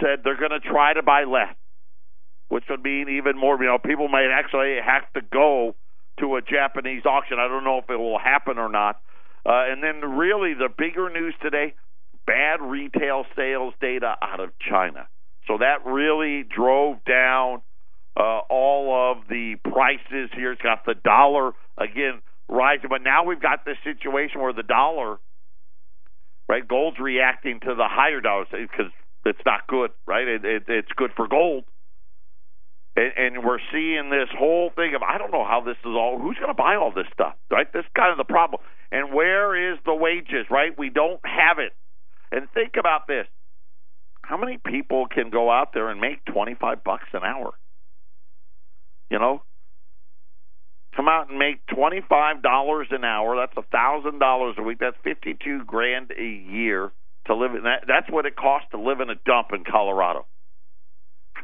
said 0.00 0.20
they're 0.24 0.36
going 0.36 0.50
to 0.50 0.60
try 0.60 0.92
to 0.92 1.02
buy 1.02 1.24
less 1.24 1.54
which 2.48 2.64
would 2.70 2.82
mean 2.82 3.08
even 3.08 3.38
more. 3.38 3.58
You 3.60 3.68
know, 3.68 3.78
people 3.78 4.08
might 4.08 4.30
actually 4.32 4.76
have 4.84 5.10
to 5.14 5.20
go 5.20 5.74
to 6.20 6.36
a 6.36 6.42
Japanese 6.42 7.04
auction. 7.04 7.38
I 7.38 7.48
don't 7.48 7.64
know 7.64 7.78
if 7.78 7.90
it 7.90 7.96
will 7.96 8.18
happen 8.18 8.58
or 8.58 8.68
not. 8.68 9.00
Uh, 9.44 9.70
and 9.70 9.82
then, 9.82 10.00
really, 10.16 10.54
the 10.54 10.68
bigger 10.76 11.10
news 11.10 11.34
today: 11.42 11.74
bad 12.26 12.60
retail 12.60 13.24
sales 13.36 13.74
data 13.80 14.16
out 14.22 14.40
of 14.40 14.50
China. 14.58 15.08
So 15.46 15.58
that 15.58 15.86
really 15.86 16.42
drove 16.42 17.04
down 17.04 17.62
uh, 18.16 18.40
all 18.50 19.12
of 19.12 19.28
the 19.28 19.56
prices 19.62 20.30
here. 20.34 20.52
It's 20.52 20.62
got 20.62 20.84
the 20.86 20.94
dollar 20.94 21.52
again 21.78 22.22
rising, 22.48 22.88
but 22.88 23.02
now 23.02 23.24
we've 23.24 23.42
got 23.42 23.64
this 23.64 23.76
situation 23.84 24.40
where 24.40 24.52
the 24.52 24.62
dollar, 24.62 25.18
right? 26.48 26.66
Gold's 26.66 26.98
reacting 26.98 27.60
to 27.60 27.74
the 27.74 27.86
higher 27.88 28.20
dollars 28.20 28.48
because 28.50 28.92
it's 29.24 29.40
not 29.44 29.66
good, 29.66 29.90
right? 30.06 30.26
It, 30.26 30.44
it, 30.44 30.62
it's 30.68 30.92
good 30.96 31.10
for 31.16 31.28
gold 31.28 31.64
and, 32.96 33.12
and 33.16 33.44
we're 33.44 33.60
seeing 33.72 34.10
this 34.10 34.28
whole 34.36 34.70
thing 34.74 34.94
of 34.94 35.02
I 35.02 35.18
don't 35.18 35.30
know 35.30 35.44
how 35.44 35.60
this 35.60 35.76
is 35.84 35.92
all. 35.92 36.18
Who's 36.18 36.36
going 36.36 36.50
to 36.50 36.54
buy 36.54 36.76
all 36.76 36.90
this 36.90 37.06
stuff? 37.12 37.34
Right? 37.50 37.70
This 37.72 37.84
is 37.84 37.90
kind 37.94 38.10
of 38.10 38.18
the 38.18 38.30
problem. 38.30 38.60
And 38.90 39.12
where 39.12 39.72
is 39.72 39.78
the 39.84 39.94
wages? 39.94 40.46
Right? 40.50 40.76
We 40.76 40.88
don't 40.90 41.20
have 41.24 41.58
it. 41.58 41.72
And 42.32 42.48
think 42.54 42.74
about 42.78 43.06
this: 43.06 43.26
how 44.26 44.36
many 44.36 44.58
people 44.58 45.06
can 45.06 45.30
go 45.30 45.50
out 45.50 45.72
there 45.72 45.88
and 45.88 46.00
make 46.00 46.24
twenty 46.24 46.54
five 46.54 46.82
bucks 46.82 47.06
an 47.12 47.22
hour? 47.22 47.52
You 49.08 49.20
know, 49.20 49.42
come 50.96 51.06
out 51.08 51.30
and 51.30 51.38
make 51.38 51.64
twenty 51.66 52.00
five 52.08 52.42
dollars 52.42 52.88
an 52.90 53.04
hour. 53.04 53.36
That's 53.36 53.56
a 53.56 53.70
thousand 53.70 54.18
dollars 54.18 54.56
a 54.58 54.62
week. 54.62 54.78
That's 54.80 54.96
fifty 55.04 55.36
two 55.44 55.64
grand 55.64 56.10
a 56.10 56.24
year 56.24 56.90
to 57.26 57.36
live 57.36 57.54
in. 57.54 57.62
That, 57.62 57.84
that's 57.86 58.10
what 58.10 58.26
it 58.26 58.34
costs 58.34 58.68
to 58.72 58.80
live 58.80 59.00
in 59.00 59.10
a 59.10 59.14
dump 59.14 59.48
in 59.52 59.64
Colorado. 59.64 60.26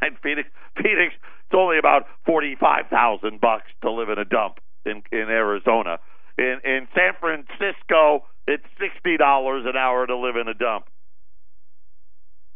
Right? 0.01 0.13
Phoenix, 0.23 0.49
Phoenix, 0.75 1.15
it's 1.15 1.55
only 1.55 1.79
about 1.79 2.07
forty 2.27 2.57
five 2.59 2.87
thousand 2.91 3.41
bucks 3.41 3.71
to 3.83 3.93
live 3.93 4.09
in 4.09 4.19
a 4.19 4.25
dump 4.25 4.59
in 4.85 5.03
in 5.13 5.29
Arizona. 5.29 5.99
In 6.37 6.59
in 6.65 6.89
San 6.97 7.13
Francisco, 7.21 8.25
it's 8.49 8.65
sixty 8.81 9.17
dollars 9.19 9.67
an 9.69 9.77
hour 9.77 10.05
to 10.07 10.17
live 10.17 10.35
in 10.35 10.49
a 10.49 10.55
dump. 10.55 10.87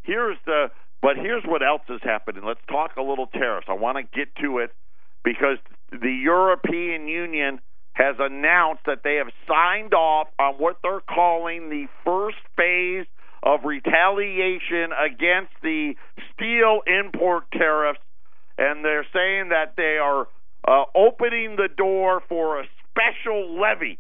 Here's 0.06 0.38
the 0.46 0.70
but 1.02 1.16
here's 1.16 1.44
what 1.44 1.62
else 1.62 1.82
is 1.88 2.00
happening. 2.02 2.42
Let's 2.44 2.64
talk 2.68 2.92
a 2.96 3.02
little 3.02 3.26
tariffs. 3.26 3.66
I 3.68 3.74
want 3.74 3.98
to 3.98 4.02
get 4.02 4.34
to 4.42 4.58
it 4.58 4.70
because 5.24 5.58
the 5.90 6.10
European 6.10 7.06
Union 7.06 7.60
has 7.92 8.16
announced 8.18 8.82
that 8.86 9.02
they 9.04 9.16
have 9.16 9.28
signed 9.46 9.94
off 9.94 10.28
on 10.38 10.54
what 10.54 10.78
they're 10.82 11.00
calling 11.00 11.68
the 11.68 11.86
first 12.04 12.38
phase 12.56 13.06
of 13.42 13.60
retaliation 13.64 14.90
against 14.92 15.52
the 15.62 15.94
steel 16.32 16.80
import 16.86 17.44
tariffs 17.52 18.00
and 18.58 18.84
they're 18.84 19.06
saying 19.12 19.50
that 19.50 19.74
they 19.76 19.98
are 20.02 20.28
uh, 20.66 20.84
opening 20.94 21.56
the 21.56 21.68
door 21.76 22.22
for 22.28 22.60
a 22.60 22.64
special 22.90 23.60
levy 23.60 23.98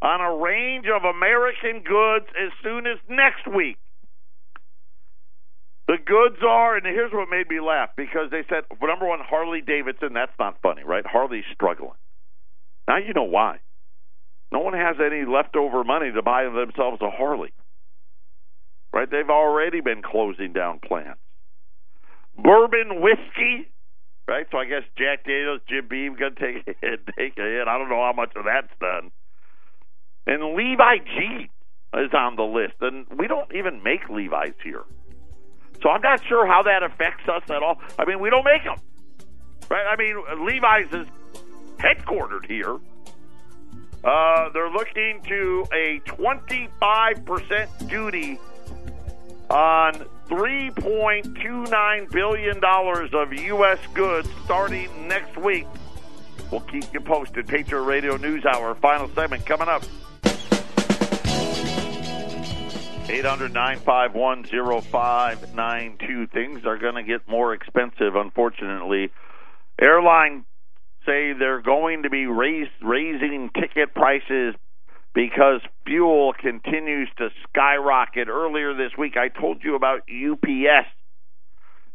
on 0.00 0.20
a 0.20 0.36
range 0.36 0.86
of 0.86 1.04
American 1.04 1.82
goods 1.82 2.26
as 2.40 2.50
soon 2.62 2.86
as 2.86 2.98
next 3.08 3.46
week. 3.54 3.76
The 5.92 5.98
goods 5.98 6.40
are, 6.40 6.74
and 6.74 6.86
here's 6.86 7.12
what 7.12 7.28
made 7.28 7.50
me 7.50 7.60
laugh 7.60 7.90
because 7.98 8.30
they 8.30 8.44
said, 8.48 8.64
well, 8.80 8.88
number 8.88 9.06
one, 9.06 9.18
Harley 9.20 9.60
Davidson, 9.60 10.14
that's 10.14 10.32
not 10.38 10.56
funny, 10.62 10.84
right? 10.84 11.04
Harley's 11.04 11.44
struggling. 11.52 12.00
Now 12.88 12.96
you 12.96 13.12
know 13.12 13.28
why. 13.28 13.58
No 14.50 14.60
one 14.60 14.72
has 14.72 14.96
any 15.04 15.26
leftover 15.26 15.84
money 15.84 16.10
to 16.10 16.22
buy 16.22 16.44
themselves 16.44 17.02
a 17.02 17.10
Harley, 17.10 17.52
right? 18.90 19.10
They've 19.10 19.28
already 19.28 19.82
been 19.82 20.00
closing 20.00 20.54
down 20.54 20.80
plants 20.80 21.20
bourbon 22.36 23.00
whiskey, 23.00 23.68
right? 24.26 24.46
So 24.50 24.58
I 24.58 24.64
guess 24.64 24.82
Jack 24.96 25.24
Daniels, 25.24 25.60
Jim 25.68 25.88
Beam 25.88 26.16
gonna 26.18 26.34
take 26.34 26.66
a 26.66 26.74
hit, 26.80 27.06
take 27.18 27.36
a 27.36 27.42
hit. 27.42 27.68
I 27.68 27.76
don't 27.76 27.88
know 27.88 28.02
how 28.02 28.14
much 28.16 28.32
of 28.36 28.44
that's 28.44 28.72
done. 28.80 29.10
And 30.26 30.54
Levi 30.56 30.98
Jeans 31.04 31.50
is 31.94 32.14
on 32.14 32.36
the 32.36 32.42
list, 32.44 32.74
and 32.80 33.06
we 33.18 33.26
don't 33.26 33.52
even 33.54 33.82
make 33.82 34.08
Levi's 34.08 34.56
here, 34.62 34.82
so 35.82 35.90
I'm 35.90 36.02
not 36.02 36.24
sure 36.24 36.46
how 36.46 36.62
that 36.62 36.82
affects 36.82 37.28
us 37.28 37.42
at 37.50 37.62
all. 37.62 37.80
I 37.98 38.04
mean, 38.04 38.20
we 38.20 38.30
don't 38.30 38.44
make 38.44 38.64
them, 38.64 38.78
right? 39.68 39.86
I 39.86 39.96
mean, 39.96 40.16
Levi's 40.46 40.92
is 40.92 41.06
headquartered 41.78 42.46
here. 42.46 42.78
Uh, 44.04 44.48
they're 44.50 44.70
looking 44.70 45.20
to 45.28 45.66
a 45.72 46.00
25% 46.06 47.88
duty 47.88 48.38
on 49.50 49.94
$3.29 50.28 52.10
billion 52.10 52.64
of 52.64 53.32
U.S. 53.32 53.78
goods 53.94 54.28
starting 54.44 55.08
next 55.08 55.36
week. 55.36 55.66
We'll 56.50 56.60
keep 56.62 56.92
you 56.92 57.00
posted. 57.00 57.46
Patriot 57.46 57.82
Radio 57.82 58.16
News 58.16 58.44
Hour, 58.44 58.74
final 58.76 59.08
segment 59.14 59.46
coming 59.46 59.68
up. 59.68 59.84
800 63.08 63.52
951 63.52 64.44
0592. 64.82 66.26
Things 66.28 66.64
are 66.64 66.78
going 66.78 66.94
to 66.94 67.02
get 67.02 67.28
more 67.28 67.52
expensive, 67.52 68.14
unfortunately. 68.14 69.10
Airline 69.80 70.44
say 71.04 71.32
they're 71.32 71.62
going 71.62 72.04
to 72.04 72.10
be 72.10 72.26
raise, 72.26 72.68
raising 72.80 73.50
ticket 73.50 73.94
prices 73.94 74.54
because 75.14 75.60
fuel 75.84 76.32
continues 76.32 77.08
to 77.18 77.28
skyrocket. 77.48 78.28
Earlier 78.28 78.74
this 78.74 78.92
week, 78.96 79.16
I 79.16 79.28
told 79.28 79.62
you 79.64 79.74
about 79.74 80.02
UPS. 80.08 80.88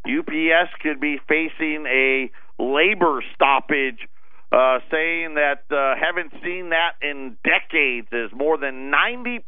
UPS 0.06 0.70
could 0.80 1.00
be 1.00 1.18
facing 1.26 1.86
a 1.86 2.30
labor 2.58 3.22
stoppage, 3.34 4.08
uh, 4.50 4.78
saying 4.90 5.34
that 5.34 5.64
uh, 5.70 5.94
haven't 6.00 6.32
seen 6.42 6.70
that 6.70 6.96
in 7.02 7.36
decades. 7.44 8.08
As 8.12 8.32
more 8.32 8.56
than 8.56 8.90
90% 8.90 9.44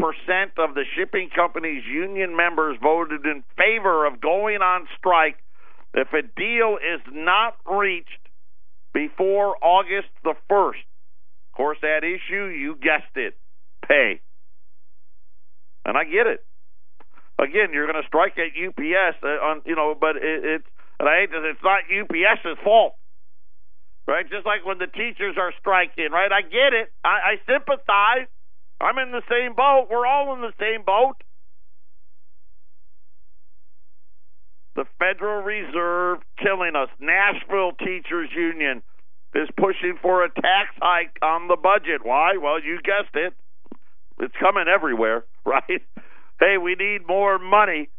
of 0.59 0.75
the 0.75 0.85
shipping 0.97 1.31
company's 1.35 1.85
union 1.85 2.37
members 2.37 2.77
voted 2.83 3.25
in 3.25 3.43
favor 3.57 4.07
of 4.07 4.21
going 4.21 4.61
on 4.61 4.87
strike 4.99 5.37
if 5.95 6.09
a 6.13 6.23
deal 6.23 6.77
is 6.77 7.01
not 7.11 7.57
reached 7.67 8.09
before 8.93 9.57
August 9.63 10.09
the 10.23 10.35
1st. 10.51 10.85
Of 11.51 11.57
course, 11.57 11.79
that 11.83 12.05
issue, 12.05 12.47
you 12.47 12.77
guessed 12.77 13.17
it, 13.17 13.37
pay. 13.87 14.21
And 15.85 15.97
I 15.97 16.05
get 16.05 16.27
it. 16.27 16.45
Again, 17.39 17.73
you're 17.73 17.91
going 17.91 18.01
to 18.01 18.07
strike 18.07 18.37
at 18.37 18.53
UPS 18.53 19.17
uh, 19.23 19.27
on, 19.27 19.63
you 19.65 19.75
know, 19.75 19.97
but 19.99 20.17
it, 20.17 20.45
it's 20.45 20.67
and 21.01 21.09
I 21.09 21.25
hate 21.25 21.31
that 21.33 21.49
it's 21.49 21.65
not 21.65 21.89
UPS's 21.89 22.61
fault, 22.63 22.93
right? 24.11 24.29
Just 24.29 24.45
like 24.45 24.67
when 24.67 24.79
the 24.79 24.89
teachers 24.89 25.37
are 25.39 25.55
striking, 25.61 26.11
right? 26.11 26.33
I 26.33 26.43
get 26.43 26.75
it. 26.75 26.91
I, 27.05 27.09
I 27.09 27.35
sympathize. 27.47 28.27
I'm 28.81 28.99
in 28.99 29.13
the 29.13 29.23
same 29.31 29.55
boat. 29.55 29.87
We're 29.89 30.07
all 30.07 30.35
in 30.35 30.41
the 30.41 30.53
same 30.59 30.83
boat. 30.85 31.15
The 34.75 34.85
Federal 34.99 35.43
Reserve 35.43 36.19
killing 36.43 36.75
us. 36.75 36.89
Nashville 36.99 37.73
Teachers 37.79 38.31
Union 38.35 38.83
is 39.35 39.49
pushing 39.57 39.97
for 40.03 40.25
a 40.25 40.29
tax 40.29 40.75
hike 40.83 41.17
on 41.23 41.47
the 41.47 41.57
budget. 41.57 42.01
Why? 42.03 42.33
Well, 42.43 42.61
you 42.61 42.81
guessed 42.83 43.15
it. 43.15 43.33
It's 44.19 44.35
coming 44.41 44.65
everywhere, 44.67 45.25
right? 45.45 45.83
Hey, 46.41 46.57
we 46.59 46.75
need 46.75 47.07
more 47.07 47.39
money. 47.39 47.91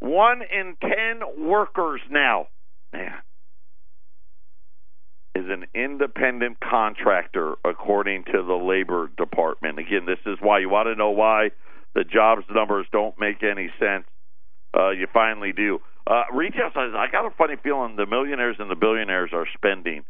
One 0.00 0.42
in 0.42 0.76
ten 0.80 1.46
workers 1.46 2.00
now, 2.10 2.48
man, 2.92 3.14
is 5.36 5.44
an 5.50 5.66
independent 5.74 6.56
contractor 6.60 7.56
according 7.64 8.24
to 8.24 8.42
the 8.42 8.54
Labor 8.54 9.10
Department. 9.18 9.78
Again, 9.78 10.06
this 10.06 10.18
is 10.24 10.38
why 10.40 10.60
you 10.60 10.70
want 10.70 10.86
to 10.86 10.94
know 10.94 11.10
why 11.10 11.50
the 11.94 12.04
jobs 12.04 12.44
numbers 12.50 12.86
don't 12.90 13.20
make 13.20 13.42
any 13.42 13.68
sense. 13.78 14.06
Uh, 14.74 14.88
you 14.90 15.06
finally 15.12 15.52
do. 15.52 15.80
Uh, 16.06 16.22
retail 16.32 16.70
says, 16.72 16.94
I 16.96 17.08
got 17.12 17.26
a 17.26 17.30
funny 17.36 17.56
feeling 17.62 17.96
the 17.96 18.06
millionaires 18.06 18.56
and 18.58 18.70
the 18.70 18.76
billionaires 18.76 19.34
are 19.34 19.46
spending. 19.54 20.04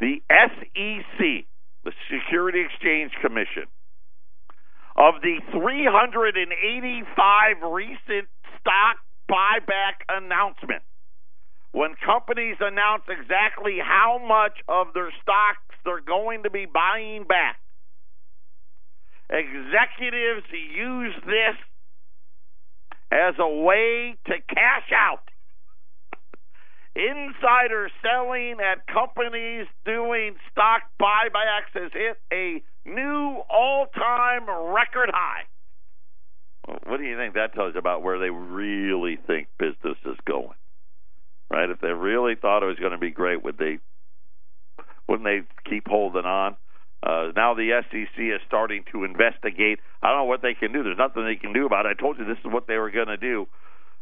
The 0.00 0.20
SEC, 0.28 1.46
the 1.84 1.92
Security 2.10 2.62
Exchange 2.66 3.12
Commission, 3.22 3.68
of 4.96 5.22
the 5.22 5.38
385 5.52 7.62
recent 7.70 8.26
stock 8.58 8.96
buyback 9.30 10.02
announcements, 10.08 10.86
when 11.74 11.90
companies 12.06 12.54
announce 12.60 13.02
exactly 13.08 13.78
how 13.82 14.22
much 14.22 14.62
of 14.68 14.94
their 14.94 15.10
stocks 15.20 15.74
they're 15.84 16.00
going 16.00 16.44
to 16.44 16.50
be 16.50 16.66
buying 16.66 17.24
back, 17.24 17.58
executives 19.28 20.46
use 20.52 21.14
this 21.26 21.58
as 23.10 23.34
a 23.40 23.48
way 23.48 24.14
to 24.26 24.34
cash 24.48 24.88
out. 24.94 25.28
Insider 26.94 27.90
selling 28.00 28.58
at 28.62 28.86
companies 28.86 29.66
doing 29.84 30.36
stock 30.52 30.82
buybacks 31.02 31.74
has 31.74 31.90
hit 31.92 32.18
a 32.32 32.62
new 32.88 33.42
all 33.50 33.86
time 33.92 34.46
record 34.48 35.10
high. 35.12 35.42
What 36.86 36.98
do 36.98 37.04
you 37.04 37.16
think 37.16 37.34
that 37.34 37.52
tells 37.52 37.74
you 37.74 37.80
about 37.80 38.04
where 38.04 38.20
they 38.20 38.30
really 38.30 39.18
think 39.26 39.48
business 39.58 39.98
is 40.06 40.16
going? 40.24 40.54
Right? 41.54 41.70
If 41.70 41.80
they 41.80 41.92
really 41.92 42.34
thought 42.34 42.64
it 42.64 42.66
was 42.66 42.80
going 42.80 42.90
to 42.90 42.98
be 42.98 43.12
great, 43.12 43.44
would 43.44 43.58
they 43.58 43.78
wouldn't 45.08 45.24
they 45.24 45.42
keep 45.70 45.86
holding 45.86 46.24
on? 46.24 46.56
Uh, 47.00 47.30
now 47.36 47.54
the 47.54 47.80
SEC 47.90 48.18
is 48.18 48.40
starting 48.48 48.82
to 48.90 49.04
investigate. 49.04 49.78
I 50.02 50.08
don't 50.08 50.18
know 50.18 50.24
what 50.24 50.42
they 50.42 50.54
can 50.54 50.72
do. 50.72 50.82
There's 50.82 50.98
nothing 50.98 51.24
they 51.24 51.36
can 51.36 51.52
do 51.52 51.64
about 51.64 51.86
it. 51.86 51.96
I 51.96 52.00
told 52.00 52.18
you 52.18 52.24
this 52.24 52.38
is 52.44 52.50
what 52.50 52.66
they 52.66 52.76
were 52.76 52.90
going 52.90 53.06
to 53.06 53.16
do. 53.16 53.46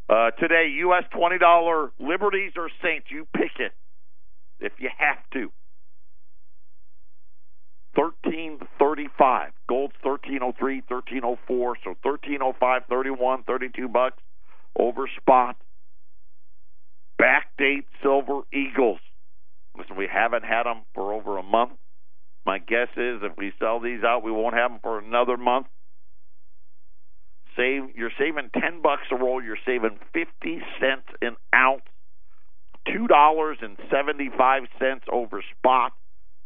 Uh, 0.08 0.30
today, 0.30 0.72
U.S. 0.78 1.04
twenty 1.12 1.36
dollar 1.36 1.92
Liberties 2.00 2.52
or 2.56 2.70
Saints. 2.82 3.08
You 3.10 3.26
pick 3.36 3.52
it 3.58 3.72
if 4.58 4.72
you 4.78 4.88
have 4.96 5.18
to. 5.34 5.52
Thirteen 7.94 8.60
thirty 8.78 9.08
five. 9.18 9.52
Gold's 9.68 9.94
thirteen 10.02 10.38
oh 10.42 10.54
three, 10.58 10.82
thirteen 10.88 11.20
oh 11.22 11.38
four. 11.46 11.76
So 11.84 11.96
thirteen 12.02 12.38
oh 12.40 12.54
five, 12.58 12.84
thirty 12.88 13.10
one, 13.10 13.42
thirty 13.42 13.68
two 13.68 13.88
bucks 13.88 14.22
over 14.78 15.06
spot. 15.20 15.56
Backdate 17.22 17.84
silver 18.02 18.40
eagles. 18.52 18.98
Listen, 19.78 19.96
we 19.96 20.08
haven't 20.12 20.44
had 20.44 20.64
them 20.64 20.82
for 20.94 21.12
over 21.12 21.38
a 21.38 21.42
month. 21.42 21.72
My 22.44 22.58
guess 22.58 22.88
is 22.96 23.20
if 23.22 23.36
we 23.38 23.52
sell 23.60 23.78
these 23.78 24.02
out, 24.02 24.24
we 24.24 24.32
won't 24.32 24.54
have 24.54 24.72
them 24.72 24.80
for 24.82 24.98
another 24.98 25.36
month. 25.36 25.68
Save 27.56 27.94
you're 27.94 28.10
saving 28.18 28.50
ten 28.60 28.82
bucks 28.82 29.02
a 29.12 29.16
roll. 29.16 29.42
You're 29.42 29.58
saving 29.64 29.98
fifty 30.12 30.60
cents 30.80 31.06
an 31.20 31.36
ounce. 31.54 31.82
Two 32.92 33.06
dollars 33.06 33.58
and 33.60 33.76
seventy 33.90 34.30
five 34.36 34.64
cents 34.80 35.04
over 35.12 35.44
spot. 35.58 35.92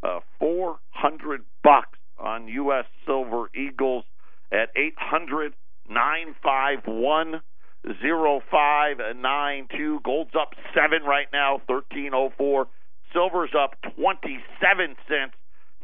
Uh, 0.03 0.21
Four 0.39 0.79
hundred 0.91 1.45
bucks 1.65 1.99
on 2.19 2.49
U.S. 2.49 2.85
Silver 3.07 3.51
Eagles 3.55 4.05
at 4.53 4.69
eight 4.77 4.95
hundred 4.99 5.55
nine 5.89 6.35
five 6.43 6.81
one 6.87 7.41
zero 8.03 8.41
five 8.51 8.99
nine 9.17 9.69
two. 9.77 10.01
Gold's 10.05 10.35
up 10.39 10.55
seven 10.75 11.07
right 11.07 11.29
now, 11.33 11.61
thirteen 11.69 12.13
oh 12.15 12.31
four. 12.37 12.67
Silver's 13.13 13.55
up 13.59 13.77
twenty 13.95 14.39
seven 14.61 14.97
cents 15.09 15.35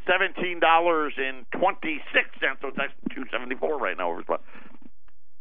seventeen 0.06 0.60
dollars 0.60 1.14
and 1.16 1.46
twenty 1.52 2.00
six 2.12 2.28
cents. 2.40 2.58
So 2.60 2.68
it's 2.68 2.78
actually 2.78 3.14
two 3.14 3.24
seventy 3.30 3.54
four 3.54 3.78
right 3.78 3.96
now 3.96 4.10
over 4.10 4.22
spot. 4.22 4.42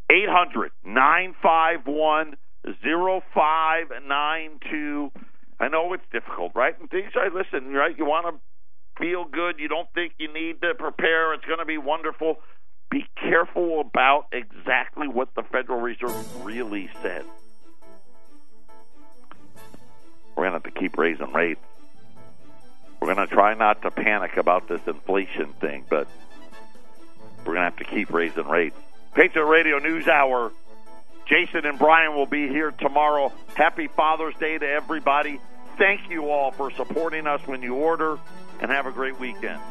Eight 0.10 0.30
hundred 0.30 0.72
nine 0.86 1.36
five 1.42 1.80
one 1.86 2.36
zero 2.84 3.22
five 3.34 3.88
nine 4.08 4.60
two. 4.70 5.12
I 5.60 5.68
know 5.68 5.94
it's 5.94 6.04
difficult, 6.12 6.52
right? 6.56 6.80
And 6.80 6.90
things 6.90 7.12
I 7.16 7.30
listen, 7.34 7.74
right? 7.74 7.98
You 7.98 8.06
want 8.06 8.28
to 8.28 8.42
feel 9.02 9.26
good. 9.26 9.56
You 9.58 9.68
don't 9.68 9.88
think 9.94 10.14
you 10.18 10.32
need 10.32 10.62
to 10.62 10.74
prepare. 10.78 11.34
It's 11.34 11.46
going 11.46 11.60
to 11.60 11.66
be 11.66 11.78
wonderful. 11.78 12.38
Be 12.92 13.06
careful 13.16 13.80
about 13.80 14.28
exactly 14.34 15.08
what 15.08 15.34
the 15.34 15.44
Federal 15.44 15.80
Reserve 15.80 16.46
really 16.46 16.90
said. 17.02 17.24
We're 20.36 20.44
going 20.44 20.60
to 20.62 20.66
have 20.66 20.74
to 20.74 20.80
keep 20.80 20.98
raising 20.98 21.32
rates. 21.32 21.62
We're 23.00 23.16
going 23.16 23.26
to 23.28 23.34
try 23.34 23.54
not 23.54 23.82
to 23.84 23.92
panic 23.92 24.36
about 24.36 24.68
this 24.68 24.82
inflation 24.86 25.54
thing, 25.54 25.86
but 25.90 26.08
we're 27.40 27.54
going 27.54 27.58
to 27.58 27.64
have 27.64 27.78
to 27.78 27.86
keep 27.86 28.12
raising 28.12 28.48
rates. 28.48 28.76
Patriot 29.16 29.46
Radio 29.46 29.80
News 29.80 30.08
Hour. 30.08 30.52
Jason 31.28 31.66
and 31.66 31.80
Brian 31.80 32.14
will 32.14 32.26
be 32.26 32.50
here 32.50 32.72
tomorrow. 32.72 33.32
Happy 33.56 33.88
Father's 33.88 34.36
Day 34.36 34.58
to 34.58 34.68
everybody. 34.68 35.40
Thank 35.78 36.10
you 36.10 36.30
all 36.30 36.52
for 36.52 36.72
supporting 36.72 37.26
us 37.26 37.40
when 37.48 37.62
you 37.62 37.76
order, 37.76 38.20
and 38.60 38.70
have 38.70 38.86
a 38.86 38.92
great 38.92 39.18
weekend. 39.18 39.62